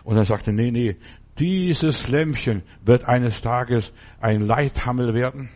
und 0.05 0.17
er 0.17 0.25
sagte, 0.25 0.53
nee, 0.53 0.71
nee, 0.71 0.97
dieses 1.39 2.09
Lämmchen 2.09 2.63
wird 2.85 3.05
eines 3.05 3.43
Tages 3.43 3.93
ein 4.21 4.41
Leithammel 4.41 5.15
werden. 5.15 5.51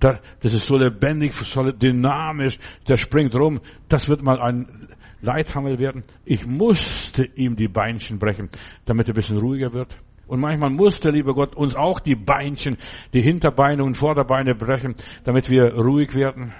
Das 0.00 0.52
ist 0.52 0.66
so 0.66 0.76
lebendig, 0.76 1.32
so 1.32 1.70
dynamisch, 1.70 2.58
der 2.88 2.96
springt 2.96 3.36
rum. 3.36 3.60
Das 3.88 4.08
wird 4.08 4.22
mal 4.22 4.40
ein 4.40 4.88
Leithammel 5.22 5.78
werden. 5.78 6.02
Ich 6.24 6.46
musste 6.46 7.24
ihm 7.24 7.56
die 7.56 7.68
Beinchen 7.68 8.18
brechen, 8.18 8.50
damit 8.84 9.08
er 9.08 9.14
ein 9.14 9.16
bisschen 9.16 9.38
ruhiger 9.38 9.72
wird. 9.72 9.96
Und 10.26 10.40
manchmal 10.40 10.70
muss 10.70 11.00
der 11.00 11.12
liebe 11.12 11.34
Gott 11.34 11.56
uns 11.56 11.74
auch 11.74 12.00
die 12.00 12.14
Beinchen, 12.14 12.76
die 13.12 13.22
Hinterbeine 13.22 13.82
und 13.84 13.96
Vorderbeine 13.96 14.54
brechen, 14.54 14.94
damit 15.24 15.48
wir 15.50 15.74
ruhig 15.74 16.14
werden, 16.14 16.52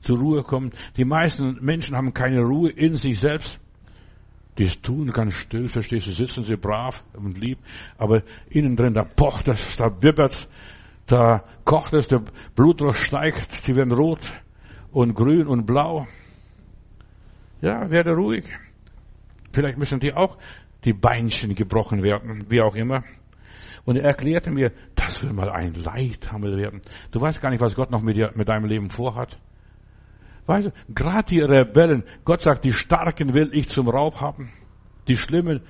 zur 0.00 0.18
Ruhe 0.18 0.42
kommen. 0.42 0.72
Die 0.96 1.04
meisten 1.04 1.58
Menschen 1.60 1.96
haben 1.96 2.12
keine 2.12 2.42
Ruhe 2.42 2.70
in 2.70 2.96
sich 2.96 3.18
selbst. 3.20 3.60
Die 4.58 4.66
tun 4.66 5.12
ganz 5.12 5.34
still, 5.34 5.68
verstehst 5.68 6.08
du, 6.08 6.10
sitzen 6.10 6.42
sie 6.42 6.56
brav 6.56 7.04
und 7.14 7.38
lieb, 7.38 7.58
aber 7.96 8.22
innen 8.50 8.74
drin, 8.74 8.92
da 8.92 9.04
pocht 9.04 9.46
es, 9.46 9.76
da 9.76 10.02
wippert 10.02 10.48
da 11.08 11.42
kocht 11.64 11.94
es, 11.94 12.06
der 12.06 12.22
Blutdruck 12.54 12.94
steigt, 12.94 13.66
die 13.66 13.74
werden 13.74 13.92
rot 13.92 14.20
und 14.92 15.14
grün 15.14 15.46
und 15.46 15.64
blau. 15.64 16.06
Ja, 17.60 17.90
werde 17.90 18.12
ruhig. 18.12 18.44
Vielleicht 19.52 19.78
müssen 19.78 20.00
die 20.00 20.14
auch 20.14 20.38
die 20.84 20.92
Beinchen 20.92 21.54
gebrochen 21.54 22.02
werden, 22.02 22.46
wie 22.48 22.60
auch 22.60 22.74
immer. 22.74 23.02
Und 23.84 23.96
er 23.96 24.04
erklärte 24.04 24.50
mir, 24.50 24.72
das 24.94 25.24
will 25.24 25.32
mal 25.32 25.50
ein 25.50 25.74
Leithammel 25.74 26.56
werden. 26.58 26.82
Du 27.10 27.20
weißt 27.20 27.40
gar 27.40 27.50
nicht, 27.50 27.60
was 27.60 27.74
Gott 27.74 27.90
noch 27.90 28.02
mit, 28.02 28.16
dir, 28.16 28.32
mit 28.34 28.48
deinem 28.48 28.66
Leben 28.66 28.90
vorhat. 28.90 29.38
Weißt 30.46 30.66
du, 30.66 30.72
gerade 30.94 31.26
die 31.28 31.40
Rebellen, 31.40 32.04
Gott 32.24 32.40
sagt, 32.40 32.64
die 32.64 32.72
Starken 32.72 33.34
will 33.34 33.50
ich 33.52 33.68
zum 33.68 33.88
Raub 33.88 34.20
haben. 34.20 34.50
Die 35.08 35.16
Schlimmen, 35.16 35.62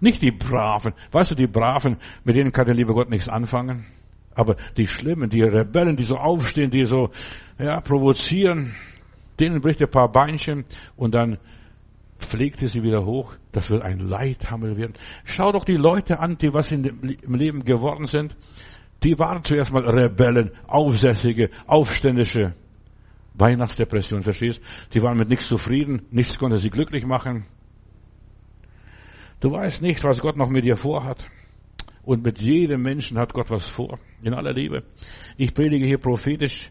nicht 0.00 0.22
die 0.22 0.32
Braven. 0.32 0.94
Weißt 1.12 1.30
du, 1.30 1.34
die 1.34 1.46
Braven, 1.46 1.96
mit 2.24 2.36
denen 2.36 2.52
kann 2.52 2.66
der 2.66 2.74
liebe 2.74 2.92
Gott 2.92 3.08
nichts 3.10 3.28
anfangen. 3.28 3.86
Aber 4.34 4.56
die 4.76 4.86
Schlimmen, 4.86 5.30
die 5.30 5.42
Rebellen, 5.42 5.96
die 5.96 6.04
so 6.04 6.16
aufstehen, 6.16 6.70
die 6.70 6.84
so, 6.84 7.10
ja, 7.58 7.80
provozieren, 7.80 8.74
denen 9.40 9.60
bricht 9.60 9.82
ein 9.82 9.90
paar 9.90 10.10
Beinchen 10.10 10.64
und 10.96 11.14
dann 11.14 11.38
pflegt 12.18 12.62
er 12.62 12.68
sie 12.68 12.82
wieder 12.82 13.04
hoch. 13.04 13.34
Das 13.52 13.70
wird 13.70 13.82
ein 13.82 13.98
Leithammel 13.98 14.76
werden. 14.76 14.94
Schau 15.24 15.52
doch 15.52 15.64
die 15.64 15.76
Leute 15.76 16.20
an, 16.20 16.38
die 16.38 16.52
was 16.52 16.70
in 16.70 16.82
dem, 16.82 17.00
im 17.02 17.34
Leben 17.34 17.64
geworden 17.64 18.06
sind. 18.06 18.36
Die 19.02 19.18
waren 19.18 19.42
zuerst 19.42 19.72
mal 19.72 19.88
Rebellen, 19.88 20.50
Aufsässige, 20.66 21.50
Aufständische. 21.66 22.54
Weihnachtsdepression, 23.34 24.22
verstehst? 24.22 24.60
Die 24.92 25.02
waren 25.02 25.16
mit 25.16 25.28
nichts 25.28 25.48
zufrieden, 25.48 26.02
nichts 26.10 26.36
konnte 26.38 26.58
sie 26.58 26.68
glücklich 26.68 27.06
machen. 27.06 27.46
Du 29.40 29.50
weißt 29.50 29.80
nicht, 29.80 30.04
was 30.04 30.20
Gott 30.20 30.36
noch 30.36 30.50
mit 30.50 30.64
dir 30.64 30.76
vorhat. 30.76 31.26
Und 32.02 32.24
mit 32.24 32.40
jedem 32.40 32.82
Menschen 32.82 33.18
hat 33.18 33.32
Gott 33.32 33.50
was 33.50 33.68
vor. 33.68 33.98
In 34.22 34.34
aller 34.34 34.52
Liebe. 34.52 34.82
Ich 35.36 35.54
predige 35.54 35.86
hier 35.86 35.98
prophetisch. 35.98 36.70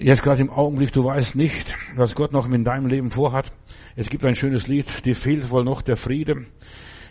Jetzt 0.00 0.22
gerade 0.22 0.40
im 0.40 0.50
Augenblick, 0.50 0.92
du 0.92 1.02
weißt 1.02 1.34
nicht, 1.34 1.74
was 1.96 2.14
Gott 2.14 2.30
noch 2.32 2.48
in 2.48 2.62
deinem 2.62 2.86
Leben 2.86 3.10
vorhat. 3.10 3.52
Es 3.96 4.08
gibt 4.08 4.24
ein 4.24 4.36
schönes 4.36 4.68
Lied, 4.68 5.04
dir 5.04 5.16
fehlt 5.16 5.50
wohl 5.50 5.64
noch 5.64 5.82
der 5.82 5.96
Friede. 5.96 6.46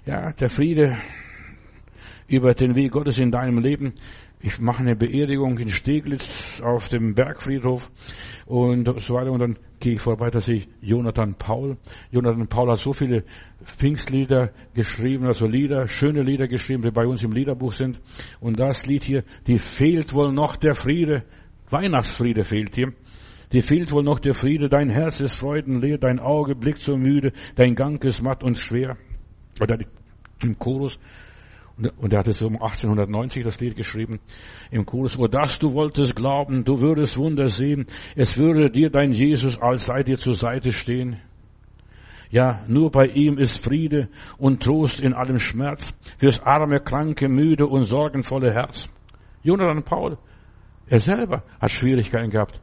Ja, 0.05 0.31
der 0.31 0.49
Friede 0.49 0.97
über 2.29 2.53
den 2.53 2.75
Weg 2.75 2.93
Gottes 2.93 3.17
in 3.17 3.29
deinem 3.29 3.57
Leben. 3.57 3.95
ich 4.39 4.59
mache 4.59 4.83
eine 4.83 4.95
Beerdigung 4.95 5.57
in 5.57 5.67
Steglitz 5.67 6.61
auf 6.61 6.88
dem 6.88 7.13
Bergfriedhof 7.13 7.91
und 8.45 9.01
so 9.01 9.15
weiter. 9.15 9.33
Und 9.33 9.39
dann 9.39 9.57
gehe 9.81 9.95
ich 9.95 10.01
vorbei, 10.01 10.29
da 10.29 10.39
sehe 10.39 10.55
ich 10.55 10.69
Jonathan 10.79 11.35
Paul. 11.35 11.75
Jonathan 12.11 12.47
Paul 12.47 12.71
hat 12.71 12.79
so 12.79 12.93
viele 12.93 13.25
Pfingstlieder 13.65 14.53
geschrieben, 14.73 15.25
also 15.25 15.45
Lieder, 15.45 15.89
schöne 15.89 16.21
Lieder 16.21 16.47
geschrieben, 16.47 16.83
die 16.83 16.91
bei 16.91 17.05
uns 17.05 17.21
im 17.21 17.33
Liederbuch 17.33 17.73
sind. 17.73 17.99
Und 18.39 18.57
das 18.61 18.85
Lied 18.85 19.03
hier, 19.03 19.25
die 19.45 19.59
fehlt 19.59 20.13
wohl 20.13 20.31
noch 20.31 20.55
der 20.55 20.73
Friede. 20.73 21.25
Weihnachtsfriede 21.70 22.43
fehlt 22.43 22.76
hier. 22.76 22.93
Dir 23.51 23.63
fehlt 23.63 23.91
wohl 23.91 24.03
noch 24.03 24.20
der 24.20 24.34
Friede, 24.34 24.68
dein 24.68 24.89
Herz 24.89 25.22
ist 25.22 25.36
freudenleer, 25.36 25.97
dein 25.97 26.20
Auge 26.20 26.55
blickt 26.55 26.82
so 26.82 26.97
müde, 26.97 27.32
dein 27.55 27.76
Gang 27.76 28.03
ist 28.03 28.22
matt 28.22 28.43
und 28.43 28.57
schwer. 28.57 28.97
Oder 29.61 29.78
im 30.43 30.59
Chorus, 30.59 30.99
und 31.78 32.11
er 32.11 32.20
hat 32.20 32.28
es 32.28 32.41
um 32.41 32.55
1890 32.55 33.43
das 33.43 33.59
Lied 33.61 33.76
geschrieben, 33.76 34.20
im 34.72 34.86
Chorus, 34.86 35.18
oh, 35.18 35.28
dass 35.28 35.59
du 35.59 35.74
wolltest 35.74 36.15
glauben, 36.15 36.65
du 36.65 36.82
würdest 36.82 37.18
Wunder 37.18 37.47
sehen, 37.47 37.86
es 38.15 38.36
würde 38.36 38.70
dir 38.70 38.89
dein 38.89 39.13
Jesus 39.13 39.57
als 39.59 39.86
sei 39.86 40.03
dir 40.03 40.18
zur 40.18 40.36
Seite 40.36 40.72
stehen. 40.72 41.22
Ja, 42.30 42.65
nur 42.68 42.91
bei 42.91 43.05
ihm 43.05 43.38
ist 43.38 43.63
Friede 43.63 44.09
und 44.38 44.61
Trost 44.61 44.99
in 44.99 45.13
allem 45.13 45.39
Schmerz, 45.39 45.93
fürs 46.18 46.41
arme, 46.41 46.82
kranke, 46.82 47.30
müde 47.30 47.68
und 47.68 47.86
sorgenvolle 47.86 48.53
Herz. 48.53 48.89
Jonathan 49.43 49.84
Paul, 49.84 50.18
er 50.89 50.99
selber 50.99 51.43
hat 51.59 51.71
Schwierigkeiten 51.71 52.29
gehabt. 52.29 52.59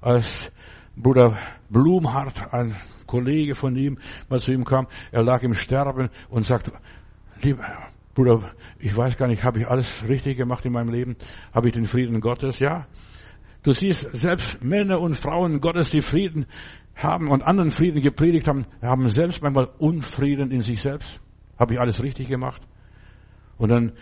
Als 0.00 0.50
Bruder 0.96 1.38
Blumhardt, 1.70 2.52
ein 2.52 2.76
Kollege 3.06 3.54
von 3.54 3.76
ihm, 3.76 3.98
mal 4.28 4.40
zu 4.40 4.52
ihm 4.52 4.64
kam, 4.64 4.86
er 5.10 5.22
lag 5.22 5.42
im 5.42 5.54
Sterben 5.54 6.10
und 6.28 6.44
sagt, 6.44 6.72
lieber 7.40 7.64
Bruder, 8.14 8.50
ich 8.78 8.94
weiß 8.94 9.16
gar 9.16 9.26
nicht, 9.26 9.42
habe 9.42 9.60
ich 9.60 9.68
alles 9.68 10.06
richtig 10.06 10.36
gemacht 10.36 10.64
in 10.66 10.72
meinem 10.72 10.90
Leben? 10.90 11.16
Habe 11.54 11.68
ich 11.68 11.74
den 11.74 11.86
Frieden 11.86 12.20
Gottes? 12.20 12.58
Ja. 12.58 12.86
Du 13.62 13.72
siehst, 13.72 14.06
selbst 14.12 14.62
Männer 14.62 15.00
und 15.00 15.16
Frauen 15.16 15.60
Gottes, 15.60 15.90
die 15.90 16.02
Frieden 16.02 16.46
haben 16.94 17.28
und 17.28 17.42
anderen 17.42 17.70
Frieden 17.70 18.02
gepredigt 18.02 18.48
haben, 18.48 18.66
haben 18.82 19.08
selbst 19.08 19.42
manchmal 19.42 19.70
Unfrieden 19.78 20.50
in 20.50 20.60
sich 20.60 20.82
selbst. 20.82 21.20
Habe 21.58 21.74
ich 21.74 21.80
alles 21.80 22.02
richtig 22.02 22.28
gemacht? 22.28 22.60
Und 23.56 23.70
dann 23.70 23.92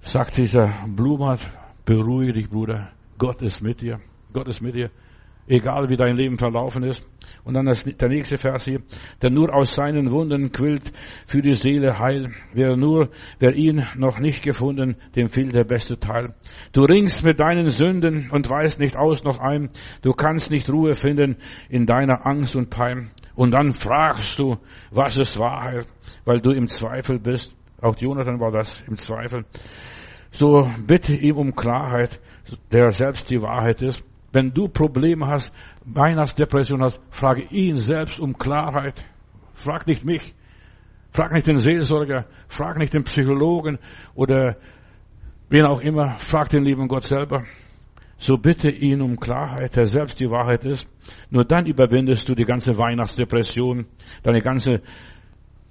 sagt 0.00 0.36
dieser 0.36 0.72
Blumhardt, 0.86 1.48
beruhige 1.84 2.34
dich, 2.34 2.50
Bruder. 2.50 2.90
Gott 3.18 3.42
ist 3.42 3.60
mit 3.60 3.80
dir. 3.80 4.00
Gott 4.32 4.48
ist 4.48 4.62
mit 4.62 4.74
dir 4.74 4.90
egal 5.48 5.88
wie 5.88 5.96
dein 5.96 6.16
Leben 6.16 6.38
verlaufen 6.38 6.82
ist. 6.82 7.04
Und 7.44 7.54
dann 7.54 7.66
das, 7.66 7.84
der 7.84 8.08
nächste 8.08 8.36
Vers 8.36 8.64
hier, 8.64 8.82
der 9.22 9.30
nur 9.30 9.54
aus 9.54 9.74
seinen 9.74 10.10
Wunden 10.10 10.52
quillt 10.52 10.92
für 11.26 11.42
die 11.42 11.54
Seele 11.54 11.98
heil. 11.98 12.30
Wer 12.52 12.76
nur, 12.76 13.10
wer 13.38 13.54
ihn 13.54 13.86
noch 13.96 14.18
nicht 14.18 14.42
gefunden, 14.42 14.96
dem 15.16 15.28
fehlt 15.28 15.54
der 15.54 15.64
beste 15.64 15.98
Teil. 15.98 16.34
Du 16.72 16.84
ringst 16.84 17.24
mit 17.24 17.40
deinen 17.40 17.70
Sünden 17.70 18.30
und 18.30 18.48
weißt 18.48 18.80
nicht 18.80 18.96
aus 18.96 19.24
noch 19.24 19.38
ein. 19.38 19.70
Du 20.02 20.12
kannst 20.12 20.50
nicht 20.50 20.70
Ruhe 20.70 20.94
finden 20.94 21.36
in 21.68 21.86
deiner 21.86 22.26
Angst 22.26 22.54
und 22.56 22.70
Pein. 22.70 23.10
Und 23.34 23.52
dann 23.52 23.72
fragst 23.72 24.38
du, 24.38 24.56
was 24.90 25.16
ist 25.16 25.38
Wahrheit, 25.38 25.86
weil 26.24 26.40
du 26.40 26.50
im 26.50 26.68
Zweifel 26.68 27.18
bist. 27.18 27.54
Auch 27.80 27.96
Jonathan 27.96 28.40
war 28.40 28.50
das 28.50 28.82
im 28.88 28.96
Zweifel. 28.96 29.44
So 30.30 30.68
bitte 30.86 31.14
ihm 31.14 31.36
um 31.36 31.54
Klarheit, 31.54 32.20
der 32.72 32.92
selbst 32.92 33.30
die 33.30 33.42
Wahrheit 33.42 33.82
ist. 33.82 34.04
Wenn 34.32 34.52
du 34.52 34.68
Probleme 34.68 35.26
hast, 35.26 35.52
Weihnachtsdepression 35.84 36.82
hast, 36.82 37.00
frage 37.10 37.42
ihn 37.50 37.78
selbst 37.78 38.20
um 38.20 38.36
Klarheit. 38.36 39.04
Frag 39.54 39.86
nicht 39.86 40.04
mich. 40.04 40.34
Frag 41.10 41.32
nicht 41.32 41.46
den 41.46 41.58
Seelsorger. 41.58 42.26
Frag 42.48 42.76
nicht 42.78 42.92
den 42.92 43.04
Psychologen 43.04 43.78
oder 44.14 44.56
wen 45.48 45.64
auch 45.64 45.80
immer. 45.80 46.18
Frag 46.18 46.50
den 46.50 46.64
lieben 46.64 46.88
Gott 46.88 47.04
selber. 47.04 47.44
So 48.18 48.36
bitte 48.36 48.68
ihn 48.68 49.00
um 49.00 49.18
Klarheit, 49.18 49.76
der 49.76 49.86
selbst 49.86 50.18
die 50.20 50.30
Wahrheit 50.30 50.64
ist. 50.64 50.88
Nur 51.30 51.44
dann 51.44 51.66
überwindest 51.66 52.28
du 52.28 52.34
die 52.34 52.44
ganze 52.44 52.76
Weihnachtsdepression, 52.76 53.86
deine 54.24 54.42
ganze, 54.42 54.82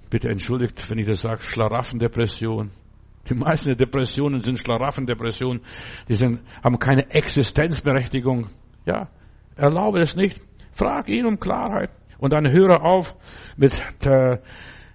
bitte 0.08 0.30
entschuldigt, 0.30 0.90
wenn 0.90 0.98
ich 0.98 1.06
das 1.06 1.20
sage, 1.20 1.42
Schlaraffendepression. 1.42 2.70
Die 3.28 3.34
meisten 3.34 3.76
Depressionen 3.76 4.40
sind 4.40 4.58
Schlaraffendepressionen. 4.58 5.62
Die 6.08 6.14
sind, 6.14 6.40
haben 6.62 6.78
keine 6.78 7.10
Existenzberechtigung. 7.10 8.48
Ja, 8.86 9.08
erlaube 9.56 10.00
es 10.00 10.16
nicht. 10.16 10.40
Frag 10.72 11.08
ihn 11.08 11.26
um 11.26 11.38
Klarheit. 11.38 11.90
Und 12.18 12.32
dann 12.32 12.50
höre 12.50 12.82
auf 12.82 13.16
mit 13.56 13.80
der 14.04 14.42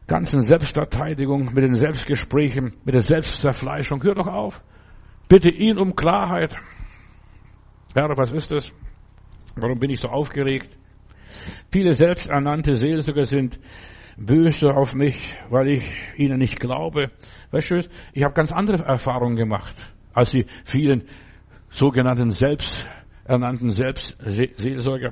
ganzen 0.07 0.41
Selbstverteidigung, 0.41 1.53
mit 1.53 1.63
den 1.63 1.75
Selbstgesprächen, 1.75 2.75
mit 2.83 2.93
der 2.93 3.01
Selbstzerfleischung. 3.01 4.03
Hör 4.03 4.15
doch 4.15 4.27
auf. 4.27 4.63
Bitte 5.27 5.49
ihn 5.49 5.77
um 5.77 5.95
Klarheit. 5.95 6.55
Herr, 7.93 8.09
was 8.17 8.31
ist 8.31 8.51
das? 8.51 8.73
Warum 9.55 9.79
bin 9.79 9.91
ich 9.91 9.99
so 9.99 10.09
aufgeregt? 10.09 10.77
Viele 11.71 11.93
selbsternannte 11.93 12.75
Seelsorger 12.75 13.25
sind 13.25 13.59
böse 14.17 14.75
auf 14.75 14.95
mich, 14.95 15.35
weil 15.49 15.69
ich 15.69 15.83
ihnen 16.17 16.39
nicht 16.39 16.59
glaube. 16.59 17.11
Weißt 17.53 17.69
du, 17.69 17.87
ich 18.13 18.23
habe 18.23 18.33
ganz 18.33 18.51
andere 18.51 18.83
Erfahrungen 18.83 19.35
gemacht 19.35 19.75
als 20.11 20.31
die 20.31 20.47
vielen 20.65 21.03
sogenannten 21.69 22.31
selbsternannten 22.31 23.71
Selbstseelsorger. 23.71 25.11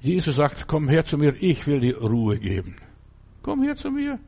Jesus 0.00 0.36
sagt, 0.36 0.68
komm 0.68 0.88
her 0.88 1.02
zu 1.02 1.18
mir, 1.18 1.34
ich 1.40 1.66
will 1.66 1.80
dir 1.80 1.98
Ruhe 1.98 2.38
geben. 2.38 2.76
Komm 3.42 3.64
her 3.64 3.74
zu 3.74 3.90
mir. 3.90 4.20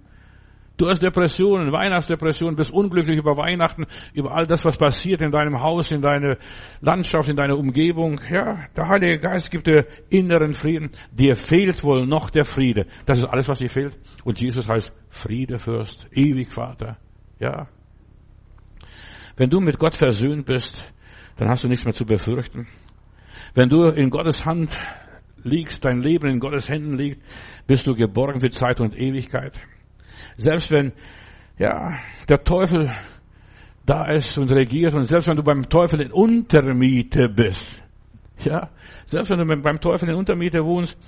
Du 0.76 0.88
hast 0.88 1.04
Depressionen, 1.04 1.70
Weihnachtsdepressionen, 1.70 2.56
bist 2.56 2.72
unglücklich 2.72 3.16
über 3.16 3.36
Weihnachten, 3.36 3.86
über 4.12 4.34
all 4.34 4.48
das, 4.48 4.64
was 4.64 4.76
passiert 4.76 5.22
in 5.22 5.30
deinem 5.30 5.62
Haus, 5.62 5.92
in 5.92 6.02
deiner 6.02 6.38
Landschaft, 6.80 7.28
in 7.28 7.36
deiner 7.36 7.56
Umgebung. 7.56 8.20
Ja, 8.28 8.66
der 8.76 8.88
Heilige 8.88 9.20
Geist 9.20 9.52
gibt 9.52 9.68
dir 9.68 9.86
inneren 10.10 10.52
Frieden. 10.52 10.90
Dir 11.12 11.36
fehlt 11.36 11.84
wohl 11.84 12.06
noch 12.06 12.28
der 12.28 12.44
Friede. 12.44 12.86
Das 13.06 13.18
ist 13.18 13.24
alles, 13.24 13.48
was 13.48 13.58
dir 13.58 13.70
fehlt. 13.70 13.96
Und 14.24 14.40
Jesus 14.40 14.68
heißt 14.68 14.92
Friedefürst, 15.10 16.08
ewig 16.10 16.52
Vater. 16.52 16.98
Ja. 17.38 17.68
Wenn 19.36 19.50
du 19.50 19.60
mit 19.60 19.78
Gott 19.78 19.94
versöhnt 19.94 20.46
bist, 20.46 20.92
dann 21.36 21.48
hast 21.48 21.64
du 21.64 21.68
nichts 21.68 21.84
mehr 21.84 21.94
zu 21.94 22.06
befürchten. 22.06 22.66
Wenn 23.54 23.68
du 23.68 23.84
in 23.84 24.10
Gottes 24.10 24.44
Hand 24.44 24.76
liegst, 25.42 25.84
dein 25.84 26.00
Leben 26.00 26.28
in 26.28 26.40
Gottes 26.40 26.68
Händen 26.68 26.96
liegt, 26.96 27.22
bist 27.66 27.86
du 27.86 27.94
geborgen 27.94 28.40
für 28.40 28.50
Zeit 28.50 28.80
und 28.80 28.96
Ewigkeit. 28.96 29.60
Selbst 30.36 30.70
wenn, 30.70 30.92
ja, 31.58 31.98
der 32.28 32.42
Teufel 32.42 32.90
da 33.84 34.06
ist 34.06 34.36
und 34.38 34.50
regiert 34.50 34.94
und 34.94 35.04
selbst 35.04 35.28
wenn 35.28 35.36
du 35.36 35.42
beim 35.42 35.68
Teufel 35.68 36.00
in 36.00 36.12
Untermiete 36.12 37.28
bist, 37.28 37.82
ja, 38.44 38.70
selbst 39.06 39.30
wenn 39.30 39.38
du 39.38 39.62
beim 39.62 39.80
Teufel 39.80 40.08
in 40.08 40.16
Untermiete 40.16 40.64
wohnst, 40.64 40.98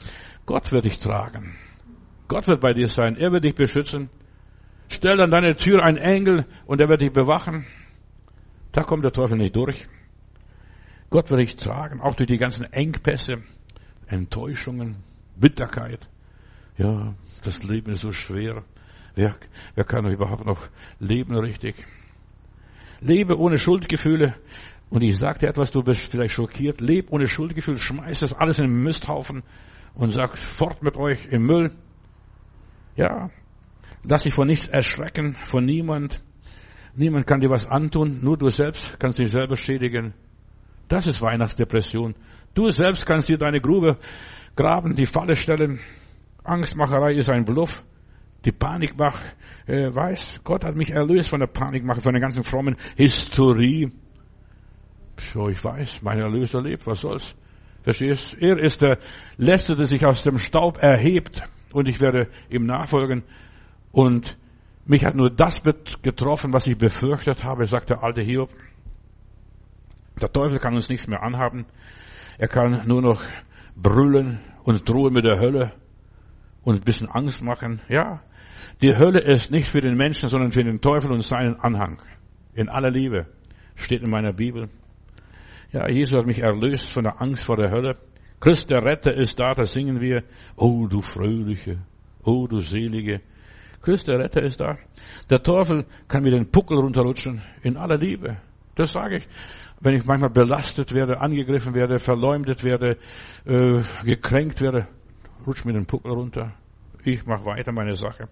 Gott 0.47 0.71
wird 0.73 0.85
dich 0.85 0.99
tragen. 0.99 1.57
Gott 2.29 2.47
wird 2.47 2.61
bei 2.61 2.73
dir 2.73 2.89
sein. 2.89 3.17
Er 3.17 3.33
wird 3.33 3.45
dich 3.45 3.55
beschützen. 3.55 4.11
Stell 4.89 5.21
an 5.21 5.31
deine 5.31 5.57
Tür 5.57 5.83
einen 5.83 5.99
Engel 5.99 6.47
und 6.67 6.81
er 6.81 6.89
wird 6.89 7.03
dich 7.03 7.13
bewachen. 7.13 7.67
Da 8.73 8.83
kommt 8.83 9.05
der 9.05 9.13
Teufel 9.13 9.37
nicht 9.37 9.55
durch. 9.55 9.87
Gott 11.11 11.31
wird 11.31 11.41
dich 11.41 11.57
tragen, 11.57 12.01
auch 12.01 12.15
durch 12.15 12.27
die 12.27 12.39
ganzen 12.39 12.71
Engpässe, 12.73 13.43
Enttäuschungen, 14.07 14.97
Bitterkeit. 15.37 16.09
Ja, 16.77 17.15
das 17.43 17.63
Leben 17.63 17.93
ist 17.93 18.03
so 18.03 18.13
schwer. 18.13 18.65
Wer, 19.15 19.37
wer 19.75 19.85
kann 19.85 20.07
überhaupt 20.11 20.45
noch 20.45 20.69
leben 21.01 21.37
richtig? 21.37 21.75
Lebe 23.01 23.39
ohne 23.39 23.59
Schuldgefühle. 23.59 24.35
Und 24.91 25.03
ich 25.03 25.19
sagte 25.19 25.47
etwas, 25.47 25.71
du 25.71 25.83
bist 25.83 26.11
vielleicht 26.11 26.35
schockiert. 26.35 26.81
Leb 26.81 27.13
ohne 27.13 27.29
Schuldgefühle, 27.29 27.79
schmeiß 27.79 28.21
das 28.21 28.33
alles 28.33 28.59
in 28.59 28.67
den 28.67 28.83
Misthaufen 28.83 29.43
und 29.95 30.13
sag 30.13 30.39
fort 30.39 30.83
mit 30.83 30.97
euch 30.97 31.27
im 31.27 31.47
Müll. 31.47 31.73
Ja, 32.97 33.31
lass 34.05 34.25
dich 34.25 34.35
von 34.35 34.47
nichts 34.47 34.69
erschrecken, 34.69 35.37
von 35.45 35.65
niemand. 35.65 36.23
Niemand 36.95 37.27
kann 37.27 37.41
dir 37.41 37.51
was 37.51 37.67
antun, 37.67 38.21
nur 38.23 38.37
du 38.37 38.49
selbst 38.49 38.99
kannst 38.99 39.19
dich 39.19 39.31
selber 39.31 39.57
schädigen. 39.57 40.15
Das 40.89 41.07
ist 41.07 41.21
Weihnachtsdepression. 41.21 42.15
Du 42.55 42.71
selbst 42.71 43.07
kannst 43.07 43.29
dir 43.29 43.39
deine 43.39 43.61
Grube 43.61 43.99
graben, 44.57 44.97
die 44.97 45.07
Falle 45.07 45.37
stellen. 45.37 45.81
Angstmacherei 46.43 47.13
ist 47.15 47.31
ein 47.31 47.45
Bluff. 47.45 47.85
Die 48.45 48.53
Panikmach, 48.53 49.21
äh, 49.67 49.95
weiß, 49.95 50.41
Gott 50.45 50.65
hat 50.65 50.77
mich 50.77 50.91
erlöst 50.91 51.31
von 51.31 51.41
der 51.41 51.49
Panikmache, 51.49 52.01
von 52.01 52.13
der 52.13 52.21
ganzen 52.21 52.45
frommen 52.45 52.77
Historie. 52.97 53.93
So, 55.33 55.49
ich 55.49 55.63
weiß, 55.63 56.03
mein 56.03 56.21
Erlöser 56.21 56.63
lebt, 56.63 56.87
was 56.87 57.01
soll's? 57.01 57.35
Verstehst? 57.83 58.37
Er 58.41 58.59
ist 58.59 58.81
der 58.81 58.99
Letzte, 59.37 59.75
der 59.75 59.87
sich 59.87 60.05
aus 60.07 60.23
dem 60.23 60.39
Staub 60.39 60.79
erhebt 60.79 61.43
und 61.73 61.89
ich 61.89 62.01
werde 62.01 62.29
ihm 62.49 62.65
nachfolgen. 62.65 63.25
Und 63.93 64.37
mich 64.85 65.05
hat 65.05 65.15
nur 65.15 65.31
das 65.31 65.63
getroffen, 66.03 66.53
was 66.53 66.67
ich 66.67 66.79
befürchtet 66.79 67.45
habe, 67.45 67.67
sagt 67.67 67.91
der 67.91 68.03
alte 68.03 68.23
Hiob. 68.23 68.51
Der 70.21 70.33
Teufel 70.33 70.59
kann 70.59 70.75
uns 70.75 70.89
nichts 70.89 71.07
mehr 71.07 71.23
anhaben. 71.23 71.67
Er 72.39 72.49
kann 72.49 72.87
nur 72.87 73.03
noch 73.03 73.23
brüllen 73.77 74.41
und 74.65 74.89
drohen 74.89 75.13
mit 75.13 75.25
der 75.25 75.39
Hölle 75.41 75.73
und 76.63 76.77
ein 76.77 76.81
bisschen 76.81 77.09
Angst 77.09 77.43
machen. 77.43 77.81
Ja, 77.89 78.23
die 78.83 78.97
Hölle 78.97 79.21
ist 79.21 79.51
nicht 79.51 79.69
für 79.69 79.81
den 79.81 79.97
Menschen, 79.97 80.29
sondern 80.29 80.53
für 80.53 80.63
den 80.63 80.81
Teufel 80.81 81.11
und 81.13 81.23
seinen 81.23 81.59
Anhang. 81.61 82.01
In 82.55 82.69
aller 82.69 82.91
Liebe. 82.91 83.27
Steht 83.75 84.03
in 84.03 84.11
meiner 84.11 84.33
Bibel. 84.33 84.69
Ja, 85.73 85.89
Jesus 85.89 86.17
hat 86.17 86.27
mich 86.27 86.41
erlöst 86.41 86.91
von 86.91 87.05
der 87.05 87.21
Angst 87.21 87.45
vor 87.45 87.57
der 87.57 87.71
Hölle. 87.71 87.97
Christ 88.41 88.71
der 88.71 88.85
Retter 88.85 89.13
ist 89.13 89.39
da, 89.39 89.55
da 89.55 89.65
singen 89.65 90.01
wir. 90.01 90.25
Oh, 90.57 90.87
du 90.87 91.01
Fröhliche. 91.01 91.79
Oh, 92.25 92.47
du 92.47 92.61
Selige. 92.61 93.21
Christ 93.89 94.07
der 94.07 94.19
Retter 94.19 94.43
ist 94.43 94.61
da. 94.61 94.77
Der 95.31 95.43
Teufel 95.43 95.87
kann 96.09 96.23
mir 96.23 96.33
den 96.33 96.51
Puckel 96.51 96.77
runterrutschen 96.77 97.41
in 97.63 97.79
aller 97.79 97.97
Liebe. 97.97 98.37
Das 98.75 98.93
sage 98.93 99.17
ich. 99.17 99.29
Wenn 99.81 99.97
ich 99.97 100.05
manchmal 100.05 100.29
belastet 100.29 100.93
werde, 100.93 101.23
angegriffen 101.23 101.75
werde, 101.75 101.99
verleumdet 101.99 102.65
werde, 102.65 102.99
äh, 103.47 103.81
gekränkt 104.05 104.61
werde, 104.61 104.89
rutscht 105.47 105.65
mir 105.65 105.73
den 105.73 105.87
Puckel 105.87 106.13
runter. 106.13 106.53
Ich 107.03 107.25
mache 107.25 107.47
weiter 107.47 107.73
meine 107.73 107.95
Sache. 107.95 108.29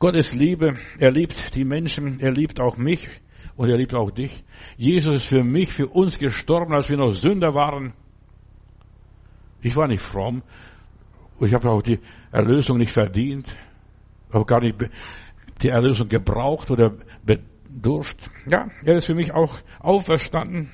Gott 0.00 0.16
ist 0.16 0.34
Liebe. 0.34 0.72
Er 0.98 1.12
liebt 1.12 1.54
die 1.54 1.64
Menschen. 1.64 2.18
Er 2.18 2.32
liebt 2.32 2.60
auch 2.60 2.76
mich. 2.76 3.08
Und 3.54 3.68
er 3.68 3.76
liebt 3.76 3.94
auch 3.94 4.10
dich. 4.10 4.42
Jesus 4.76 5.14
ist 5.18 5.28
für 5.28 5.44
mich, 5.44 5.72
für 5.72 5.86
uns 5.86 6.18
gestorben, 6.18 6.74
als 6.74 6.90
wir 6.90 6.96
noch 6.96 7.12
Sünder 7.12 7.54
waren. 7.54 7.92
Ich 9.62 9.76
war 9.76 9.86
nicht 9.86 10.02
fromm. 10.02 10.42
Ich 11.38 11.54
habe 11.54 11.70
auch 11.70 11.82
die 11.82 12.00
Erlösung 12.32 12.78
nicht 12.78 12.90
verdient. 12.90 13.54
Habe 14.34 14.44
gar 14.44 14.60
nicht 14.60 14.90
die 15.62 15.68
Erlösung 15.68 16.08
gebraucht 16.08 16.70
oder 16.70 16.92
bedurft. 17.24 18.30
Ja, 18.46 18.68
er 18.84 18.96
ist 18.96 19.06
für 19.06 19.14
mich 19.14 19.32
auch 19.32 19.58
auferstanden. 19.78 20.70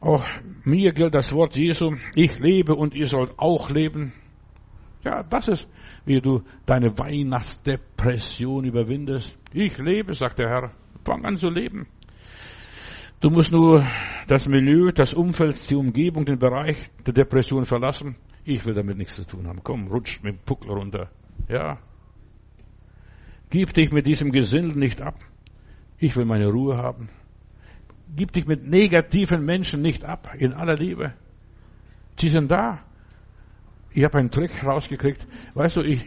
Auch 0.00 0.24
mir 0.64 0.92
gilt 0.92 1.14
das 1.14 1.32
Wort 1.32 1.56
Jesu. 1.56 1.94
Ich 2.14 2.38
lebe 2.38 2.74
und 2.74 2.94
ihr 2.94 3.06
sollt 3.06 3.38
auch 3.38 3.70
leben. 3.70 4.12
Ja, 5.04 5.22
das 5.22 5.48
ist, 5.48 5.68
wie 6.04 6.20
du 6.20 6.42
deine 6.66 6.96
Weihnachtsdepression 6.98 8.64
überwindest. 8.64 9.38
Ich 9.52 9.78
lebe, 9.78 10.14
sagt 10.14 10.38
der 10.38 10.48
Herr. 10.48 10.72
Fang 11.04 11.24
an 11.24 11.36
zu 11.36 11.48
leben. 11.48 11.86
Du 13.20 13.30
musst 13.30 13.50
nur 13.50 13.84
das 14.28 14.46
Milieu, 14.46 14.92
das 14.92 15.14
Umfeld, 15.14 15.70
die 15.70 15.74
Umgebung, 15.74 16.24
den 16.24 16.38
Bereich 16.38 16.90
der 17.06 17.14
Depression 17.14 17.64
verlassen. 17.64 18.16
Ich 18.44 18.64
will 18.64 18.74
damit 18.74 18.96
nichts 18.96 19.16
zu 19.16 19.26
tun 19.26 19.46
haben. 19.48 19.60
Komm, 19.62 19.88
rutsch 19.88 20.22
mit 20.22 20.34
dem 20.34 20.44
Puckel 20.44 20.70
runter. 20.70 21.10
Ja. 21.48 21.78
Gib 23.50 23.72
dich 23.72 23.92
mit 23.92 24.06
diesem 24.06 24.32
Gesindel 24.32 24.76
nicht 24.76 25.00
ab. 25.00 25.18
Ich 25.98 26.16
will 26.16 26.24
meine 26.24 26.48
Ruhe 26.48 26.76
haben. 26.76 27.08
Gib 28.14 28.32
dich 28.32 28.46
mit 28.46 28.66
negativen 28.66 29.44
Menschen 29.44 29.82
nicht 29.82 30.04
ab, 30.04 30.34
in 30.38 30.52
aller 30.52 30.76
Liebe. 30.76 31.14
Sie 32.18 32.28
sind 32.28 32.50
da. 32.50 32.80
Ich 33.92 34.04
habe 34.04 34.18
einen 34.18 34.30
Trick 34.30 34.64
rausgekriegt. 34.64 35.26
Weißt 35.54 35.76
du, 35.76 35.80
ich, 35.80 36.04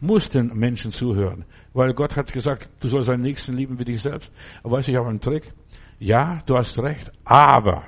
muss 0.00 0.28
den 0.28 0.48
Menschen 0.54 0.90
zuhören, 0.90 1.44
weil 1.72 1.94
Gott 1.94 2.16
hat 2.16 2.32
gesagt, 2.32 2.68
du 2.80 2.88
sollst 2.88 3.08
deinen 3.08 3.22
Nächsten 3.22 3.52
lieben 3.52 3.78
wie 3.78 3.84
dich 3.84 4.02
selbst. 4.02 4.30
Aber 4.62 4.76
weißt 4.76 4.88
du, 4.88 4.92
ich 4.92 4.98
habe 4.98 5.08
einen 5.08 5.20
Trick. 5.20 5.52
Ja, 5.98 6.42
du 6.44 6.56
hast 6.56 6.78
recht, 6.78 7.10
aber, 7.24 7.84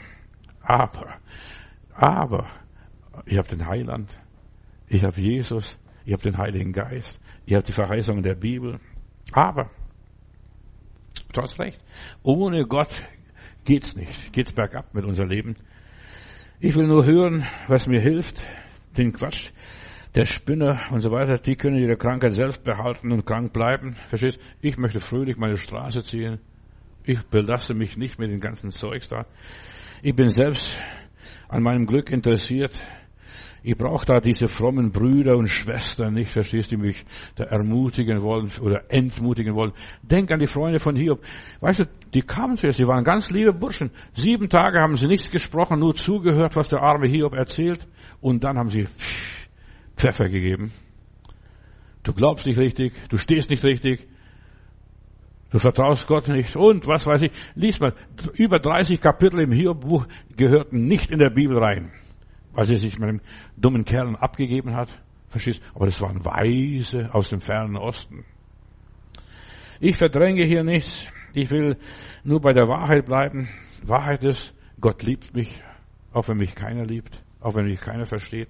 aber, 0.62 1.16
aber, 1.94 2.46
ich 3.26 3.36
habe 3.36 3.48
den 3.48 3.66
Heiland, 3.66 4.18
ich 4.86 5.04
habe 5.04 5.20
Jesus, 5.20 5.78
ich 6.08 6.14
habe 6.14 6.22
den 6.22 6.38
Heiligen 6.38 6.72
Geist, 6.72 7.20
ich 7.44 7.52
habe 7.52 7.66
die 7.66 7.72
Verheißungen 7.72 8.22
der 8.22 8.34
Bibel, 8.34 8.80
aber, 9.30 9.70
du 11.34 11.42
hast 11.42 11.60
recht, 11.60 11.78
ohne 12.22 12.64
Gott 12.64 12.88
geht's 13.66 13.94
nicht, 13.94 14.32
geht's 14.32 14.50
bergab 14.50 14.94
mit 14.94 15.04
unser 15.04 15.26
Leben. 15.26 15.56
Ich 16.60 16.74
will 16.76 16.86
nur 16.86 17.04
hören, 17.04 17.44
was 17.66 17.86
mir 17.86 18.00
hilft, 18.00 18.42
den 18.96 19.12
Quatsch, 19.12 19.50
der 20.14 20.24
Spinner 20.24 20.80
und 20.92 21.02
so 21.02 21.10
weiter, 21.10 21.36
die 21.36 21.56
können 21.56 21.76
ihre 21.76 21.98
Krankheit 21.98 22.32
selbst 22.32 22.64
behalten 22.64 23.12
und 23.12 23.26
krank 23.26 23.52
bleiben. 23.52 23.94
Verstehst? 24.06 24.40
Ich 24.62 24.78
möchte 24.78 25.00
fröhlich 25.00 25.36
meine 25.36 25.58
Straße 25.58 26.02
ziehen. 26.04 26.38
Ich 27.04 27.20
belasse 27.26 27.74
mich 27.74 27.98
nicht 27.98 28.18
mit 28.18 28.30
dem 28.30 28.40
ganzen 28.40 28.70
Zeugs 28.70 29.08
da. 29.08 29.26
Ich 30.00 30.16
bin 30.16 30.30
selbst 30.30 30.82
an 31.48 31.62
meinem 31.62 31.84
Glück 31.84 32.08
interessiert. 32.08 32.72
Ich 33.62 33.76
brauche 33.76 34.06
da 34.06 34.20
diese 34.20 34.46
frommen 34.46 34.92
Brüder 34.92 35.36
und 35.36 35.48
Schwestern 35.48 36.14
nicht, 36.14 36.30
verstehst 36.30 36.70
du, 36.70 36.78
mich 36.78 37.04
da 37.34 37.44
ermutigen 37.44 38.22
wollen 38.22 38.50
oder 38.60 38.84
entmutigen 38.88 39.54
wollen. 39.54 39.72
Denk 40.02 40.30
an 40.30 40.38
die 40.38 40.46
Freunde 40.46 40.78
von 40.78 40.94
Hiob. 40.94 41.20
Weißt 41.60 41.80
du, 41.80 41.84
die 42.14 42.22
kamen 42.22 42.56
zuerst, 42.56 42.78
die 42.78 42.86
waren 42.86 43.04
ganz 43.04 43.30
liebe 43.30 43.52
Burschen. 43.52 43.90
Sieben 44.14 44.48
Tage 44.48 44.80
haben 44.80 44.96
sie 44.96 45.06
nichts 45.06 45.30
gesprochen, 45.30 45.80
nur 45.80 45.94
zugehört, 45.94 46.54
was 46.56 46.68
der 46.68 46.82
arme 46.82 47.08
Hiob 47.08 47.34
erzählt. 47.34 47.86
Und 48.20 48.44
dann 48.44 48.56
haben 48.56 48.68
sie 48.68 48.86
Pfeffer 49.96 50.28
gegeben. 50.28 50.72
Du 52.04 52.12
glaubst 52.12 52.46
nicht 52.46 52.58
richtig, 52.58 52.92
du 53.08 53.18
stehst 53.18 53.50
nicht 53.50 53.64
richtig, 53.64 54.06
Du 55.50 55.58
vertraust 55.58 56.06
Gott 56.06 56.28
nicht 56.28 56.56
und 56.56 56.86
was 56.86 57.06
weiß 57.06 57.22
ich. 57.22 57.30
Lies 57.54 57.80
mal, 57.80 57.94
über 58.34 58.58
30 58.58 59.00
Kapitel 59.00 59.40
im 59.40 59.50
Hiob-Buch 59.50 60.06
gehörten 60.36 60.84
nicht 60.84 61.10
in 61.10 61.18
der 61.18 61.30
Bibel 61.30 61.58
rein, 61.58 61.90
weil 62.58 62.66
sie 62.66 62.76
sich 62.78 62.98
mit 62.98 63.08
dem 63.08 63.20
dummen 63.56 63.84
Kerlen 63.84 64.16
abgegeben 64.16 64.74
hat. 64.74 64.88
Verstehst? 65.28 65.62
Aber 65.76 65.86
das 65.86 66.00
waren 66.00 66.24
Weise 66.24 67.08
aus 67.14 67.28
dem 67.28 67.40
fernen 67.40 67.76
Osten. 67.76 68.24
Ich 69.78 69.96
verdränge 69.96 70.42
hier 70.42 70.64
nichts. 70.64 71.08
Ich 71.34 71.52
will 71.52 71.76
nur 72.24 72.40
bei 72.40 72.52
der 72.52 72.66
Wahrheit 72.66 73.04
bleiben. 73.04 73.48
Wahrheit 73.84 74.24
ist, 74.24 74.56
Gott 74.80 75.04
liebt 75.04 75.36
mich, 75.36 75.62
auch 76.12 76.26
wenn 76.26 76.38
mich 76.38 76.56
keiner 76.56 76.84
liebt, 76.84 77.22
auch 77.38 77.54
wenn 77.54 77.66
mich 77.66 77.80
keiner 77.80 78.06
versteht. 78.06 78.48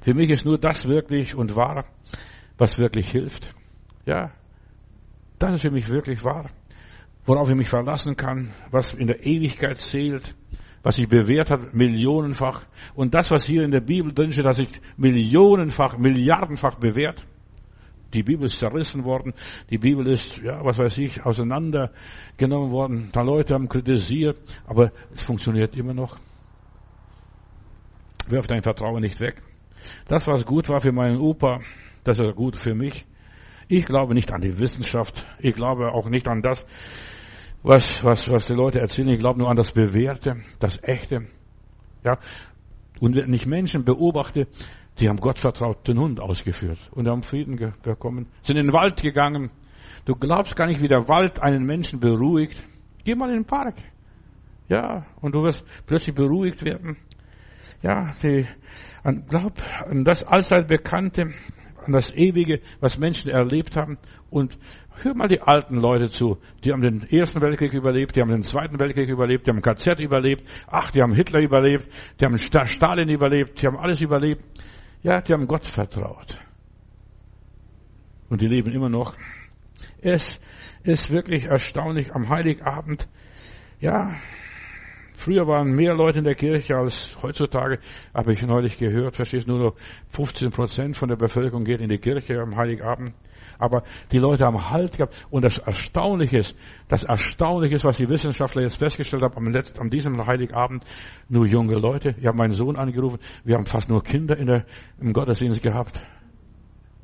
Für 0.00 0.14
mich 0.14 0.28
ist 0.30 0.44
nur 0.44 0.58
das 0.58 0.88
wirklich 0.88 1.36
und 1.36 1.54
wahr, 1.54 1.84
was 2.58 2.80
wirklich 2.80 3.08
hilft. 3.08 3.54
Ja, 4.04 4.32
das 5.38 5.54
ist 5.54 5.62
für 5.62 5.70
mich 5.70 5.88
wirklich 5.88 6.24
wahr. 6.24 6.50
Worauf 7.24 7.48
ich 7.48 7.54
mich 7.54 7.68
verlassen 7.68 8.16
kann, 8.16 8.52
was 8.72 8.94
in 8.94 9.06
der 9.06 9.24
Ewigkeit 9.24 9.78
zählt, 9.78 10.34
was 10.82 10.96
sich 10.96 11.08
bewährt 11.08 11.50
hat, 11.50 11.74
millionenfach. 11.74 12.62
Und 12.94 13.14
das, 13.14 13.30
was 13.30 13.44
hier 13.44 13.62
in 13.62 13.70
der 13.70 13.80
Bibel 13.80 14.12
drin 14.12 14.32
steht, 14.32 14.46
hat 14.46 14.56
sich 14.56 14.68
millionenfach, 14.96 15.96
milliardenfach 15.96 16.76
bewährt. 16.76 17.24
Die 18.12 18.22
Bibel 18.22 18.44
ist 18.46 18.58
zerrissen 18.58 19.04
worden. 19.04 19.32
Die 19.70 19.78
Bibel 19.78 20.06
ist, 20.06 20.42
ja, 20.42 20.62
was 20.64 20.78
weiß 20.78 20.98
ich, 20.98 21.24
auseinandergenommen 21.24 22.70
worden. 22.70 23.08
Da 23.12 23.22
Leute 23.22 23.54
haben 23.54 23.68
kritisiert, 23.68 24.38
aber 24.66 24.92
es 25.14 25.24
funktioniert 25.24 25.76
immer 25.76 25.94
noch. 25.94 26.18
Wirf 28.28 28.46
dein 28.46 28.62
Vertrauen 28.62 29.00
nicht 29.00 29.18
weg. 29.20 29.42
Das, 30.06 30.26
was 30.26 30.44
gut 30.44 30.68
war 30.68 30.80
für 30.80 30.92
meinen 30.92 31.18
Opa, 31.18 31.60
das 32.04 32.18
ist 32.18 32.36
gut 32.36 32.56
für 32.56 32.74
mich. 32.74 33.06
Ich 33.68 33.86
glaube 33.86 34.14
nicht 34.14 34.32
an 34.32 34.42
die 34.42 34.58
Wissenschaft. 34.58 35.24
Ich 35.38 35.54
glaube 35.54 35.92
auch 35.92 36.08
nicht 36.08 36.28
an 36.28 36.42
das, 36.42 36.66
was, 37.62 38.02
was, 38.04 38.30
was 38.30 38.46
die 38.46 38.54
Leute 38.54 38.80
erzählen. 38.80 39.08
Ich 39.08 39.18
glaube 39.18 39.38
nur 39.38 39.50
an 39.50 39.56
das 39.56 39.72
Bewährte, 39.72 40.42
das 40.58 40.82
Echte. 40.82 41.28
Ja. 42.04 42.18
Und 43.00 43.14
wenn 43.14 43.32
ich 43.32 43.46
Menschen 43.46 43.84
beobachte, 43.84 44.48
die 44.98 45.08
haben 45.08 45.18
Gott 45.18 45.40
vertraut 45.40 45.86
den 45.88 45.98
Hund 45.98 46.20
ausgeführt 46.20 46.78
und 46.92 47.08
haben 47.08 47.22
Frieden 47.22 47.74
bekommen, 47.82 48.28
sind 48.42 48.56
in 48.56 48.66
den 48.66 48.72
Wald 48.72 49.00
gegangen. 49.00 49.50
Du 50.04 50.14
glaubst 50.14 50.56
gar 50.56 50.66
nicht, 50.66 50.80
wie 50.80 50.88
der 50.88 51.08
Wald 51.08 51.40
einen 51.40 51.64
Menschen 51.64 52.00
beruhigt. 52.00 52.62
Geh 53.04 53.14
mal 53.14 53.30
in 53.30 53.36
den 53.36 53.44
Park. 53.44 53.76
Ja, 54.68 55.06
und 55.20 55.34
du 55.34 55.42
wirst 55.42 55.64
plötzlich 55.86 56.14
beruhigt 56.14 56.64
werden. 56.64 56.96
Ja, 57.82 58.14
die, 58.22 58.46
an, 59.02 59.24
glaub 59.28 59.54
an 59.86 60.04
das 60.04 60.22
allzeit 60.24 60.68
Bekannte, 60.68 61.30
an 61.86 61.92
das 61.92 62.12
Ewige, 62.14 62.60
was 62.80 62.98
Menschen 62.98 63.30
erlebt 63.30 63.76
haben. 63.76 63.98
Und 64.30 64.58
hör 65.02 65.14
mal 65.14 65.28
die 65.28 65.40
alten 65.40 65.76
Leute 65.76 66.10
zu. 66.10 66.38
Die 66.64 66.72
haben 66.72 66.82
den 66.82 67.02
Ersten 67.10 67.40
Weltkrieg 67.40 67.72
überlebt, 67.72 68.16
die 68.16 68.20
haben 68.20 68.30
den 68.30 68.42
Zweiten 68.42 68.78
Weltkrieg 68.78 69.08
überlebt, 69.08 69.46
die 69.46 69.50
haben 69.50 69.62
KZ 69.62 70.00
überlebt, 70.00 70.44
ach, 70.66 70.90
die 70.90 71.02
haben 71.02 71.14
Hitler 71.14 71.40
überlebt, 71.40 71.88
die 72.20 72.24
haben 72.24 72.38
Stalin 72.38 73.08
überlebt, 73.08 73.60
die 73.60 73.66
haben 73.66 73.76
alles 73.76 74.00
überlebt. 74.00 74.42
Ja, 75.02 75.20
die 75.20 75.32
haben 75.32 75.46
Gott 75.46 75.66
vertraut. 75.66 76.38
Und 78.28 78.40
die 78.40 78.46
leben 78.46 78.72
immer 78.72 78.88
noch. 78.88 79.14
Es 80.00 80.40
ist 80.84 81.10
wirklich 81.10 81.44
erstaunlich 81.46 82.14
am 82.14 82.28
Heiligabend. 82.28 83.08
Ja, 83.80 84.14
Früher 85.14 85.46
waren 85.46 85.72
mehr 85.72 85.94
Leute 85.94 86.18
in 86.18 86.24
der 86.24 86.34
Kirche 86.34 86.76
als 86.76 87.16
heutzutage, 87.22 87.78
habe 88.14 88.32
ich 88.32 88.42
neulich 88.42 88.78
gehört, 88.78 89.16
verstehst 89.16 89.46
du, 89.46 89.52
nur 89.52 89.60
noch 89.60 89.76
15 90.08 90.50
Prozent 90.50 90.96
von 90.96 91.08
der 91.08 91.16
Bevölkerung 91.16 91.64
geht 91.64 91.80
in 91.80 91.88
die 91.88 91.98
Kirche 91.98 92.40
am 92.40 92.56
Heiligabend. 92.56 93.12
Aber 93.58 93.84
die 94.10 94.18
Leute 94.18 94.44
haben 94.44 94.70
Halt 94.70 94.96
gehabt. 94.96 95.14
Und 95.30 95.44
das 95.44 95.58
Erstaunliche 95.58 96.38
ist, 96.38 96.56
das 96.88 97.04
Erstaunliche 97.04 97.76
ist, 97.76 97.84
was 97.84 97.96
die 97.96 98.08
Wissenschaftler 98.08 98.62
jetzt 98.62 98.76
festgestellt 98.76 99.22
haben, 99.22 99.36
am, 99.36 99.52
letzten, 99.52 99.80
am 99.80 99.90
diesem 99.90 100.26
Heiligabend, 100.26 100.84
nur 101.28 101.46
junge 101.46 101.76
Leute. 101.76 102.14
Ich 102.18 102.26
habe 102.26 102.36
meinen 102.36 102.54
Sohn 102.54 102.76
angerufen, 102.76 103.18
wir 103.44 103.54
haben 103.54 103.66
fast 103.66 103.88
nur 103.88 104.02
Kinder 104.02 104.36
in 104.36 104.46
der, 104.46 104.64
im 105.00 105.12
Gottesdienst 105.12 105.62
gehabt. 105.62 106.04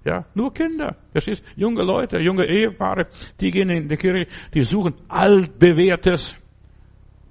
Ja, 0.04 0.24
nur 0.34 0.52
Kinder. 0.52 0.96
Ist 1.12 1.42
junge 1.54 1.82
Leute, 1.82 2.18
junge 2.18 2.46
Ehepaare, 2.46 3.06
die 3.40 3.50
gehen 3.50 3.68
in 3.68 3.88
die 3.88 3.96
Kirche, 3.96 4.26
die 4.54 4.64
suchen 4.64 4.94
altbewährtes 5.08 6.34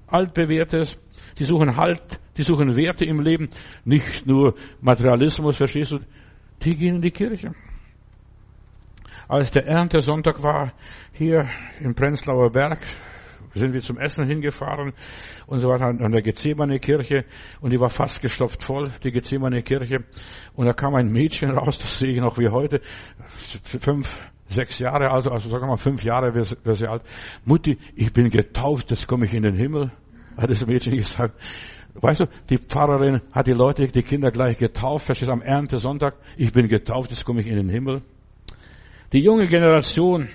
altbewährtes. 0.07 0.97
Die 1.37 1.45
suchen 1.45 1.75
Halt, 1.75 2.19
die 2.37 2.43
suchen 2.43 2.75
Werte 2.75 3.05
im 3.05 3.19
Leben, 3.19 3.49
nicht 3.85 4.25
nur 4.25 4.55
Materialismus, 4.81 5.57
verstehst 5.57 5.91
du? 5.91 5.99
Die 6.63 6.75
gehen 6.75 6.95
in 6.95 7.01
die 7.01 7.11
Kirche. 7.11 7.53
Als 9.27 9.51
der 9.51 9.67
Erntesonntag 9.67 10.41
war, 10.41 10.73
hier 11.11 11.49
im 11.81 11.93
Prenzlauer 11.93 12.51
Berg, 12.51 12.79
sind 13.53 13.73
wir 13.73 13.81
zum 13.81 13.97
Essen 13.97 14.25
hingefahren 14.25 14.93
und 15.47 15.59
so 15.59 15.67
weiter 15.69 15.85
an 15.85 16.11
der 16.11 16.21
Gethsemane 16.21 16.79
Kirche 16.79 17.25
und 17.59 17.71
die 17.71 17.79
war 17.79 17.89
fast 17.89 18.21
gestopft 18.21 18.63
voll, 18.63 18.93
die 19.03 19.11
Gethsemane 19.11 19.63
Kirche. 19.63 20.05
Und 20.55 20.65
da 20.65 20.73
kam 20.73 20.95
ein 20.95 21.11
Mädchen 21.11 21.51
raus, 21.51 21.77
das 21.77 21.99
sehe 21.99 22.11
ich 22.11 22.19
noch 22.19 22.37
wie 22.37 22.49
heute, 22.49 22.81
fünf, 23.63 24.27
sechs 24.49 24.79
Jahre 24.79 25.09
alt, 25.11 25.27
also 25.27 25.49
sagen 25.49 25.63
wir 25.63 25.67
mal 25.67 25.77
fünf 25.77 26.03
Jahre 26.03 26.33
wäre 26.33 26.75
sie 26.75 26.87
alt. 26.87 27.03
Mutti, 27.45 27.77
ich 27.95 28.11
bin 28.13 28.29
getauft, 28.29 28.91
jetzt 28.91 29.07
komme 29.07 29.25
ich 29.25 29.33
in 29.33 29.43
den 29.43 29.55
Himmel, 29.55 29.91
hat 30.37 30.49
das 30.49 30.65
Mädchen 30.65 30.95
gesagt. 30.95 31.39
Weißt 31.95 32.19
du, 32.19 32.25
die 32.49 32.57
Pfarrerin 32.57 33.21
hat 33.31 33.47
die 33.47 33.53
Leute, 33.53 33.87
die 33.87 34.03
Kinder 34.03 34.29
gleich 34.29 34.57
getauft, 34.57 35.07
verstehst 35.07 35.31
am 35.31 35.41
Erntesonntag, 35.41 36.15
ich 36.37 36.53
bin 36.53 36.67
getauft, 36.67 37.09
jetzt 37.09 37.25
komme 37.25 37.41
ich 37.41 37.47
in 37.47 37.55
den 37.55 37.69
Himmel. 37.69 38.03
Die 39.13 39.19
junge 39.19 39.47
Generation, 39.47 40.29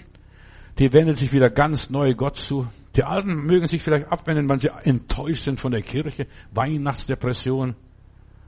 die 0.78 0.92
wendet 0.92 1.18
sich 1.18 1.32
wieder 1.32 1.50
ganz 1.50 1.90
neu 1.90 2.14
Gott 2.14 2.36
zu. 2.36 2.66
Die 2.96 3.04
Alten 3.04 3.46
mögen 3.46 3.66
sich 3.66 3.82
vielleicht 3.82 4.10
abwenden, 4.10 4.48
weil 4.48 4.60
sie 4.60 4.70
enttäuscht 4.84 5.44
sind 5.44 5.60
von 5.60 5.72
der 5.72 5.82
Kirche. 5.82 6.26
Weihnachtsdepression. 6.52 7.76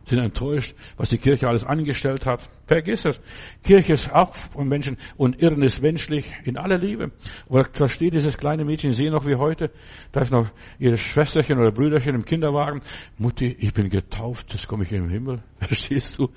Sind 0.07 0.19
enttäuscht, 0.19 0.77
was 0.97 1.09
die 1.09 1.19
Kirche 1.19 1.49
alles 1.49 1.65
angestellt 1.65 2.27
hat. 2.27 2.49
Vergiss 2.67 3.05
es. 3.05 3.21
Kirche 3.63 3.95
ist 3.95 4.13
auch 4.13 4.35
von 4.35 4.69
Menschen 4.69 4.99
und 5.17 5.41
Irren 5.41 5.63
ist 5.63 5.83
menschlich 5.83 6.31
in 6.45 6.57
aller 6.57 6.79
Liebe. 6.79 7.13
Aber 7.49 7.65
da 7.65 7.89
steht 7.89 8.15
dieses 8.15 8.37
kleine 8.37 8.65
Mädchen, 8.65 8.93
sehe 8.93 9.11
noch 9.11 9.27
wie 9.27 9.37
heute, 9.37 9.71
da 10.13 10.21
ist 10.21 10.33
noch 10.33 10.51
ihre 10.79 10.97
Schwesterchen 10.97 11.59
oder 11.59 11.73
Brüderchen 11.73 12.15
im 12.15 12.25
Kinderwagen. 12.25 12.83
Mutti, 13.19 13.57
ich 13.59 13.73
bin 13.73 13.89
getauft, 13.89 14.53
jetzt 14.53 14.69
komme 14.69 14.85
ich 14.85 14.93
in 14.93 15.03
den 15.03 15.11
Himmel. 15.11 15.43
Verstehst 15.59 16.19
du? 16.19 16.31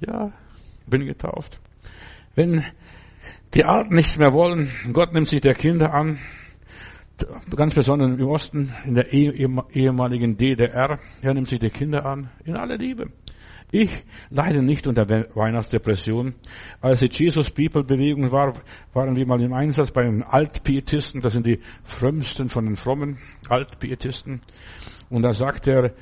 Ja, 0.00 0.32
bin 0.86 1.06
getauft. 1.06 1.58
Wenn 2.34 2.64
die 3.54 3.64
Alten 3.64 3.94
nichts 3.94 4.18
mehr 4.18 4.32
wollen. 4.32 4.70
Gott 4.92 5.12
nimmt 5.12 5.28
sich 5.28 5.40
der 5.40 5.54
Kinder 5.54 5.94
an. 5.94 6.18
Ganz 7.54 7.74
besonders 7.74 8.18
im 8.18 8.26
Osten, 8.26 8.72
in 8.84 8.94
der 8.94 9.12
ehemaligen 9.12 10.36
DDR. 10.36 10.98
Er 11.22 11.34
nimmt 11.34 11.48
sich 11.48 11.60
der 11.60 11.70
Kinder 11.70 12.04
an. 12.04 12.30
In 12.44 12.56
aller 12.56 12.76
Liebe. 12.76 13.10
Ich 13.70 13.90
leide 14.30 14.62
nicht 14.62 14.86
unter 14.86 15.08
Weihnachtsdepression. 15.08 16.34
Als 16.80 17.00
die 17.00 17.08
Jesus 17.10 17.50
People 17.50 17.84
Bewegung 17.84 18.30
war, 18.30 18.52
waren 18.92 19.16
wir 19.16 19.26
mal 19.26 19.40
im 19.40 19.52
Einsatz 19.52 19.90
bei 19.90 20.02
den 20.02 20.22
Altpietisten. 20.22 21.20
Das 21.20 21.32
sind 21.32 21.46
die 21.46 21.60
frömmsten 21.82 22.48
von 22.48 22.66
den 22.66 22.76
frommen 22.76 23.18
Altpietisten. 23.48 24.40
Und 25.10 25.22
da 25.22 25.32
sagt 25.32 25.66
der 25.66 25.94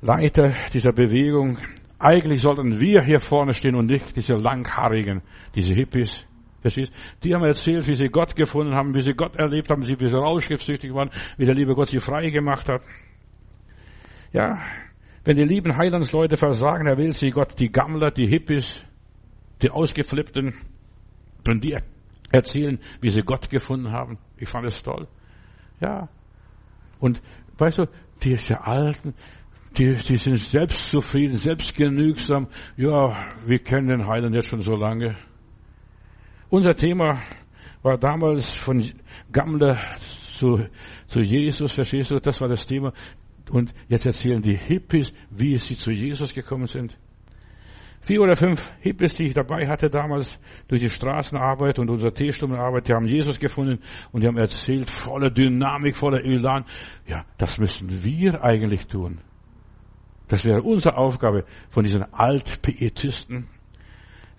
Leiter 0.00 0.54
dieser 0.72 0.92
Bewegung, 0.92 1.58
eigentlich 1.98 2.42
sollten 2.42 2.78
wir 2.78 3.02
hier 3.02 3.20
vorne 3.20 3.52
stehen 3.52 3.74
und 3.74 3.86
nicht 3.86 4.16
diese 4.16 4.34
Langhaarigen, 4.34 5.22
diese 5.54 5.74
Hippies, 5.74 6.24
Verstehst? 6.60 6.92
Die 7.22 7.34
haben 7.34 7.44
erzählt, 7.44 7.86
wie 7.86 7.94
sie 7.94 8.08
Gott 8.08 8.34
gefunden 8.34 8.74
haben, 8.74 8.94
wie 8.94 9.00
sie 9.00 9.14
Gott 9.14 9.36
erlebt 9.36 9.70
haben, 9.70 9.86
wie 9.86 10.08
sie 10.08 10.16
rauschgiftsüchtig 10.16 10.92
waren, 10.92 11.10
wie 11.36 11.46
der 11.46 11.54
liebe 11.54 11.74
Gott 11.74 11.88
sie 11.88 12.00
frei 12.00 12.30
gemacht 12.30 12.68
hat. 12.68 12.82
Ja, 14.32 14.58
wenn 15.24 15.36
die 15.36 15.44
lieben 15.44 15.76
Heilandsleute 15.76 16.36
versagen, 16.36 16.86
er 16.86 16.98
will 16.98 17.12
sie 17.12 17.30
Gott, 17.30 17.58
die 17.58 17.70
Gammler, 17.70 18.10
die 18.10 18.26
Hippies, 18.26 18.82
die 19.62 19.70
Ausgeflippten, 19.70 20.54
und 21.48 21.64
die 21.64 21.76
erzählen, 22.30 22.78
wie 23.00 23.10
sie 23.10 23.22
Gott 23.22 23.50
gefunden 23.50 23.90
haben. 23.90 24.18
Ich 24.36 24.48
fand 24.48 24.66
es 24.66 24.82
toll. 24.82 25.08
Ja. 25.80 26.08
Und 26.98 27.22
weißt 27.56 27.78
du, 27.78 27.88
diese 28.22 28.60
Alten, 28.64 29.14
die, 29.76 29.94
die 29.94 30.16
sind 30.16 30.36
selbstzufrieden, 30.36 31.36
selbstgenügsam. 31.36 32.48
Ja, 32.76 33.34
wir 33.46 33.58
kennen 33.60 33.88
den 33.88 34.06
Heiland 34.06 34.34
jetzt 34.34 34.48
schon 34.48 34.62
so 34.62 34.76
lange. 34.76 35.16
Unser 36.50 36.74
Thema 36.74 37.20
war 37.82 37.98
damals 37.98 38.48
von 38.50 38.82
Gammler 39.30 39.78
zu, 40.34 40.66
zu 41.06 41.20
Jesus, 41.20 41.74
verstehst 41.74 42.10
du? 42.10 42.20
Das 42.20 42.40
war 42.40 42.48
das 42.48 42.66
Thema. 42.66 42.92
Und 43.50 43.74
jetzt 43.88 44.06
erzählen 44.06 44.40
die 44.40 44.56
Hippies, 44.56 45.12
wie 45.30 45.58
sie 45.58 45.76
zu 45.76 45.90
Jesus 45.90 46.32
gekommen 46.32 46.66
sind. 46.66 46.96
Vier 48.00 48.22
oder 48.22 48.36
fünf 48.36 48.72
Hippies, 48.80 49.14
die 49.14 49.24
ich 49.24 49.34
dabei 49.34 49.66
hatte 49.66 49.90
damals 49.90 50.38
durch 50.68 50.80
die 50.80 50.88
Straßenarbeit 50.88 51.78
und 51.78 51.90
unsere 51.90 52.14
Teestundenarbeit, 52.14 52.88
die 52.88 52.94
haben 52.94 53.06
Jesus 53.06 53.38
gefunden 53.38 53.80
und 54.12 54.22
die 54.22 54.26
haben 54.26 54.38
erzählt, 54.38 54.90
voller 54.90 55.30
Dynamik, 55.30 55.96
voller 55.96 56.24
Elan. 56.24 56.64
Ja, 57.06 57.26
das 57.36 57.58
müssen 57.58 58.02
wir 58.02 58.42
eigentlich 58.42 58.86
tun. 58.86 59.20
Das 60.28 60.44
wäre 60.44 60.62
unsere 60.62 60.96
Aufgabe 60.96 61.44
von 61.68 61.84
diesen 61.84 62.04
Altpietisten. 62.14 63.48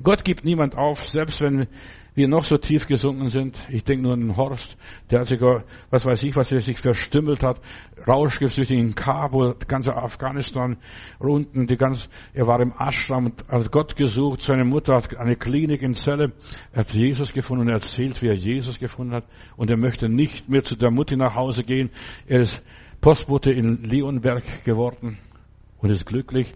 Gott 0.01 0.23
gibt 0.23 0.45
niemand 0.45 0.75
auf, 0.75 1.07
selbst 1.07 1.41
wenn 1.41 1.67
wir 2.15 2.27
noch 2.27 2.43
so 2.43 2.57
tief 2.57 2.87
gesunken 2.87 3.29
sind. 3.29 3.57
Ich 3.69 3.83
denke 3.83 4.03
nur 4.03 4.13
an 4.13 4.21
den 4.21 4.37
Horst, 4.37 4.77
der 5.09 5.21
hat 5.21 5.27
sich, 5.27 5.39
was 5.41 6.05
weiß 6.05 6.23
ich, 6.23 6.35
was 6.35 6.51
er 6.51 6.59
sich 6.59 6.79
verstümmelt 6.79 7.43
hat, 7.43 7.61
Rauschgift 8.07 8.57
in 8.69 8.95
Kabul, 8.95 9.55
ganze 9.67 9.95
Afghanistan, 9.95 10.77
unten, 11.19 11.67
die 11.67 11.77
ganze, 11.77 12.07
er 12.33 12.47
war 12.47 12.59
im 12.59 12.73
Ashram 12.77 13.27
und 13.27 13.47
hat 13.47 13.71
Gott 13.71 13.95
gesucht, 13.95 14.41
seine 14.41 14.65
Mutter 14.65 14.95
hat 14.95 15.15
eine 15.17 15.35
Klinik 15.35 15.81
in 15.81 15.95
Celle, 15.95 16.31
er 16.71 16.81
hat 16.81 16.91
Jesus 16.91 17.33
gefunden 17.33 17.63
und 17.63 17.69
er 17.69 17.75
erzählt, 17.75 18.21
wie 18.21 18.27
er 18.27 18.35
Jesus 18.35 18.79
gefunden 18.79 19.13
hat 19.13 19.25
und 19.55 19.69
er 19.69 19.77
möchte 19.77 20.09
nicht 20.09 20.49
mehr 20.49 20.63
zu 20.63 20.75
der 20.75 20.91
Mutti 20.91 21.15
nach 21.15 21.35
Hause 21.35 21.63
gehen. 21.63 21.89
Er 22.27 22.41
ist 22.41 22.61
Postbote 23.01 23.51
in 23.51 23.83
Leonberg 23.83 24.63
geworden 24.65 25.17
und 25.77 25.89
ist 25.89 26.05
glücklich, 26.05 26.53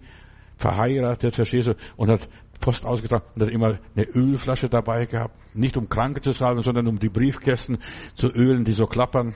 verheiratet, 0.58 1.36
verstehst 1.36 1.68
du, 1.68 1.76
und 1.95 2.10
hat 2.10 2.28
Post 2.64 2.86
ausgetragen 2.86 3.26
und 3.36 3.41
hat 3.41 3.49
immer 3.49 3.78
eine 3.93 4.05
Ölflasche 4.05 4.70
dabei 4.70 5.05
gehabt. 5.05 5.36
Nicht 5.53 5.76
um 5.76 5.89
Kranke 5.89 6.22
zu 6.22 6.32
salben, 6.32 6.61
sondern 6.61 6.88
um 6.88 6.97
die 6.97 7.09
Briefkästen 7.09 7.80
zu 8.16 8.30
ölen, 8.30 8.64
die 8.64 8.72
so 8.72 8.88
klappern. 8.88 9.36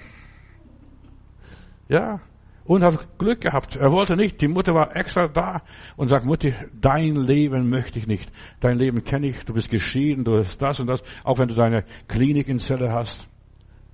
Ja. 1.90 2.22
Und 2.64 2.84
hat 2.84 3.18
Glück 3.18 3.42
gehabt. 3.42 3.76
Er 3.76 3.92
wollte 3.92 4.16
nicht. 4.16 4.42
Die 4.42 4.48
Mutter 4.48 4.74
war 4.74 4.96
extra 4.96 5.28
da 5.28 5.62
und 5.98 6.08
sagt, 6.08 6.26
Mutti, 6.26 6.54
dein 6.80 7.16
Leben 7.18 7.70
möchte 7.70 8.00
ich 8.00 8.08
nicht. 8.08 8.32
Dein 8.62 8.78
Leben 8.78 9.04
kenne 9.04 9.28
ich. 9.28 9.44
Du 9.44 9.54
bist 9.54 9.70
geschieden, 9.70 10.24
du 10.24 10.38
hast 10.38 10.62
das 10.62 10.80
und 10.80 10.88
das. 10.88 11.04
Auch 11.26 11.38
wenn 11.38 11.50
du 11.50 11.56
deine 11.56 11.84
Klinik 12.08 12.48
in 12.48 12.60
Zelle 12.60 12.94
hast. 12.94 13.28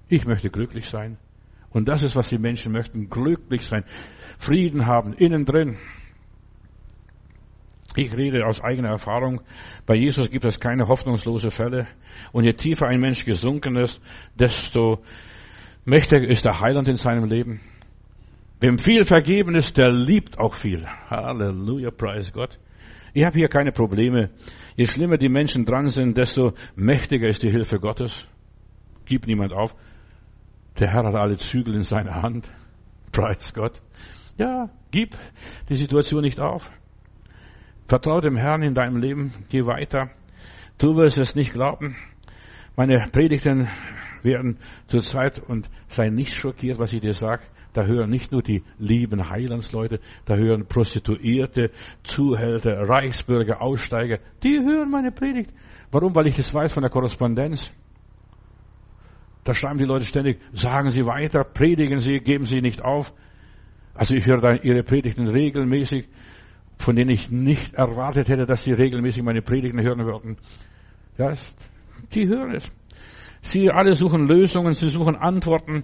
Ich 0.09 0.27
möchte 0.27 0.51
glücklich 0.51 0.89
sein. 0.89 1.17
Und 1.71 1.89
das 1.89 2.03
ist, 2.03 2.15
was 2.15 2.29
die 2.29 2.37
Menschen 2.37 2.71
möchten. 2.71 3.09
Glücklich 3.09 3.65
sein. 3.65 3.83
Frieden 4.37 4.85
haben. 4.85 5.13
Innen 5.13 5.45
drin. 5.45 5.77
Ich 7.95 8.15
rede 8.15 8.45
aus 8.45 8.61
eigener 8.61 8.89
Erfahrung. 8.89 9.41
Bei 9.85 9.95
Jesus 9.95 10.29
gibt 10.29 10.45
es 10.45 10.59
keine 10.59 10.87
hoffnungslose 10.87 11.51
Fälle. 11.51 11.87
Und 12.31 12.45
je 12.45 12.53
tiefer 12.53 12.87
ein 12.87 12.99
Mensch 12.99 13.25
gesunken 13.25 13.75
ist, 13.77 14.01
desto 14.35 15.03
mächtiger 15.85 16.27
ist 16.27 16.45
der 16.45 16.59
Heiland 16.59 16.87
in 16.87 16.97
seinem 16.97 17.25
Leben. 17.25 17.61
Wem 18.59 18.79
viel 18.79 19.05
vergeben 19.05 19.55
ist, 19.55 19.77
der 19.77 19.91
liebt 19.91 20.39
auch 20.39 20.55
viel. 20.55 20.85
Halleluja, 21.09 21.91
preis 21.91 22.31
Gott. 22.31 22.59
Ich 23.13 23.23
habe 23.25 23.37
hier 23.37 23.47
keine 23.47 23.71
Probleme. 23.71 24.31
Je 24.75 24.87
schlimmer 24.87 25.17
die 25.17 25.29
Menschen 25.29 25.65
dran 25.65 25.89
sind, 25.89 26.17
desto 26.17 26.53
mächtiger 26.75 27.27
ist 27.27 27.43
die 27.43 27.51
Hilfe 27.51 27.79
Gottes. 27.79 28.27
Gib 29.05 29.27
niemand 29.27 29.53
auf. 29.53 29.75
Der 30.79 30.87
Herr 30.87 31.03
hat 31.03 31.13
alle 31.13 31.37
Zügel 31.37 31.75
in 31.75 31.83
seiner 31.83 32.23
Hand. 32.23 32.51
Preis 33.11 33.53
Gott. 33.53 33.81
Ja, 34.37 34.69
gib 34.89 35.15
die 35.69 35.75
Situation 35.75 36.21
nicht 36.21 36.39
auf. 36.39 36.71
Vertraue 37.87 38.21
dem 38.21 38.37
Herrn 38.37 38.63
in 38.63 38.73
deinem 38.73 38.97
Leben, 38.97 39.33
geh 39.49 39.65
weiter. 39.65 40.09
Du 40.77 40.95
wirst 40.95 41.17
es 41.17 41.35
nicht 41.35 41.53
glauben. 41.53 41.95
Meine 42.75 43.07
Predigten 43.11 43.67
werden 44.23 44.57
zur 44.87 45.01
Zeit 45.01 45.39
und 45.39 45.69
sei 45.87 46.09
nicht 46.09 46.33
schockiert, 46.33 46.79
was 46.79 46.93
ich 46.93 47.01
dir 47.01 47.13
sage. 47.13 47.43
Da 47.73 47.85
hören 47.85 48.09
nicht 48.09 48.31
nur 48.31 48.43
die 48.43 48.63
lieben 48.77 49.29
Heilandsleute, 49.29 49.99
da 50.25 50.35
hören 50.35 50.67
Prostituierte, 50.67 51.71
Zuhälter, 52.03 52.87
Reichsbürger, 52.87 53.61
Aussteiger. 53.61 54.19
Die 54.43 54.59
hören 54.59 54.91
meine 54.91 55.11
Predigt. 55.11 55.51
Warum? 55.91 56.13
Weil 56.15 56.27
ich 56.27 56.35
das 56.35 56.53
weiß 56.53 56.71
von 56.71 56.83
der 56.83 56.91
Korrespondenz. 56.91 57.71
Da 59.43 59.53
schreiben 59.53 59.79
die 59.79 59.85
Leute 59.85 60.05
ständig, 60.05 60.39
sagen 60.53 60.89
Sie 60.91 61.05
weiter, 61.05 61.43
predigen 61.43 61.99
Sie, 61.99 62.19
geben 62.19 62.45
Sie 62.45 62.61
nicht 62.61 62.81
auf. 62.83 63.13
Also 63.93 64.15
ich 64.15 64.25
höre 64.25 64.63
Ihre 64.63 64.83
Predigten 64.83 65.27
regelmäßig 65.27 66.07
von 66.77 66.95
denen 66.95 67.09
ich 67.09 67.29
nicht 67.29 67.73
erwartet 67.73 68.29
hätte, 68.29 68.45
dass 68.45 68.63
sie 68.63 68.73
regelmäßig 68.73 69.23
meine 69.23 69.41
Predigten 69.41 69.81
hören 69.81 70.05
würden. 70.05 70.37
Ja, 71.17 71.33
die 72.13 72.27
hören 72.27 72.55
es. 72.55 72.71
Sie 73.41 73.69
alle 73.71 73.95
suchen 73.95 74.27
Lösungen, 74.27 74.73
sie 74.73 74.89
suchen 74.89 75.15
Antworten. 75.15 75.83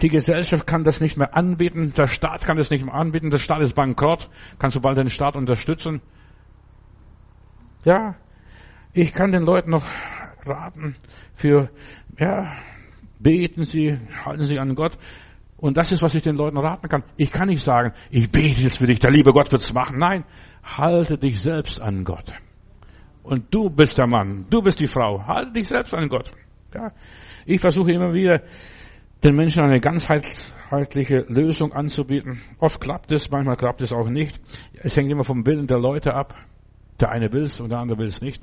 Die 0.00 0.08
Gesellschaft 0.08 0.66
kann 0.66 0.84
das 0.84 1.00
nicht 1.00 1.16
mehr 1.16 1.36
anbieten, 1.36 1.92
der 1.96 2.08
Staat 2.08 2.44
kann 2.44 2.56
das 2.56 2.70
nicht 2.70 2.84
mehr 2.84 2.94
anbieten, 2.94 3.30
der 3.30 3.38
Staat 3.38 3.62
ist 3.62 3.74
bankrott. 3.74 4.28
Kannst 4.58 4.76
du 4.76 4.80
bald 4.80 4.96
den 4.96 5.08
Staat 5.08 5.36
unterstützen? 5.36 6.00
Ja, 7.84 8.16
ich 8.92 9.12
kann 9.12 9.32
den 9.32 9.42
Leuten 9.42 9.70
noch 9.70 9.84
raten 10.44 10.94
für, 11.34 11.70
ja, 12.18 12.52
beten 13.18 13.64
Sie, 13.64 13.98
halten 14.24 14.44
Sie 14.44 14.58
an 14.58 14.74
Gott. 14.74 14.98
Und 15.58 15.76
das 15.76 15.90
ist, 15.90 16.02
was 16.02 16.14
ich 16.14 16.22
den 16.22 16.36
Leuten 16.36 16.56
raten 16.56 16.88
kann. 16.88 17.02
Ich 17.16 17.30
kann 17.32 17.48
nicht 17.48 17.62
sagen, 17.62 17.92
ich 18.10 18.30
bete 18.30 18.62
jetzt 18.62 18.78
für 18.78 18.86
dich, 18.86 19.00
der 19.00 19.10
liebe 19.10 19.32
Gott 19.32 19.50
wird's 19.50 19.72
machen. 19.72 19.98
Nein, 19.98 20.24
halte 20.62 21.18
dich 21.18 21.40
selbst 21.40 21.80
an 21.80 22.04
Gott. 22.04 22.32
Und 23.24 23.52
du 23.52 23.68
bist 23.68 23.98
der 23.98 24.06
Mann, 24.06 24.46
du 24.48 24.62
bist 24.62 24.78
die 24.80 24.86
Frau, 24.86 25.26
halte 25.26 25.52
dich 25.52 25.68
selbst 25.68 25.92
an 25.94 26.08
Gott. 26.08 26.30
Ja. 26.72 26.92
Ich 27.44 27.60
versuche 27.60 27.92
immer 27.92 28.14
wieder, 28.14 28.42
den 29.24 29.34
Menschen 29.34 29.64
eine 29.64 29.80
ganzheitliche 29.80 31.24
Lösung 31.28 31.72
anzubieten. 31.72 32.40
Oft 32.58 32.80
klappt 32.80 33.10
es, 33.10 33.30
manchmal 33.30 33.56
klappt 33.56 33.80
es 33.80 33.92
auch 33.92 34.08
nicht. 34.08 34.40
Es 34.74 34.96
hängt 34.96 35.10
immer 35.10 35.24
vom 35.24 35.44
Willen 35.44 35.66
der 35.66 35.78
Leute 35.78 36.14
ab. 36.14 36.34
Der 37.00 37.10
eine 37.10 37.32
will 37.32 37.42
es 37.42 37.60
und 37.60 37.70
der 37.70 37.78
andere 37.78 37.98
will 37.98 38.06
es 38.06 38.20
nicht. 38.20 38.42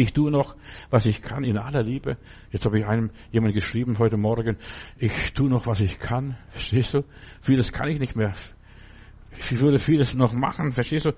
Ich 0.00 0.14
tue 0.14 0.30
noch, 0.30 0.56
was 0.88 1.04
ich 1.04 1.20
kann 1.20 1.44
in 1.44 1.58
aller 1.58 1.82
Liebe. 1.82 2.16
Jetzt 2.50 2.64
habe 2.64 2.78
ich 2.78 2.86
einem 2.86 3.10
jemand 3.32 3.52
geschrieben 3.52 3.98
heute 3.98 4.16
Morgen. 4.16 4.56
Ich 4.96 5.34
tue 5.34 5.50
noch, 5.50 5.66
was 5.66 5.80
ich 5.80 5.98
kann. 5.98 6.38
Verstehst 6.48 6.94
du? 6.94 7.04
Vieles 7.42 7.70
kann 7.70 7.90
ich 7.90 8.00
nicht 8.00 8.16
mehr. 8.16 8.32
Ich 9.36 9.60
würde 9.60 9.78
vieles 9.78 10.14
noch 10.14 10.32
machen. 10.32 10.72
Verstehst 10.72 11.04
du? 11.04 11.10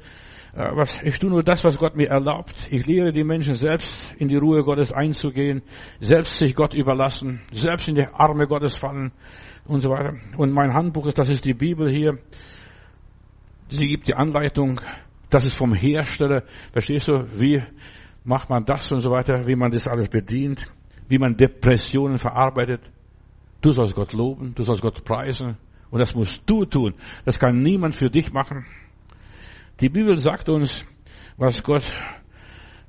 Äh, 0.57 0.85
ich 1.05 1.16
tue 1.20 1.30
nur 1.30 1.45
das, 1.45 1.62
was 1.62 1.78
Gott 1.78 1.95
mir 1.95 2.09
erlaubt. 2.09 2.57
Ich 2.72 2.85
lehre 2.85 3.12
die 3.12 3.22
Menschen 3.22 3.55
selbst 3.55 4.16
in 4.18 4.26
die 4.26 4.37
Ruhe 4.37 4.64
Gottes 4.64 4.93
einzugehen, 4.93 5.62
selbst 6.01 6.39
sich 6.39 6.57
Gott 6.57 6.74
überlassen, 6.74 7.41
selbst 7.53 7.87
in 7.87 7.95
die 7.95 8.09
Arme 8.12 8.49
Gottes 8.49 8.74
fallen 8.74 9.12
und 9.64 9.80
so 9.83 9.91
weiter. 9.91 10.14
Und 10.37 10.51
mein 10.51 10.74
Handbuch 10.74 11.07
ist, 11.07 11.20
das 11.20 11.30
ist 11.30 11.45
die 11.45 11.55
Bibel 11.55 11.89
hier. 11.89 12.18
Sie 13.68 13.87
gibt 13.87 14.09
die 14.09 14.14
Anleitung, 14.14 14.80
das 15.30 15.47
ist 15.47 15.55
vom 15.55 15.72
Hersteller. 15.72 16.43
Verstehst 16.72 17.07
du, 17.07 17.28
wie 17.39 17.62
macht 18.24 18.50
man 18.50 18.64
das 18.64 18.90
und 18.92 19.00
so 19.00 19.10
weiter, 19.10 19.46
wie 19.46 19.56
man 19.56 19.70
das 19.70 19.86
alles 19.86 20.08
bedient, 20.08 20.70
wie 21.08 21.18
man 21.18 21.36
Depressionen 21.36 22.18
verarbeitet. 22.18 22.80
Du 23.60 23.72
sollst 23.72 23.94
Gott 23.94 24.12
loben, 24.12 24.54
du 24.54 24.62
sollst 24.62 24.82
Gott 24.82 25.04
preisen 25.04 25.56
und 25.90 25.98
das 26.00 26.14
musst 26.14 26.42
du 26.46 26.64
tun. 26.64 26.94
Das 27.24 27.38
kann 27.38 27.60
niemand 27.60 27.94
für 27.94 28.10
dich 28.10 28.32
machen. 28.32 28.66
Die 29.80 29.88
Bibel 29.88 30.18
sagt 30.18 30.48
uns, 30.48 30.84
was 31.36 31.62
Gott 31.62 31.84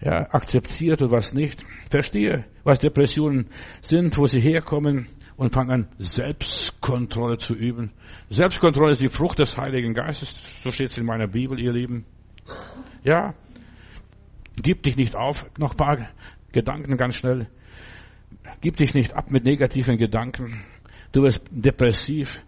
ja, 0.01 0.27
akzeptiert 0.31 1.01
und 1.01 1.11
was 1.11 1.33
nicht. 1.33 1.65
Verstehe, 1.89 2.45
was 2.63 2.79
Depressionen 2.79 3.47
sind, 3.81 4.17
wo 4.17 4.25
sie 4.25 4.39
herkommen 4.39 5.07
und 5.37 5.53
fang 5.53 5.69
an, 5.71 5.87
Selbstkontrolle 5.97 7.37
zu 7.37 7.55
üben. 7.55 7.91
Selbstkontrolle 8.29 8.91
ist 8.91 9.01
die 9.01 9.09
Frucht 9.09 9.39
des 9.39 9.57
Heiligen 9.57 9.93
Geistes. 9.93 10.61
So 10.61 10.71
steht 10.71 10.89
es 10.89 10.97
in 10.97 11.05
meiner 11.05 11.27
Bibel, 11.27 11.59
ihr 11.59 11.71
Lieben. 11.71 12.05
Ja, 13.03 13.33
gib 14.55 14.83
dich 14.83 14.95
nicht 14.95 15.15
auf. 15.15 15.49
Noch 15.57 15.75
paar 15.75 16.09
Gedanken 16.51 16.97
ganz 16.97 17.15
schnell. 17.15 17.47
Gib 18.61 18.77
dich 18.77 18.93
nicht 18.93 19.13
ab 19.13 19.31
mit 19.31 19.43
negativen 19.43 19.97
Gedanken. 19.97 20.63
Du 21.11 21.23
wirst 21.23 21.43
depressiv, 21.51 22.41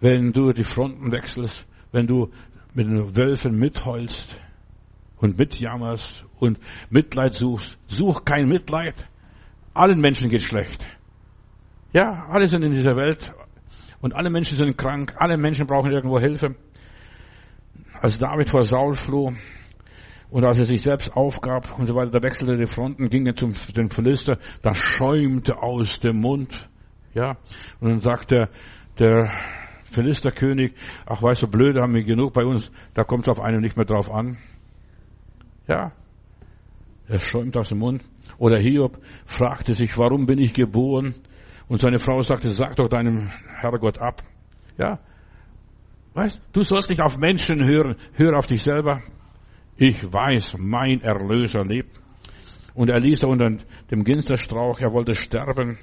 wenn 0.00 0.32
du 0.32 0.52
die 0.52 0.62
Fronten 0.62 1.12
wechselst, 1.12 1.66
wenn 1.92 2.06
du 2.06 2.30
mit 2.74 2.86
den 2.86 3.16
Wölfen 3.16 3.58
mitheulst 3.58 4.40
und 5.16 5.38
mitjammerst 5.38 6.24
und 6.38 6.58
Mitleid 6.90 7.34
suchst. 7.34 7.78
Such 7.86 8.24
kein 8.24 8.48
Mitleid. 8.48 8.94
Allen 9.74 10.00
Menschen 10.00 10.30
geht 10.30 10.42
schlecht. 10.42 10.86
Ja, 11.92 12.26
alle 12.28 12.46
sind 12.46 12.62
in 12.62 12.72
dieser 12.72 12.96
Welt 12.96 13.32
und 14.00 14.14
alle 14.14 14.30
Menschen 14.30 14.56
sind 14.56 14.76
krank. 14.76 15.14
Alle 15.18 15.36
Menschen 15.36 15.66
brauchen 15.66 15.90
irgendwo 15.90 16.18
Hilfe. 16.20 16.54
Als 18.00 18.18
David 18.18 18.50
vor 18.50 18.64
Saul 18.64 18.94
floh 18.94 19.34
und 20.30 20.44
als 20.44 20.58
er 20.58 20.64
sich 20.64 20.82
selbst 20.82 21.16
aufgab 21.16 21.78
und 21.78 21.86
so 21.86 21.94
weiter, 21.94 22.10
da 22.10 22.22
wechselte 22.22 22.56
die 22.56 22.66
Fronten, 22.66 23.08
ging 23.08 23.26
er 23.26 23.34
zum 23.34 23.54
den 23.74 23.88
Philister, 23.88 24.38
da 24.62 24.74
schäumte 24.74 25.62
aus 25.62 26.00
dem 26.00 26.20
Mund. 26.20 26.68
Ja, 27.14 27.38
und 27.80 27.88
dann 27.88 28.00
sagte 28.00 28.50
der 28.98 29.32
Philisterkönig, 29.84 30.74
ach 31.06 31.22
weißt 31.22 31.42
du, 31.42 31.46
blöde 31.48 31.80
haben 31.80 31.94
wir 31.94 32.04
genug 32.04 32.34
bei 32.34 32.44
uns, 32.44 32.70
da 32.94 33.04
kommt 33.04 33.22
es 33.22 33.28
auf 33.30 33.40
einen 33.40 33.60
nicht 33.60 33.76
mehr 33.76 33.86
drauf 33.86 34.10
an. 34.10 34.36
Ja, 35.66 35.92
er 37.08 37.18
schäumt 37.18 37.56
aus 37.56 37.70
dem 37.70 37.78
Mund. 37.78 38.04
Oder 38.36 38.58
Hiob 38.58 38.98
fragte 39.24 39.74
sich, 39.74 39.96
warum 39.96 40.26
bin 40.26 40.38
ich 40.38 40.52
geboren? 40.52 41.14
Und 41.68 41.80
seine 41.80 41.98
Frau 41.98 42.20
sagte, 42.20 42.50
sag 42.50 42.76
doch 42.76 42.88
deinem 42.88 43.30
Herrgott 43.60 43.98
ab. 43.98 44.22
Ja, 44.76 44.98
weißt, 46.14 46.40
du 46.52 46.62
sollst 46.62 46.90
nicht 46.90 47.00
auf 47.00 47.16
Menschen 47.16 47.64
hören, 47.64 47.96
hör 48.12 48.36
auf 48.36 48.46
dich 48.46 48.62
selber. 48.62 49.02
Ich 49.80 50.12
weiß, 50.12 50.56
mein 50.58 51.00
Erlöser 51.02 51.64
lebt. 51.64 52.00
Und 52.74 52.90
er 52.90 52.98
ließ 52.98 53.22
er 53.22 53.28
unter 53.28 53.56
dem 53.90 54.04
Ginsterstrauch, 54.04 54.80
er 54.80 54.92
wollte 54.92 55.14
sterben. 55.14 55.78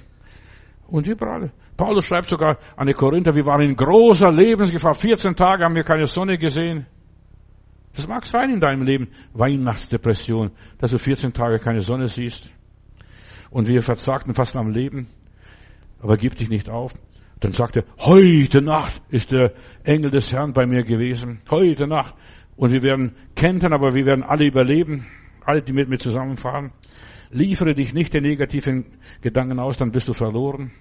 Und 0.86 1.06
überall. 1.08 1.50
Paulus 1.76 2.04
schreibt 2.04 2.28
sogar 2.28 2.58
an 2.76 2.86
die 2.86 2.92
Korinther, 2.92 3.34
wir 3.34 3.46
waren 3.46 3.62
in 3.62 3.74
großer 3.74 4.30
Lebensgefahr. 4.30 4.94
14 4.94 5.34
Tage 5.34 5.64
haben 5.64 5.74
wir 5.74 5.82
keine 5.82 6.06
Sonne 6.06 6.36
gesehen. 6.36 6.86
Das 7.94 8.06
mag 8.06 8.26
sein 8.26 8.50
in 8.50 8.60
deinem 8.60 8.82
Leben. 8.82 9.08
Weihnachtsdepression, 9.32 10.50
dass 10.78 10.90
du 10.90 10.98
14 10.98 11.32
Tage 11.32 11.58
keine 11.58 11.80
Sonne 11.80 12.06
siehst. 12.06 12.52
Und 13.50 13.66
wir 13.66 13.80
verzagten 13.80 14.34
fast 14.34 14.56
am 14.56 14.68
Leben. 14.68 15.08
Aber 16.00 16.18
gib 16.18 16.36
dich 16.36 16.50
nicht 16.50 16.68
auf. 16.68 16.92
Dann 17.40 17.52
sagt 17.52 17.76
er, 17.76 17.84
heute 17.98 18.60
Nacht 18.60 19.00
ist 19.08 19.32
der 19.32 19.52
Engel 19.84 20.10
des 20.10 20.32
Herrn 20.32 20.52
bei 20.52 20.66
mir 20.66 20.82
gewesen. 20.82 21.40
Heute 21.50 21.86
Nacht. 21.86 22.14
Und 22.56 22.72
wir 22.72 22.82
werden 22.82 23.14
kentern, 23.34 23.72
aber 23.72 23.94
wir 23.94 24.06
werden 24.06 24.22
alle 24.22 24.46
überleben. 24.46 25.06
Alle, 25.44 25.62
die 25.62 25.72
mit 25.72 25.88
mir 25.88 25.98
zusammenfahren. 25.98 26.72
Liefere 27.30 27.74
dich 27.74 27.92
nicht 27.92 28.14
den 28.14 28.22
negativen 28.22 28.86
Gedanken 29.20 29.58
aus, 29.58 29.76
dann 29.76 29.90
bist 29.90 30.08
du 30.08 30.12
verloren. 30.12 30.72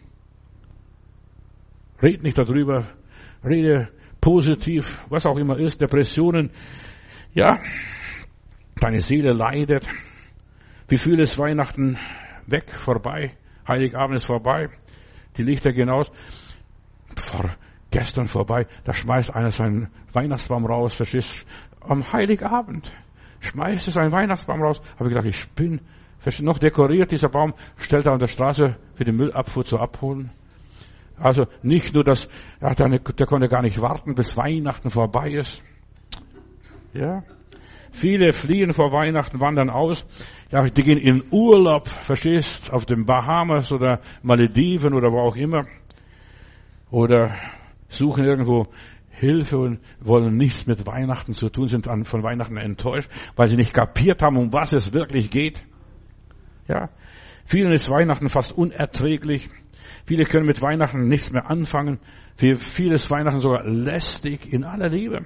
Red 2.01 2.23
nicht 2.23 2.37
darüber. 2.37 2.85
Rede 3.43 3.89
positiv, 4.21 5.05
was 5.09 5.25
auch 5.25 5.37
immer 5.37 5.57
ist. 5.57 5.81
Depressionen. 5.81 6.51
Ja, 7.33 7.61
deine 8.79 9.01
Seele 9.01 9.33
leidet. 9.33 9.87
Wie 10.87 10.97
viel 10.97 11.19
ist 11.19 11.37
Weihnachten 11.37 11.97
weg, 12.47 12.71
vorbei? 12.77 13.33
Heiligabend 13.67 14.17
ist 14.17 14.25
vorbei. 14.25 14.69
Die 15.37 15.43
Lichter 15.43 15.73
gehen 15.73 15.89
aus. 15.89 16.11
Gestern 17.91 18.27
vorbei, 18.27 18.67
da 18.83 18.93
schmeißt 18.93 19.33
einer 19.33 19.51
seinen 19.51 19.89
Weihnachtsbaum 20.11 20.65
raus, 20.65 20.95
verstehst 20.95 21.45
Am 21.81 22.11
Heiligabend 22.11 22.91
schmeißt 23.45 23.87
es 23.87 23.97
einen 23.97 24.11
Weihnachtsbaum 24.11 24.61
raus. 24.61 24.81
Habe 24.95 25.09
ich 25.09 25.15
gedacht, 25.15 25.27
ich 25.27 25.49
bin 25.51 25.81
noch 26.41 26.57
dekoriert, 26.57 27.11
dieser 27.11 27.29
Baum, 27.29 27.53
stellt 27.77 28.05
er 28.07 28.13
an 28.13 28.19
der 28.19 28.27
Straße 28.27 28.75
für 28.95 29.03
die 29.03 29.11
Müllabfuhr 29.11 29.63
zu 29.63 29.77
abholen. 29.77 30.31
Also 31.17 31.45
nicht 31.61 31.93
nur, 31.93 32.03
dass 32.03 32.27
ja, 32.61 32.73
der, 32.73 32.89
der 32.99 33.25
konnte 33.25 33.47
gar 33.47 33.61
nicht 33.61 33.79
warten, 33.79 34.15
bis 34.15 34.35
Weihnachten 34.35 34.89
vorbei 34.89 35.29
ist. 35.29 35.61
Ja. 36.93 37.23
Viele 37.91 38.33
fliehen 38.33 38.73
vor 38.73 38.91
Weihnachten, 38.91 39.39
wandern 39.39 39.69
aus. 39.69 40.05
Ja, 40.51 40.63
die 40.65 40.81
gehen 40.81 40.97
in 40.97 41.23
Urlaub, 41.31 41.87
verstehst, 41.87 42.71
auf 42.71 42.85
den 42.85 43.05
Bahamas 43.05 43.71
oder 43.71 44.01
Malediven 44.23 44.93
oder 44.93 45.11
wo 45.11 45.19
auch 45.19 45.35
immer. 45.37 45.65
Oder 46.91 47.35
suchen 47.87 48.23
irgendwo 48.23 48.67
Hilfe 49.09 49.57
und 49.57 49.79
wollen 50.01 50.35
nichts 50.35 50.67
mit 50.67 50.85
Weihnachten 50.85 51.33
zu 51.33 51.49
tun, 51.49 51.67
sind 51.67 51.87
von 52.05 52.23
Weihnachten 52.23 52.57
enttäuscht, 52.57 53.09
weil 53.35 53.47
sie 53.47 53.55
nicht 53.55 53.73
kapiert 53.73 54.21
haben, 54.21 54.37
um 54.37 54.51
was 54.51 54.73
es 54.73 54.91
wirklich 54.91 55.29
geht. 55.29 55.61
Ja, 56.67 56.89
vielen 57.45 57.71
ist 57.71 57.89
Weihnachten 57.89 58.27
fast 58.27 58.51
unerträglich. 58.51 59.49
Viele 60.05 60.25
können 60.25 60.45
mit 60.45 60.61
Weihnachten 60.61 61.07
nichts 61.07 61.31
mehr 61.31 61.49
anfangen. 61.49 61.99
Für 62.35 62.55
viele 62.55 62.95
ist 62.95 63.09
Weihnachten 63.09 63.39
sogar 63.39 63.63
lästig 63.63 64.51
in 64.51 64.63
aller 64.63 64.89
Liebe. 64.89 65.25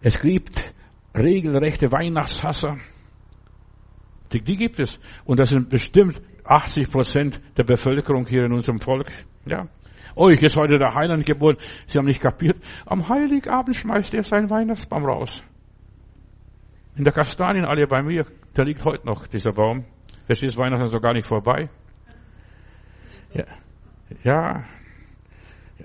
Es 0.00 0.20
gibt 0.20 0.72
regelrechte 1.14 1.92
Weihnachtshasser. 1.92 2.78
Die, 4.32 4.40
die 4.40 4.56
gibt 4.56 4.80
es. 4.80 4.98
Und 5.24 5.38
das 5.38 5.50
sind 5.50 5.68
bestimmt 5.68 6.22
80 6.44 6.90
Prozent 6.90 7.40
der 7.56 7.64
Bevölkerung 7.64 8.26
hier 8.26 8.44
in 8.44 8.52
unserem 8.52 8.80
Volk. 8.80 9.10
Ja. 9.44 9.68
Euch 10.16 10.42
ist 10.42 10.56
heute 10.56 10.78
der 10.78 10.94
Heiland 10.94 11.26
geboren. 11.26 11.56
Sie 11.86 11.98
haben 11.98 12.06
nicht 12.06 12.20
kapiert. 12.20 12.56
Am 12.86 13.08
Heiligabend 13.08 13.76
schmeißt 13.76 14.14
er 14.14 14.22
seinen 14.22 14.50
Weihnachtsbaum 14.50 15.04
raus. 15.04 15.42
In 16.96 17.04
der 17.04 17.12
Kastanienallee 17.12 17.86
bei 17.86 18.02
mir, 18.02 18.26
da 18.54 18.62
liegt 18.62 18.84
heute 18.84 19.06
noch 19.06 19.26
dieser 19.26 19.52
Baum. 19.52 19.84
Weihnachten 20.28 20.84
ist 20.84 20.92
noch 20.92 21.02
gar 21.02 21.12
nicht 21.12 21.26
vorbei. 21.26 21.68
Ja. 23.32 23.44
ja. 24.22 24.64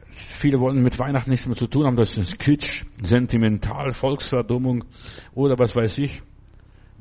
Viele 0.10 0.60
wollen 0.60 0.84
mit 0.84 1.00
Weihnachten 1.00 1.30
nichts 1.30 1.48
mehr 1.48 1.56
zu 1.56 1.68
tun 1.68 1.86
haben. 1.86 1.96
Das 1.96 2.18
ist 2.18 2.38
Kitsch, 2.38 2.86
sentimental, 3.02 3.92
Volksverdummung 3.92 4.84
oder 5.34 5.58
was 5.58 5.76
weiß 5.76 5.98
ich. 6.00 6.22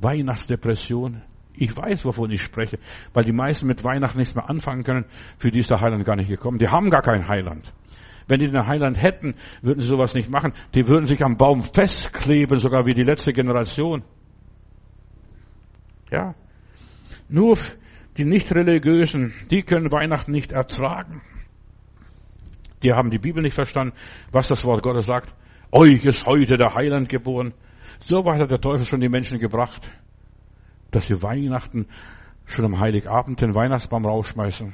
Weihnachtsdepression. 0.01 1.23
Ich 1.57 1.77
weiß, 1.77 2.05
wovon 2.05 2.31
ich 2.31 2.43
spreche, 2.43 2.79
weil 3.13 3.25
die 3.25 3.33
meisten 3.33 3.67
mit 3.67 3.85
Weihnachten 3.85 4.19
nichts 4.19 4.35
mehr 4.35 4.51
anfangen 4.51 4.83
können. 4.83 5.05
Für 5.39 5.51
die 5.51 5.61
ist 5.61 5.71
der 5.71 5.81
Heiland 5.81 6.05
gar 6.05 6.17
nicht 6.17 6.29
gekommen. 6.29 6.59
Die 6.59 6.69
haben 6.69 6.91
gar 6.91 7.03
kein 7.03 7.29
Heiland. 7.29 7.73
Wenn 8.27 8.41
die 8.41 8.51
den 8.51 8.67
Heiland 8.67 9.01
hätten, 9.01 9.35
würden 9.63 9.81
sie 9.81 9.87
sowas 9.87 10.15
nicht 10.15 10.31
machen. 10.31 10.53
Die 10.75 10.89
würden 10.89 11.07
sich 11.07 11.23
am 11.23 11.37
Baum 11.37 11.63
festkleben, 11.63 12.59
sogar 12.59 12.87
wie 12.87 12.95
die 12.95 13.03
letzte 13.03 13.33
Generation. 13.33 14.03
Ja. 16.11 16.35
Nur 17.29 17.59
die 18.17 18.25
Nicht-Religiösen, 18.25 19.33
die 19.51 19.63
können 19.63 19.93
Weihnachten 19.93 20.33
nicht 20.33 20.53
ertragen. 20.53 21.23
Die 22.83 22.93
haben 22.93 23.11
die 23.11 23.19
Bibel 23.19 23.43
nicht 23.43 23.55
verstanden, 23.55 23.95
was 24.31 24.49
das 24.49 24.65
Wort 24.65 24.83
Gottes 24.83 25.07
sagt. 25.07 25.35
Euch 25.71 26.05
ist 26.05 26.27
heute 26.27 26.57
der 26.57 26.75
Heiland 26.75 27.09
geboren. 27.09 27.55
So 28.01 28.25
weit 28.25 28.41
hat 28.41 28.51
der 28.51 28.61
Teufel 28.61 28.87
schon 28.87 29.01
die 29.01 29.09
Menschen 29.09 29.39
gebracht, 29.39 29.91
dass 30.95 31.07
sie 31.07 31.23
Weihnachten 31.23 31.87
schon 32.47 32.65
am 32.65 32.79
Heiligabend 32.79 33.41
den 33.41 33.55
Weihnachtsbaum 33.55 34.05
rausschmeißen. 34.05 34.73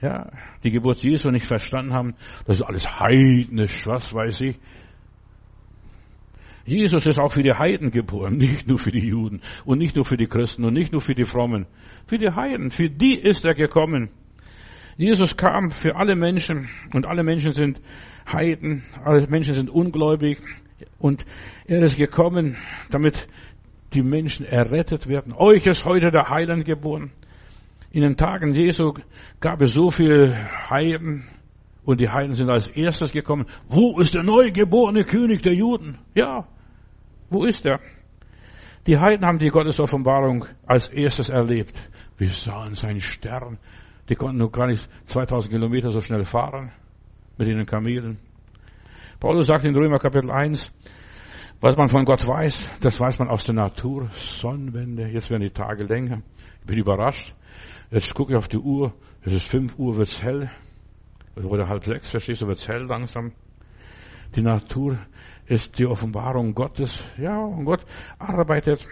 ja, 0.00 0.30
die 0.62 0.70
Geburt 0.70 0.98
Jesu 0.98 1.30
nicht 1.30 1.46
verstanden 1.46 1.94
haben. 1.94 2.14
Das 2.46 2.56
ist 2.56 2.62
alles 2.62 3.00
heidnisch, 3.00 3.86
was 3.86 4.12
weiß 4.12 4.40
ich. 4.42 4.58
Jesus 6.66 7.04
ist 7.06 7.18
auch 7.18 7.32
für 7.32 7.42
die 7.42 7.52
Heiden 7.52 7.90
geboren, 7.90 8.36
nicht 8.38 8.66
nur 8.66 8.78
für 8.78 8.90
die 8.90 9.06
Juden 9.06 9.40
und 9.64 9.78
nicht 9.78 9.96
nur 9.96 10.04
für 10.04 10.16
die 10.16 10.26
Christen 10.26 10.64
und 10.64 10.74
nicht 10.74 10.92
nur 10.92 11.00
für 11.00 11.14
die 11.14 11.24
Frommen. 11.24 11.66
Für 12.06 12.18
die 12.18 12.30
Heiden, 12.30 12.70
für 12.70 12.88
die 12.88 13.18
ist 13.18 13.44
er 13.44 13.54
gekommen. 13.54 14.10
Jesus 14.96 15.36
kam 15.36 15.70
für 15.70 15.96
alle 15.96 16.14
Menschen 16.14 16.68
und 16.92 17.06
alle 17.06 17.24
Menschen 17.24 17.52
sind 17.52 17.80
Heiden, 18.30 18.84
alle 19.04 19.26
Menschen 19.26 19.54
sind 19.54 19.68
ungläubig 19.68 20.38
und 20.98 21.26
er 21.66 21.82
ist 21.82 21.96
gekommen, 21.96 22.56
damit 22.90 23.26
die 23.94 24.02
Menschen 24.02 24.44
errettet 24.44 25.08
werden. 25.08 25.32
Euch 25.32 25.66
ist 25.66 25.84
heute 25.84 26.10
der 26.10 26.28
Heiland 26.28 26.64
geboren. 26.64 27.12
In 27.90 28.02
den 28.02 28.16
Tagen 28.16 28.54
Jesu 28.54 28.92
gab 29.40 29.62
es 29.62 29.72
so 29.72 29.90
viele 29.90 30.34
Heiden 30.68 31.28
und 31.84 32.00
die 32.00 32.08
Heiden 32.08 32.34
sind 32.34 32.50
als 32.50 32.66
erstes 32.68 33.12
gekommen. 33.12 33.46
Wo 33.68 34.00
ist 34.00 34.14
der 34.14 34.24
neugeborene 34.24 35.04
König 35.04 35.42
der 35.42 35.54
Juden? 35.54 35.98
Ja, 36.14 36.48
wo 37.30 37.44
ist 37.44 37.64
er? 37.66 37.80
Die 38.86 38.98
Heiden 38.98 39.24
haben 39.24 39.38
die 39.38 39.48
Gottesoffenbarung 39.48 40.46
als 40.66 40.88
erstes 40.88 41.28
erlebt. 41.28 41.90
Wir 42.18 42.28
sahen 42.28 42.74
seinen 42.74 43.00
Stern. 43.00 43.58
Die 44.08 44.14
konnten 44.14 44.38
noch 44.38 44.52
gar 44.52 44.66
nicht 44.66 44.88
2000 45.06 45.52
Kilometer 45.52 45.90
so 45.90 46.00
schnell 46.00 46.24
fahren 46.24 46.72
mit 47.38 47.48
ihren 47.48 47.64
Kamelen. 47.64 48.18
Paulus 49.20 49.46
sagt 49.46 49.64
in 49.64 49.74
Römer 49.74 49.98
Kapitel 49.98 50.30
1, 50.30 50.72
was 51.64 51.78
man 51.78 51.88
von 51.88 52.04
Gott 52.04 52.28
weiß, 52.28 52.68
das 52.82 53.00
weiß 53.00 53.18
man 53.20 53.28
aus 53.28 53.44
der 53.44 53.54
Natur. 53.54 54.10
Sonnenwende, 54.12 55.08
jetzt 55.08 55.30
werden 55.30 55.40
die 55.40 55.48
Tage 55.48 55.84
länger. 55.84 56.20
Ich 56.60 56.66
bin 56.66 56.76
überrascht. 56.76 57.34
Jetzt 57.90 58.12
gucke 58.12 58.32
ich 58.32 58.36
auf 58.36 58.48
die 58.48 58.58
Uhr, 58.58 58.92
es 59.22 59.32
ist 59.32 59.46
fünf 59.46 59.78
Uhr, 59.78 59.96
wird's 59.96 60.22
hell. 60.22 60.50
Oder 61.42 61.66
halb 61.66 61.82
sechs, 61.82 62.10
verstehst 62.10 62.42
du, 62.42 62.48
wird's 62.48 62.68
hell 62.68 62.84
langsam. 62.86 63.32
Die 64.36 64.42
Natur 64.42 64.98
ist 65.46 65.78
die 65.78 65.86
Offenbarung 65.86 66.52
Gottes. 66.52 67.02
Ja, 67.16 67.38
und 67.38 67.64
Gott 67.64 67.86
arbeitet. 68.18 68.86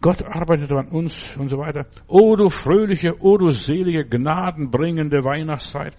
Gott 0.00 0.22
arbeitet 0.22 0.70
an 0.70 0.86
uns 0.90 1.36
und 1.36 1.48
so 1.48 1.58
weiter. 1.58 1.86
O 2.06 2.36
du 2.36 2.48
fröhliche, 2.48 3.20
o 3.20 3.38
du 3.38 3.50
selige, 3.50 4.04
gnadenbringende 4.06 5.24
Weihnachtszeit. 5.24 5.96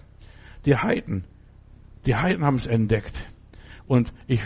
Die 0.64 0.76
Heiden, 0.76 1.24
die 2.06 2.16
Heiden 2.16 2.42
haben 2.42 2.56
es 2.56 2.66
entdeckt. 2.66 3.12
Und 3.86 4.14
ich 4.26 4.40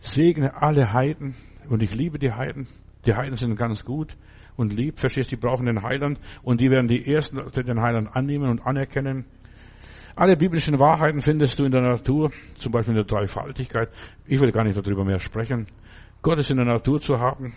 segne 0.00 0.60
alle 0.60 0.92
Heiden 0.92 1.34
und 1.68 1.82
ich 1.82 1.94
liebe 1.94 2.18
die 2.18 2.32
Heiden. 2.32 2.68
Die 3.06 3.14
Heiden 3.14 3.36
sind 3.36 3.56
ganz 3.56 3.84
gut 3.84 4.16
und 4.56 4.72
lieb, 4.72 4.98
verstehst, 4.98 5.30
die 5.30 5.36
brauchen 5.36 5.66
den 5.66 5.82
Heiland 5.82 6.18
und 6.42 6.60
die 6.60 6.70
werden 6.70 6.88
die 6.88 7.06
Ersten, 7.06 7.40
die 7.54 7.62
den 7.62 7.80
Heiland 7.80 8.14
annehmen 8.14 8.48
und 8.48 8.60
anerkennen. 8.66 9.24
Alle 10.16 10.36
biblischen 10.36 10.80
Wahrheiten 10.80 11.20
findest 11.20 11.58
du 11.58 11.64
in 11.64 11.70
der 11.70 11.82
Natur, 11.82 12.32
zum 12.56 12.72
Beispiel 12.72 12.96
in 12.96 12.98
der 12.98 13.06
Dreifaltigkeit. 13.06 13.88
Ich 14.26 14.40
will 14.40 14.50
gar 14.50 14.64
nicht 14.64 14.76
darüber 14.76 15.04
mehr 15.04 15.20
sprechen. 15.20 15.68
Gott 16.22 16.40
ist 16.40 16.50
in 16.50 16.56
der 16.56 16.66
Natur 16.66 17.00
zu 17.00 17.20
haben 17.20 17.54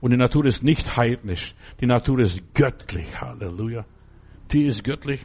und 0.00 0.10
die 0.10 0.16
Natur 0.16 0.46
ist 0.46 0.62
nicht 0.62 0.96
heidnisch. 0.96 1.54
Die 1.80 1.86
Natur 1.86 2.20
ist 2.20 2.40
göttlich. 2.54 3.20
Halleluja. 3.20 3.84
Die 4.50 4.64
ist 4.64 4.84
göttlich. 4.84 5.24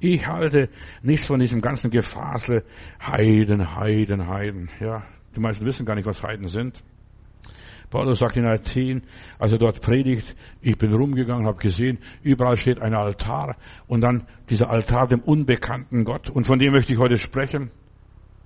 Ich 0.00 0.26
halte 0.26 0.70
nichts 1.02 1.26
von 1.26 1.40
diesem 1.40 1.60
ganzen 1.60 1.90
Gefasel. 1.90 2.64
Heiden, 3.02 3.76
Heiden, 3.76 4.26
Heiden. 4.26 4.70
Ja, 4.80 5.04
die 5.38 5.42
meisten 5.42 5.64
wissen 5.64 5.86
gar 5.86 5.94
nicht, 5.94 6.06
was 6.06 6.22
Heiden 6.22 6.48
sind. 6.48 6.82
Paulus 7.90 8.18
sagt 8.18 8.36
in 8.36 8.44
Athen, 8.44 9.02
als 9.38 9.52
er 9.52 9.58
dort 9.58 9.80
predigt, 9.80 10.36
ich 10.60 10.76
bin 10.76 10.92
rumgegangen, 10.92 11.46
habe 11.46 11.58
gesehen, 11.58 11.98
überall 12.22 12.56
steht 12.56 12.82
ein 12.82 12.92
Altar 12.92 13.56
und 13.86 14.02
dann 14.02 14.26
dieser 14.50 14.68
Altar 14.68 15.06
dem 15.06 15.20
unbekannten 15.20 16.04
Gott. 16.04 16.28
Und 16.28 16.46
von 16.46 16.58
dem 16.58 16.72
möchte 16.72 16.92
ich 16.92 16.98
heute 16.98 17.16
sprechen. 17.16 17.70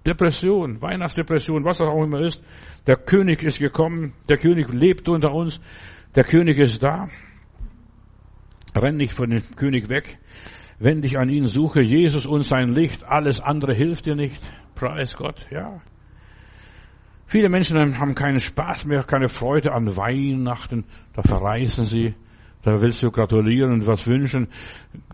Depression, 0.06 0.80
Weihnachtsdepression, 0.82 1.64
was 1.64 1.78
das 1.78 1.88
auch 1.88 2.04
immer 2.04 2.20
ist. 2.20 2.42
Der 2.86 2.96
König 2.96 3.42
ist 3.42 3.58
gekommen, 3.58 4.12
der 4.28 4.36
König 4.36 4.72
lebt 4.72 5.08
unter 5.08 5.32
uns, 5.32 5.60
der 6.14 6.24
König 6.24 6.58
ist 6.58 6.82
da. 6.82 7.08
Renn 8.76 8.96
nicht 8.96 9.12
von 9.12 9.30
dem 9.30 9.42
König 9.56 9.88
weg. 9.88 10.18
Wenn 10.78 11.02
dich 11.02 11.18
an 11.18 11.30
ihn 11.30 11.46
suche, 11.46 11.80
Jesus 11.80 12.26
und 12.26 12.42
sein 12.42 12.68
Licht, 12.74 13.04
alles 13.04 13.40
andere 13.40 13.72
hilft 13.74 14.06
dir 14.06 14.14
nicht. 14.14 14.40
Preis 14.74 15.16
Gott, 15.16 15.46
ja. 15.50 15.80
Viele 17.26 17.48
Menschen 17.48 17.98
haben 17.98 18.14
keinen 18.14 18.40
Spaß 18.40 18.84
mehr, 18.84 19.04
keine 19.04 19.28
Freude 19.28 19.72
an 19.72 19.96
Weihnachten. 19.96 20.84
Da 21.14 21.22
verreisen 21.22 21.84
sie. 21.84 22.14
Da 22.62 22.80
willst 22.80 23.02
du 23.02 23.10
gratulieren 23.10 23.72
und 23.72 23.86
was 23.86 24.06
wünschen. 24.06 24.48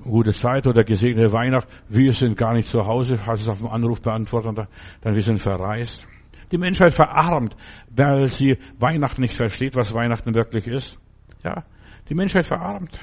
Gute 0.03 0.33
Zeit 0.33 0.67
oder 0.67 0.85
gesegnete 0.85 1.33
Weihnacht. 1.33 1.67
Wir 1.89 2.13
sind 2.13 2.37
gar 2.37 2.53
nicht 2.53 2.69
zu 2.69 2.87
Hause. 2.87 3.25
Hast 3.25 3.43
es 3.43 3.49
auf 3.49 3.59
dem 3.59 3.69
Anruf 3.69 4.03
beantwortet. 4.03 4.69
Dann 5.01 5.15
wir 5.15 5.23
sind 5.23 5.41
verreist. 5.41 6.07
Die 6.51 6.59
Menschheit 6.59 6.95
verarmt, 6.95 7.57
weil 7.95 8.29
sie 8.29 8.59
Weihnachten 8.79 9.23
nicht 9.23 9.37
versteht, 9.37 9.77
was 9.77 9.95
Weihnachten 9.95 10.35
wirklich 10.35 10.67
ist. 10.67 10.99
Ja, 11.45 11.65
die 12.09 12.15
Menschheit 12.15 12.47
verarmt 12.47 12.99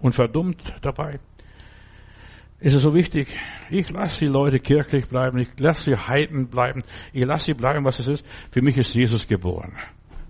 und 0.00 0.14
verdummt 0.14 0.74
dabei 0.82 1.20
ist 2.60 2.74
es 2.74 2.82
so 2.82 2.94
wichtig, 2.94 3.28
ich 3.70 3.90
lasse 3.90 4.20
die 4.20 4.30
Leute 4.30 4.58
kirchlich 4.58 5.08
bleiben, 5.08 5.38
ich 5.38 5.48
lasse 5.58 5.84
sie 5.84 5.96
Heiden 5.96 6.48
bleiben, 6.48 6.84
ich 7.12 7.24
lasse 7.24 7.46
sie 7.46 7.54
bleiben, 7.54 7.84
was 7.84 7.98
es 7.98 8.08
ist. 8.08 8.26
Für 8.50 8.60
mich 8.60 8.76
ist 8.76 8.94
Jesus 8.94 9.26
geboren. 9.26 9.76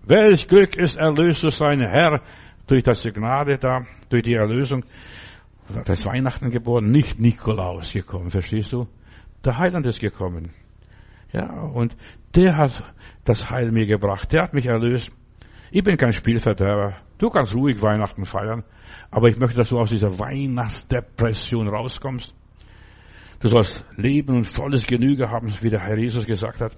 Welch 0.05 0.47
Glück 0.47 0.77
ist 0.77 0.97
erlöst 0.97 1.41
zu 1.41 1.51
sein, 1.51 1.81
Herr, 1.81 2.23
durch 2.67 2.85
das 2.85 3.03
Gnade 3.03 3.59
da, 3.59 3.85
durch 4.09 4.23
die 4.23 4.35
Erlösung. 4.35 4.85
Das 5.85 6.05
Weihnachten 6.07 6.51
geboren, 6.51 6.91
nicht 6.91 7.21
Nikolaus 7.21 7.93
gekommen, 7.93 8.31
verstehst 8.31 8.73
du? 8.73 8.87
Der 9.45 9.59
Heiland 9.59 9.87
ist 9.87 10.01
gekommen. 10.01 10.51
Ja, 11.33 11.49
und 11.49 11.97
der 12.35 12.57
hat 12.57 12.83
das 13.25 13.51
Heil 13.51 13.71
mir 13.71 13.87
gebracht, 13.87 14.33
der 14.33 14.43
hat 14.43 14.55
mich 14.55 14.67
erlöst. 14.67 15.13
Ich 15.71 15.83
bin 15.85 15.97
kein 15.97 16.13
Spielverderber. 16.13 16.97
Du 17.19 17.31
kannst 17.31 17.55
ruhig 17.55 17.81
Weihnachten 17.83 18.25
feiern. 18.25 18.65
Aber 19.11 19.29
ich 19.29 19.39
möchte, 19.39 19.57
dass 19.57 19.69
du 19.69 19.79
aus 19.79 19.91
dieser 19.91 20.19
Weihnachtsdepression 20.19 21.69
rauskommst. 21.69 22.35
Du 23.41 23.49
sollst 23.49 23.85
Leben 23.97 24.37
und 24.37 24.47
volles 24.47 24.87
Genüge 24.87 25.31
haben, 25.31 25.53
wie 25.61 25.71
der 25.71 25.81
Herr 25.81 25.99
Jesus 25.99 26.27
gesagt 26.27 26.61
hat. 26.61 26.77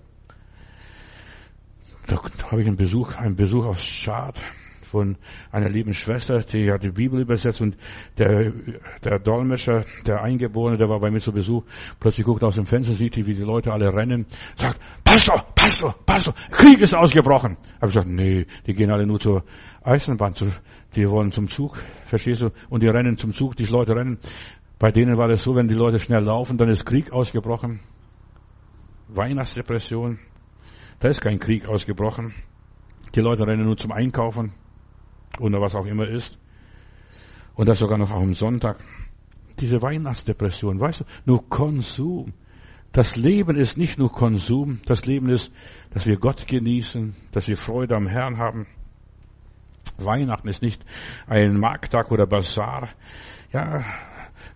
Da 2.07 2.17
habe 2.51 2.63
ich 2.63 2.67
einen 2.67 2.77
Besuch, 2.77 3.15
einen 3.17 3.37
Besuch 3.37 3.67
aus 3.67 3.83
Schad 3.83 4.41
von 4.93 5.17
einer 5.51 5.71
lieben 5.71 5.95
Schwester, 5.95 6.41
die 6.41 6.71
hat 6.71 6.85
die 6.85 6.91
Bibel 6.91 7.21
übersetzt 7.21 7.63
und 7.63 7.77
der, 8.19 8.53
der 9.03 9.19
Dolmetscher, 9.19 9.87
der 10.07 10.23
Eingeborene, 10.23 10.77
der 10.77 10.89
war 10.89 11.01
bei 11.01 11.11
mir 11.11 11.19
zu 11.19 11.33
Besuch, 11.33 11.65
plötzlich 11.99 12.27
guckt 12.27 12.45
aus 12.45 12.57
dem 12.57 12.67
Fenster, 12.67 12.93
sieht, 12.93 13.17
wie 13.17 13.35
die 13.35 13.41
Leute 13.41 13.73
alle 13.73 13.89
rennen, 13.93 14.27
sagt, 14.55 14.79
Pastor, 15.03 15.47
Pastor, 15.55 15.95
Pastor, 16.05 16.35
Krieg 16.51 16.79
ist 16.81 16.95
ausgebrochen. 16.95 17.57
Habe 17.77 17.87
ich 17.87 17.93
gesagt, 17.93 18.09
nee, 18.09 18.47
die 18.67 18.75
gehen 18.75 18.93
alle 18.93 19.07
nur 19.07 19.19
zur 19.19 19.45
Eisenbahn, 19.83 20.35
die 20.95 21.09
wollen 21.09 21.33
zum 21.33 21.49
Zug, 21.49 21.79
verstehst 22.07 22.43
du? 22.43 22.51
Und 22.69 22.83
die 22.83 22.89
rennen 22.89 23.17
zum 23.17 23.33
Zug, 23.33 23.57
die 23.57 23.65
Leute 23.65 23.95
rennen. 23.95 24.19
Bei 24.79 24.91
denen 24.91 25.17
war 25.17 25.29
das 25.29 25.43
so, 25.43 25.55
wenn 25.55 25.69
die 25.69 25.75
Leute 25.75 25.99
schnell 25.99 26.25
laufen, 26.25 26.59
dann 26.59 26.69
ist 26.69 26.85
Krieg 26.85 27.13
ausgebrochen. 27.13 27.81
Weihnachtsdepression. 29.09 30.19
Da 30.99 31.09
ist 31.09 31.21
kein 31.21 31.39
Krieg 31.39 31.69
ausgebrochen. 31.69 32.35
Die 33.15 33.21
Leute 33.21 33.47
rennen 33.47 33.65
nur 33.65 33.77
zum 33.77 33.93
Einkaufen 33.93 34.53
oder 35.39 35.61
was 35.61 35.75
auch 35.75 35.87
immer 35.87 36.09
ist. 36.09 36.39
Und 37.55 37.69
das 37.69 37.79
sogar 37.79 37.99
noch 37.99 38.11
am 38.11 38.35
Sonntag. 38.35 38.79
Diese 39.61 39.83
Weihnachtsdepression, 39.83 40.81
weißt 40.81 41.01
du, 41.01 41.05
nur 41.27 41.49
Konsum. 41.49 42.33
Das 42.93 43.17
Leben 43.17 43.57
ist 43.57 43.77
nicht 43.79 43.99
nur 43.99 44.13
Konsum, 44.13 44.81
das 44.85 45.07
Leben 45.07 45.31
ist, 45.31 45.51
dass 45.91 46.07
wir 46.07 46.19
Gott 46.19 46.47
genießen, 46.47 47.15
dass 47.33 47.49
wir 47.49 47.57
Freude 47.57 47.97
am 47.97 48.07
Herrn 48.07 48.37
haben. 48.37 48.67
Weihnachten 50.05 50.49
ist 50.49 50.63
nicht 50.63 50.85
ein 51.27 51.59
Markttag 51.59 52.11
oder 52.11 52.27
Bazar. 52.27 52.91
Ja, 53.53 53.85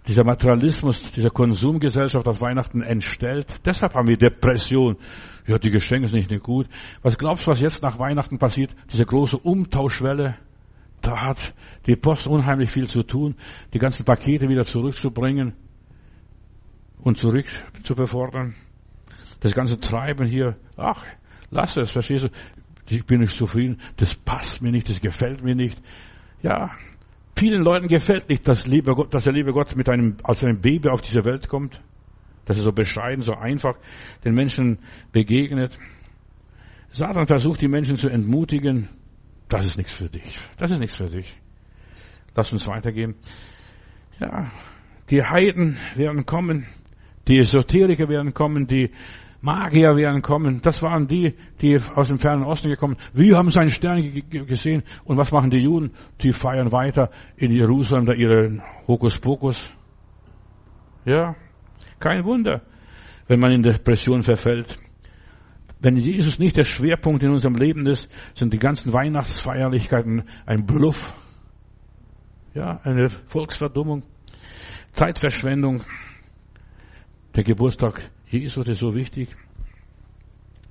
dieser 0.08 0.24
Materialismus, 0.24 1.12
dieser 1.12 1.30
Konsumgesellschaft 1.30 2.28
auf 2.28 2.40
Weihnachten 2.40 2.82
entstellt. 2.82 3.46
Deshalb 3.64 3.94
haben 3.94 4.08
wir 4.08 4.16
Depression. 4.16 4.96
Ja, 5.46 5.58
die 5.58 5.70
Geschenke 5.70 6.08
sind 6.08 6.30
nicht 6.30 6.42
gut. 6.42 6.68
Was 7.02 7.18
glaubst 7.18 7.46
du, 7.46 7.50
was 7.50 7.60
jetzt 7.60 7.82
nach 7.82 7.98
Weihnachten 7.98 8.38
passiert? 8.38 8.74
Diese 8.92 9.04
große 9.04 9.38
Umtauschwelle. 9.38 10.36
Da 11.02 11.20
hat 11.20 11.54
die 11.86 11.96
Post 11.96 12.26
unheimlich 12.26 12.70
viel 12.70 12.88
zu 12.88 13.02
tun, 13.02 13.36
die 13.72 13.78
ganzen 13.78 14.04
Pakete 14.04 14.48
wieder 14.48 14.64
zurückzubringen 14.64 15.54
und 16.98 17.18
zurück 17.18 17.46
zu 17.82 17.94
befordern. 17.94 18.54
Das 19.40 19.54
ganze 19.54 19.78
Treiben 19.78 20.26
hier, 20.26 20.56
ach, 20.76 21.04
lass 21.50 21.76
es, 21.76 21.90
verstehst 21.90 22.24
du? 22.24 22.28
Ich 22.88 23.04
bin 23.04 23.20
nicht 23.20 23.36
zufrieden, 23.36 23.80
das 23.96 24.14
passt 24.14 24.62
mir 24.62 24.70
nicht, 24.70 24.88
das 24.88 25.00
gefällt 25.00 25.42
mir 25.42 25.54
nicht. 25.54 25.80
Ja, 26.42 26.70
vielen 27.36 27.62
Leuten 27.62 27.88
gefällt 27.88 28.28
nicht, 28.28 28.46
dass, 28.46 28.66
liebe 28.66 28.94
Gott, 28.94 29.12
dass 29.12 29.24
der 29.24 29.32
liebe 29.32 29.52
Gott 29.52 29.76
mit 29.76 29.88
einem, 29.88 30.16
als 30.22 30.44
ein 30.44 30.60
Baby 30.60 30.88
auf 30.88 31.02
diese 31.02 31.24
Welt 31.24 31.48
kommt, 31.48 31.80
dass 32.44 32.56
er 32.56 32.62
so 32.62 32.72
bescheiden, 32.72 33.22
so 33.22 33.34
einfach 33.34 33.76
den 34.24 34.34
Menschen 34.34 34.78
begegnet. 35.12 35.78
Satan 36.90 37.26
versucht 37.26 37.60
die 37.60 37.68
Menschen 37.68 37.96
zu 37.96 38.08
entmutigen, 38.08 38.88
das 39.48 39.66
ist 39.66 39.76
nichts 39.76 39.92
für 39.92 40.08
dich, 40.08 40.36
das 40.56 40.70
ist 40.70 40.78
nichts 40.78 40.96
für 40.96 41.10
dich. 41.10 41.36
Lass 42.34 42.52
uns 42.52 42.66
weitergehen. 42.66 43.14
Ja, 44.20 44.50
Die 45.10 45.22
Heiden 45.22 45.78
werden 45.94 46.26
kommen, 46.26 46.66
die 47.28 47.38
Esoteriker 47.38 48.08
werden 48.08 48.34
kommen, 48.34 48.66
die 48.66 48.90
Magier 49.40 49.96
werden 49.96 50.22
kommen. 50.22 50.60
Das 50.62 50.82
waren 50.82 51.06
die, 51.06 51.34
die 51.60 51.78
aus 51.94 52.08
dem 52.08 52.18
fernen 52.18 52.44
Osten 52.44 52.68
gekommen. 52.68 52.96
Wir 53.12 53.36
haben 53.36 53.50
seinen 53.50 53.70
Stern 53.70 54.22
gesehen. 54.30 54.82
Und 55.04 55.16
was 55.16 55.32
machen 55.32 55.50
die 55.50 55.58
Juden? 55.58 55.92
Die 56.20 56.32
feiern 56.32 56.72
weiter 56.72 57.10
in 57.36 57.52
Jerusalem 57.52 58.06
da 58.06 58.12
ihre 58.12 58.62
Hokuspokus. 58.86 59.72
Ja, 61.04 61.36
kein 62.00 62.24
Wunder, 62.24 62.62
wenn 63.28 63.40
man 63.40 63.52
in 63.52 63.62
Depression 63.62 64.22
verfällt. 64.22 64.78
Wenn 65.78 65.96
Jesus 65.96 66.38
nicht 66.38 66.56
der 66.56 66.64
Schwerpunkt 66.64 67.22
in 67.22 67.30
unserem 67.30 67.54
Leben 67.54 67.86
ist, 67.86 68.08
sind 68.34 68.52
die 68.52 68.58
ganzen 68.58 68.92
Weihnachtsfeierlichkeiten 68.92 70.24
ein 70.46 70.64
Bluff. 70.64 71.14
Ja, 72.54 72.80
eine 72.82 73.08
Volksverdummung, 73.08 74.02
Zeitverschwendung. 74.92 75.82
Der 77.34 77.44
Geburtstag 77.44 78.10
Jesu 78.28 78.62
ist 78.62 78.80
so 78.80 78.94
wichtig. 78.94 79.28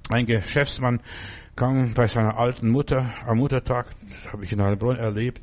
Ein 0.10 0.26
Geschäftsmann 0.26 1.00
kam 1.56 1.94
bei 1.94 2.06
seiner 2.08 2.38
alten 2.38 2.70
Mutter 2.70 3.14
am 3.26 3.38
Muttertag, 3.38 3.88
das 4.10 4.34
habe 4.34 4.44
ich 4.44 4.52
in 4.52 4.62
Heilbronn 4.62 4.98
erlebt, 4.98 5.42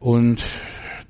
und 0.00 0.42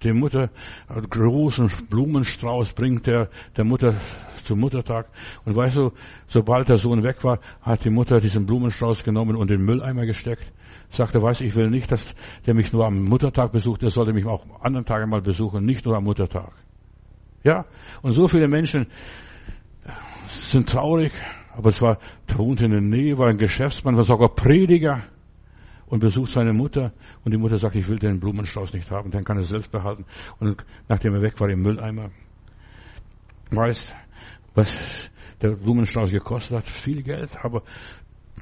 die 0.03 0.12
Mutter, 0.12 0.51
einen 0.88 1.09
großen 1.09 1.70
Blumenstrauß 1.88 2.74
bringt 2.74 3.07
der, 3.07 3.30
der 3.57 3.64
Mutter 3.64 3.95
zum 4.43 4.59
Muttertag. 4.59 5.07
Und 5.45 5.55
weißt 5.55 5.76
du, 5.76 5.93
sobald 6.26 6.68
der 6.68 6.76
Sohn 6.76 7.05
weg 7.05 7.22
war, 7.22 7.38
hat 7.61 7.84
die 7.84 7.90
Mutter 7.90 8.18
diesen 8.18 8.45
Blumenstrauß 8.45 9.05
genommen 9.05 9.36
und 9.36 9.49
in 9.51 9.59
den 9.59 9.64
Mülleimer 9.64 10.05
gesteckt. 10.05 10.53
Sagte, 10.90 11.22
weiß 11.22 11.40
ich 11.43 11.55
will 11.55 11.70
nicht, 11.70 11.93
dass 11.93 12.16
der 12.47 12.55
mich 12.55 12.72
nur 12.72 12.84
am 12.84 13.05
Muttertag 13.05 13.53
besucht, 13.53 13.82
der 13.82 13.90
sollte 13.90 14.12
mich 14.12 14.26
auch 14.26 14.45
anderen 14.61 14.84
Tagen 14.84 15.09
mal 15.09 15.22
besuchen, 15.22 15.64
nicht 15.64 15.86
nur 15.86 15.97
am 15.97 16.05
Muttertag. 16.05 16.53
Ja? 17.45 17.64
Und 18.03 18.12
so 18.12 18.26
viele 18.26 18.49
Menschen 18.49 18.88
sind 20.33 20.68
traurig, 20.68 21.12
aber 21.55 21.70
es 21.70 21.83
war, 21.83 21.99
der 22.28 22.39
wohnt 22.39 22.61
in 22.61 22.70
der 22.70 22.80
Nähe, 22.80 23.18
war 23.18 23.28
ein 23.28 23.39
Geschäftsmann, 23.39 23.97
war 23.97 24.05
sogar 24.05 24.30
Prediger 24.30 25.03
und 25.87 26.01
besucht 26.01 26.33
seine 26.33 26.53
Mutter 26.53 26.93
und 27.24 27.33
die 27.33 27.39
Mutter 27.39 27.59
sagt, 27.59 27.76
ich 27.76 27.87
will 27.89 27.99
den 27.99 28.18
Blumenstrauß 28.18 28.72
nicht 28.72 28.91
haben, 28.91 29.11
den 29.11 29.24
kann 29.24 29.37
er 29.37 29.43
selbst 29.43 29.70
behalten. 29.70 30.07
Und 30.41 30.64
nachdem 30.89 31.14
er 31.14 31.22
weg 31.22 31.39
war, 31.41 31.51
im 31.51 31.61
Mülleimer. 31.61 32.11
Weißt, 33.51 33.95
was 34.55 35.11
der 35.43 35.51
Blumenstrauß 35.51 36.11
gekostet 36.11 36.57
hat? 36.57 36.64
Viel 36.64 37.03
Geld, 37.03 37.30
aber 37.43 37.62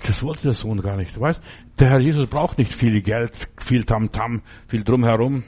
das 0.06 0.22
wollte 0.22 0.42
der 0.42 0.52
Sohn 0.52 0.80
gar 0.80 0.96
nicht. 0.96 1.18
Weißt, 1.18 1.42
der 1.78 1.90
Herr 1.90 2.00
Jesus 2.00 2.28
braucht 2.28 2.58
nicht 2.58 2.72
viel 2.72 3.02
Geld, 3.02 3.32
viel 3.58 3.84
Tamtam, 3.84 4.36
-Tam, 4.36 4.42
viel 4.68 4.84
drumherum. 4.84 5.42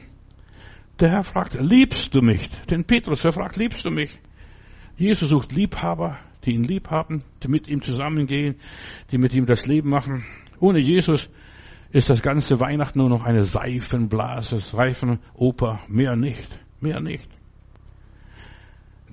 Der 0.98 1.10
Herr 1.10 1.24
fragt, 1.24 1.54
liebst 1.54 2.14
du 2.14 2.20
mich? 2.20 2.50
Den 2.66 2.84
Petrus, 2.84 3.22
der 3.22 3.32
fragt, 3.32 3.56
liebst 3.56 3.84
du 3.84 3.90
mich? 3.90 4.18
Jesus 4.96 5.30
sucht 5.30 5.52
Liebhaber, 5.52 6.18
die 6.44 6.52
ihn 6.52 6.64
lieb 6.64 6.90
haben, 6.90 7.22
die 7.42 7.48
mit 7.48 7.68
ihm 7.68 7.82
zusammengehen, 7.82 8.56
die 9.10 9.18
mit 9.18 9.34
ihm 9.34 9.46
das 9.46 9.66
Leben 9.66 9.90
machen. 9.90 10.24
Ohne 10.60 10.80
Jesus 10.80 11.30
ist 11.90 12.08
das 12.08 12.22
ganze 12.22 12.58
Weihnachten 12.58 12.98
nur 12.98 13.08
noch 13.08 13.22
eine 13.22 13.44
Seifenblase, 13.44 14.58
Seifenoper, 14.58 15.80
mehr 15.88 16.16
nicht, 16.16 16.48
mehr 16.80 17.00
nicht. 17.00 17.28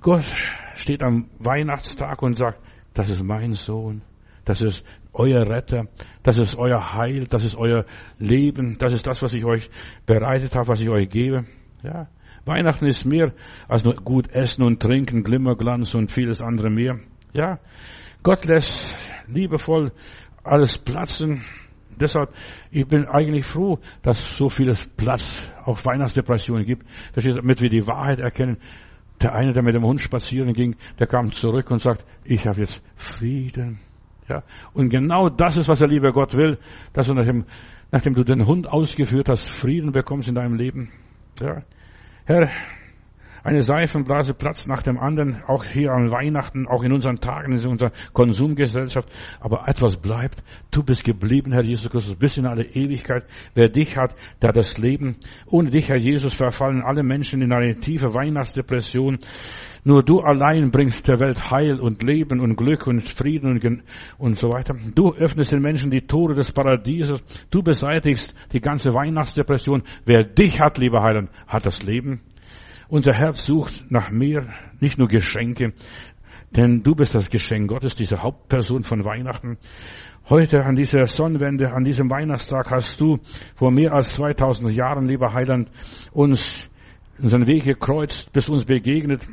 Gott 0.00 0.24
steht 0.74 1.02
am 1.02 1.28
Weihnachtstag 1.38 2.22
und 2.22 2.36
sagt, 2.36 2.60
das 2.94 3.10
ist 3.10 3.22
mein 3.22 3.52
Sohn, 3.52 4.02
das 4.44 4.62
ist 4.62 4.82
euer 5.12 5.46
Retter, 5.46 5.88
das 6.22 6.38
ist 6.38 6.54
euer 6.54 6.94
Heil, 6.94 7.26
das 7.26 7.44
ist 7.44 7.54
euer 7.54 7.84
Leben, 8.18 8.78
das 8.78 8.94
ist 8.94 9.06
das, 9.06 9.22
was 9.22 9.34
ich 9.34 9.44
euch 9.44 9.68
bereitet 10.06 10.56
habe, 10.56 10.68
was 10.68 10.80
ich 10.80 10.88
euch 10.88 11.08
gebe. 11.08 11.44
Ja. 11.82 12.08
Weihnachten 12.46 12.86
ist 12.86 13.04
mehr 13.04 13.32
als 13.68 13.84
nur 13.84 13.94
gut 13.96 14.30
essen 14.30 14.62
und 14.62 14.80
trinken, 14.80 15.22
Glimmerglanz 15.22 15.94
und 15.94 16.10
vieles 16.10 16.40
andere 16.40 16.70
mehr. 16.70 16.98
Ja. 17.32 17.58
Gott 18.22 18.44
lässt 18.44 18.96
liebevoll 19.26 19.92
alles 20.42 20.78
platzen, 20.78 21.44
Deshalb, 22.00 22.32
ich 22.70 22.86
bin 22.86 23.06
eigentlich 23.06 23.44
froh, 23.44 23.78
dass 24.02 24.36
so 24.36 24.48
vieles 24.48 24.86
Platz 24.96 25.40
auf 25.64 25.84
Weihnachtsdepressionen 25.84 26.64
gibt. 26.64 26.86
Damit 27.14 27.60
wir 27.60 27.68
die 27.68 27.86
Wahrheit 27.86 28.20
erkennen. 28.20 28.56
Der 29.20 29.34
eine, 29.34 29.52
der 29.52 29.62
mit 29.62 29.74
dem 29.74 29.84
Hund 29.84 30.00
spazieren 30.00 30.54
ging, 30.54 30.76
der 30.98 31.06
kam 31.06 31.30
zurück 31.30 31.70
und 31.70 31.78
sagt, 31.78 32.06
ich 32.24 32.46
habe 32.46 32.60
jetzt 32.60 32.82
Frieden. 32.96 33.80
Ja. 34.28 34.42
Und 34.72 34.88
genau 34.88 35.28
das 35.28 35.58
ist, 35.58 35.68
was 35.68 35.80
der 35.80 35.88
liebe 35.88 36.10
Gott 36.12 36.34
will, 36.34 36.58
dass 36.94 37.08
du 37.08 37.12
nachdem, 37.12 37.44
nachdem 37.90 38.14
du 38.14 38.24
den 38.24 38.46
Hund 38.46 38.66
ausgeführt 38.66 39.28
hast, 39.28 39.46
Frieden 39.46 39.92
bekommst 39.92 40.28
in 40.28 40.36
deinem 40.36 40.54
Leben. 40.54 40.90
Ja. 41.38 41.62
Herr, 42.24 42.50
eine 43.42 43.62
Seifenblase 43.62 44.34
platzt 44.34 44.68
nach 44.68 44.82
dem 44.82 44.98
anderen, 44.98 45.42
auch 45.46 45.64
hier 45.64 45.92
an 45.92 46.10
Weihnachten, 46.10 46.66
auch 46.66 46.82
in 46.82 46.92
unseren 46.92 47.20
Tagen, 47.20 47.52
in 47.52 47.66
unserer 47.66 47.92
Konsumgesellschaft. 48.12 49.08
Aber 49.40 49.68
etwas 49.68 49.96
bleibt. 49.96 50.42
Du 50.70 50.82
bist 50.82 51.04
geblieben, 51.04 51.52
Herr 51.52 51.64
Jesus 51.64 51.90
Christus, 51.90 52.16
bis 52.16 52.36
in 52.36 52.46
alle 52.46 52.64
Ewigkeit. 52.64 53.24
Wer 53.54 53.68
dich 53.68 53.96
hat, 53.96 54.14
der 54.40 54.50
hat 54.50 54.56
das 54.56 54.78
Leben. 54.78 55.16
Ohne 55.46 55.70
dich, 55.70 55.88
Herr 55.88 55.96
Jesus, 55.96 56.34
verfallen 56.34 56.82
alle 56.82 57.02
Menschen 57.02 57.42
in 57.42 57.52
eine 57.52 57.78
tiefe 57.80 58.14
Weihnachtsdepression. 58.14 59.18
Nur 59.82 60.02
du 60.02 60.20
allein 60.20 60.70
bringst 60.70 61.08
der 61.08 61.20
Welt 61.20 61.50
Heil 61.50 61.80
und 61.80 62.02
Leben 62.02 62.40
und 62.40 62.56
Glück 62.56 62.86
und 62.86 63.02
Frieden 63.02 63.52
und, 63.52 63.82
und 64.18 64.36
so 64.36 64.48
weiter. 64.52 64.76
Du 64.94 65.14
öffnest 65.14 65.52
den 65.52 65.62
Menschen 65.62 65.90
die 65.90 66.02
Tore 66.02 66.34
des 66.34 66.52
Paradieses. 66.52 67.22
Du 67.50 67.62
beseitigst 67.62 68.34
die 68.52 68.60
ganze 68.60 68.92
Weihnachtsdepression. 68.92 69.82
Wer 70.04 70.24
dich 70.24 70.60
hat, 70.60 70.76
lieber 70.76 71.02
Heiland, 71.02 71.30
hat 71.46 71.64
das 71.64 71.82
Leben. 71.82 72.20
Unser 72.90 73.12
Herz 73.14 73.46
sucht 73.46 73.88
nach 73.88 74.10
mehr, 74.10 74.48
nicht 74.80 74.98
nur 74.98 75.06
Geschenke, 75.06 75.74
denn 76.50 76.82
du 76.82 76.96
bist 76.96 77.14
das 77.14 77.30
Geschenk 77.30 77.68
Gottes, 77.68 77.94
diese 77.94 78.20
Hauptperson 78.20 78.82
von 78.82 79.04
Weihnachten. 79.04 79.58
Heute 80.28 80.64
an 80.64 80.74
dieser 80.74 81.06
Sonnenwende, 81.06 81.72
an 81.72 81.84
diesem 81.84 82.10
Weihnachtstag 82.10 82.68
hast 82.72 83.00
du 83.00 83.20
vor 83.54 83.70
mehr 83.70 83.92
als 83.92 84.14
2000 84.14 84.72
Jahren, 84.72 85.06
lieber 85.06 85.32
Heiland, 85.32 85.70
uns 86.10 86.68
unseren 87.22 87.46
Weg 87.46 87.62
gekreuzt, 87.62 88.32
bist 88.32 88.50
uns 88.50 88.64
begegnet 88.64 89.24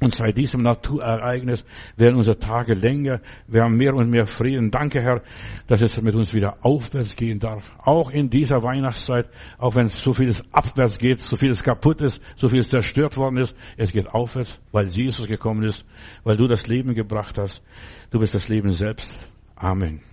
und 0.00 0.14
seit 0.14 0.36
diesem 0.36 0.62
Naturereignis 0.62 1.64
werden 1.96 2.16
unsere 2.16 2.38
Tage 2.38 2.74
länger. 2.74 3.20
Wir 3.46 3.62
haben 3.62 3.76
mehr 3.76 3.94
und 3.94 4.10
mehr 4.10 4.26
Frieden. 4.26 4.70
Danke, 4.70 5.02
Herr, 5.02 5.22
dass 5.66 5.82
es 5.82 6.00
mit 6.00 6.14
uns 6.14 6.32
wieder 6.32 6.56
aufwärts 6.62 7.16
gehen 7.16 7.38
darf. 7.38 7.72
Auch 7.78 8.10
in 8.10 8.30
dieser 8.30 8.62
Weihnachtszeit, 8.62 9.28
auch 9.58 9.74
wenn 9.74 9.88
so 9.88 10.14
vieles 10.14 10.42
abwärts 10.52 10.98
geht, 10.98 11.20
so 11.20 11.36
vieles 11.36 11.62
kaputt 11.62 12.00
ist, 12.00 12.22
so 12.36 12.48
vieles 12.48 12.68
zerstört 12.68 13.16
worden 13.18 13.36
ist. 13.36 13.54
Es 13.76 13.92
geht 13.92 14.08
aufwärts, 14.08 14.58
weil 14.72 14.86
Jesus 14.88 15.28
gekommen 15.28 15.64
ist, 15.64 15.84
weil 16.24 16.36
du 16.36 16.48
das 16.48 16.66
Leben 16.66 16.94
gebracht 16.94 17.36
hast. 17.38 17.62
Du 18.10 18.18
bist 18.18 18.34
das 18.34 18.48
Leben 18.48 18.72
selbst. 18.72 19.12
Amen. 19.54 20.09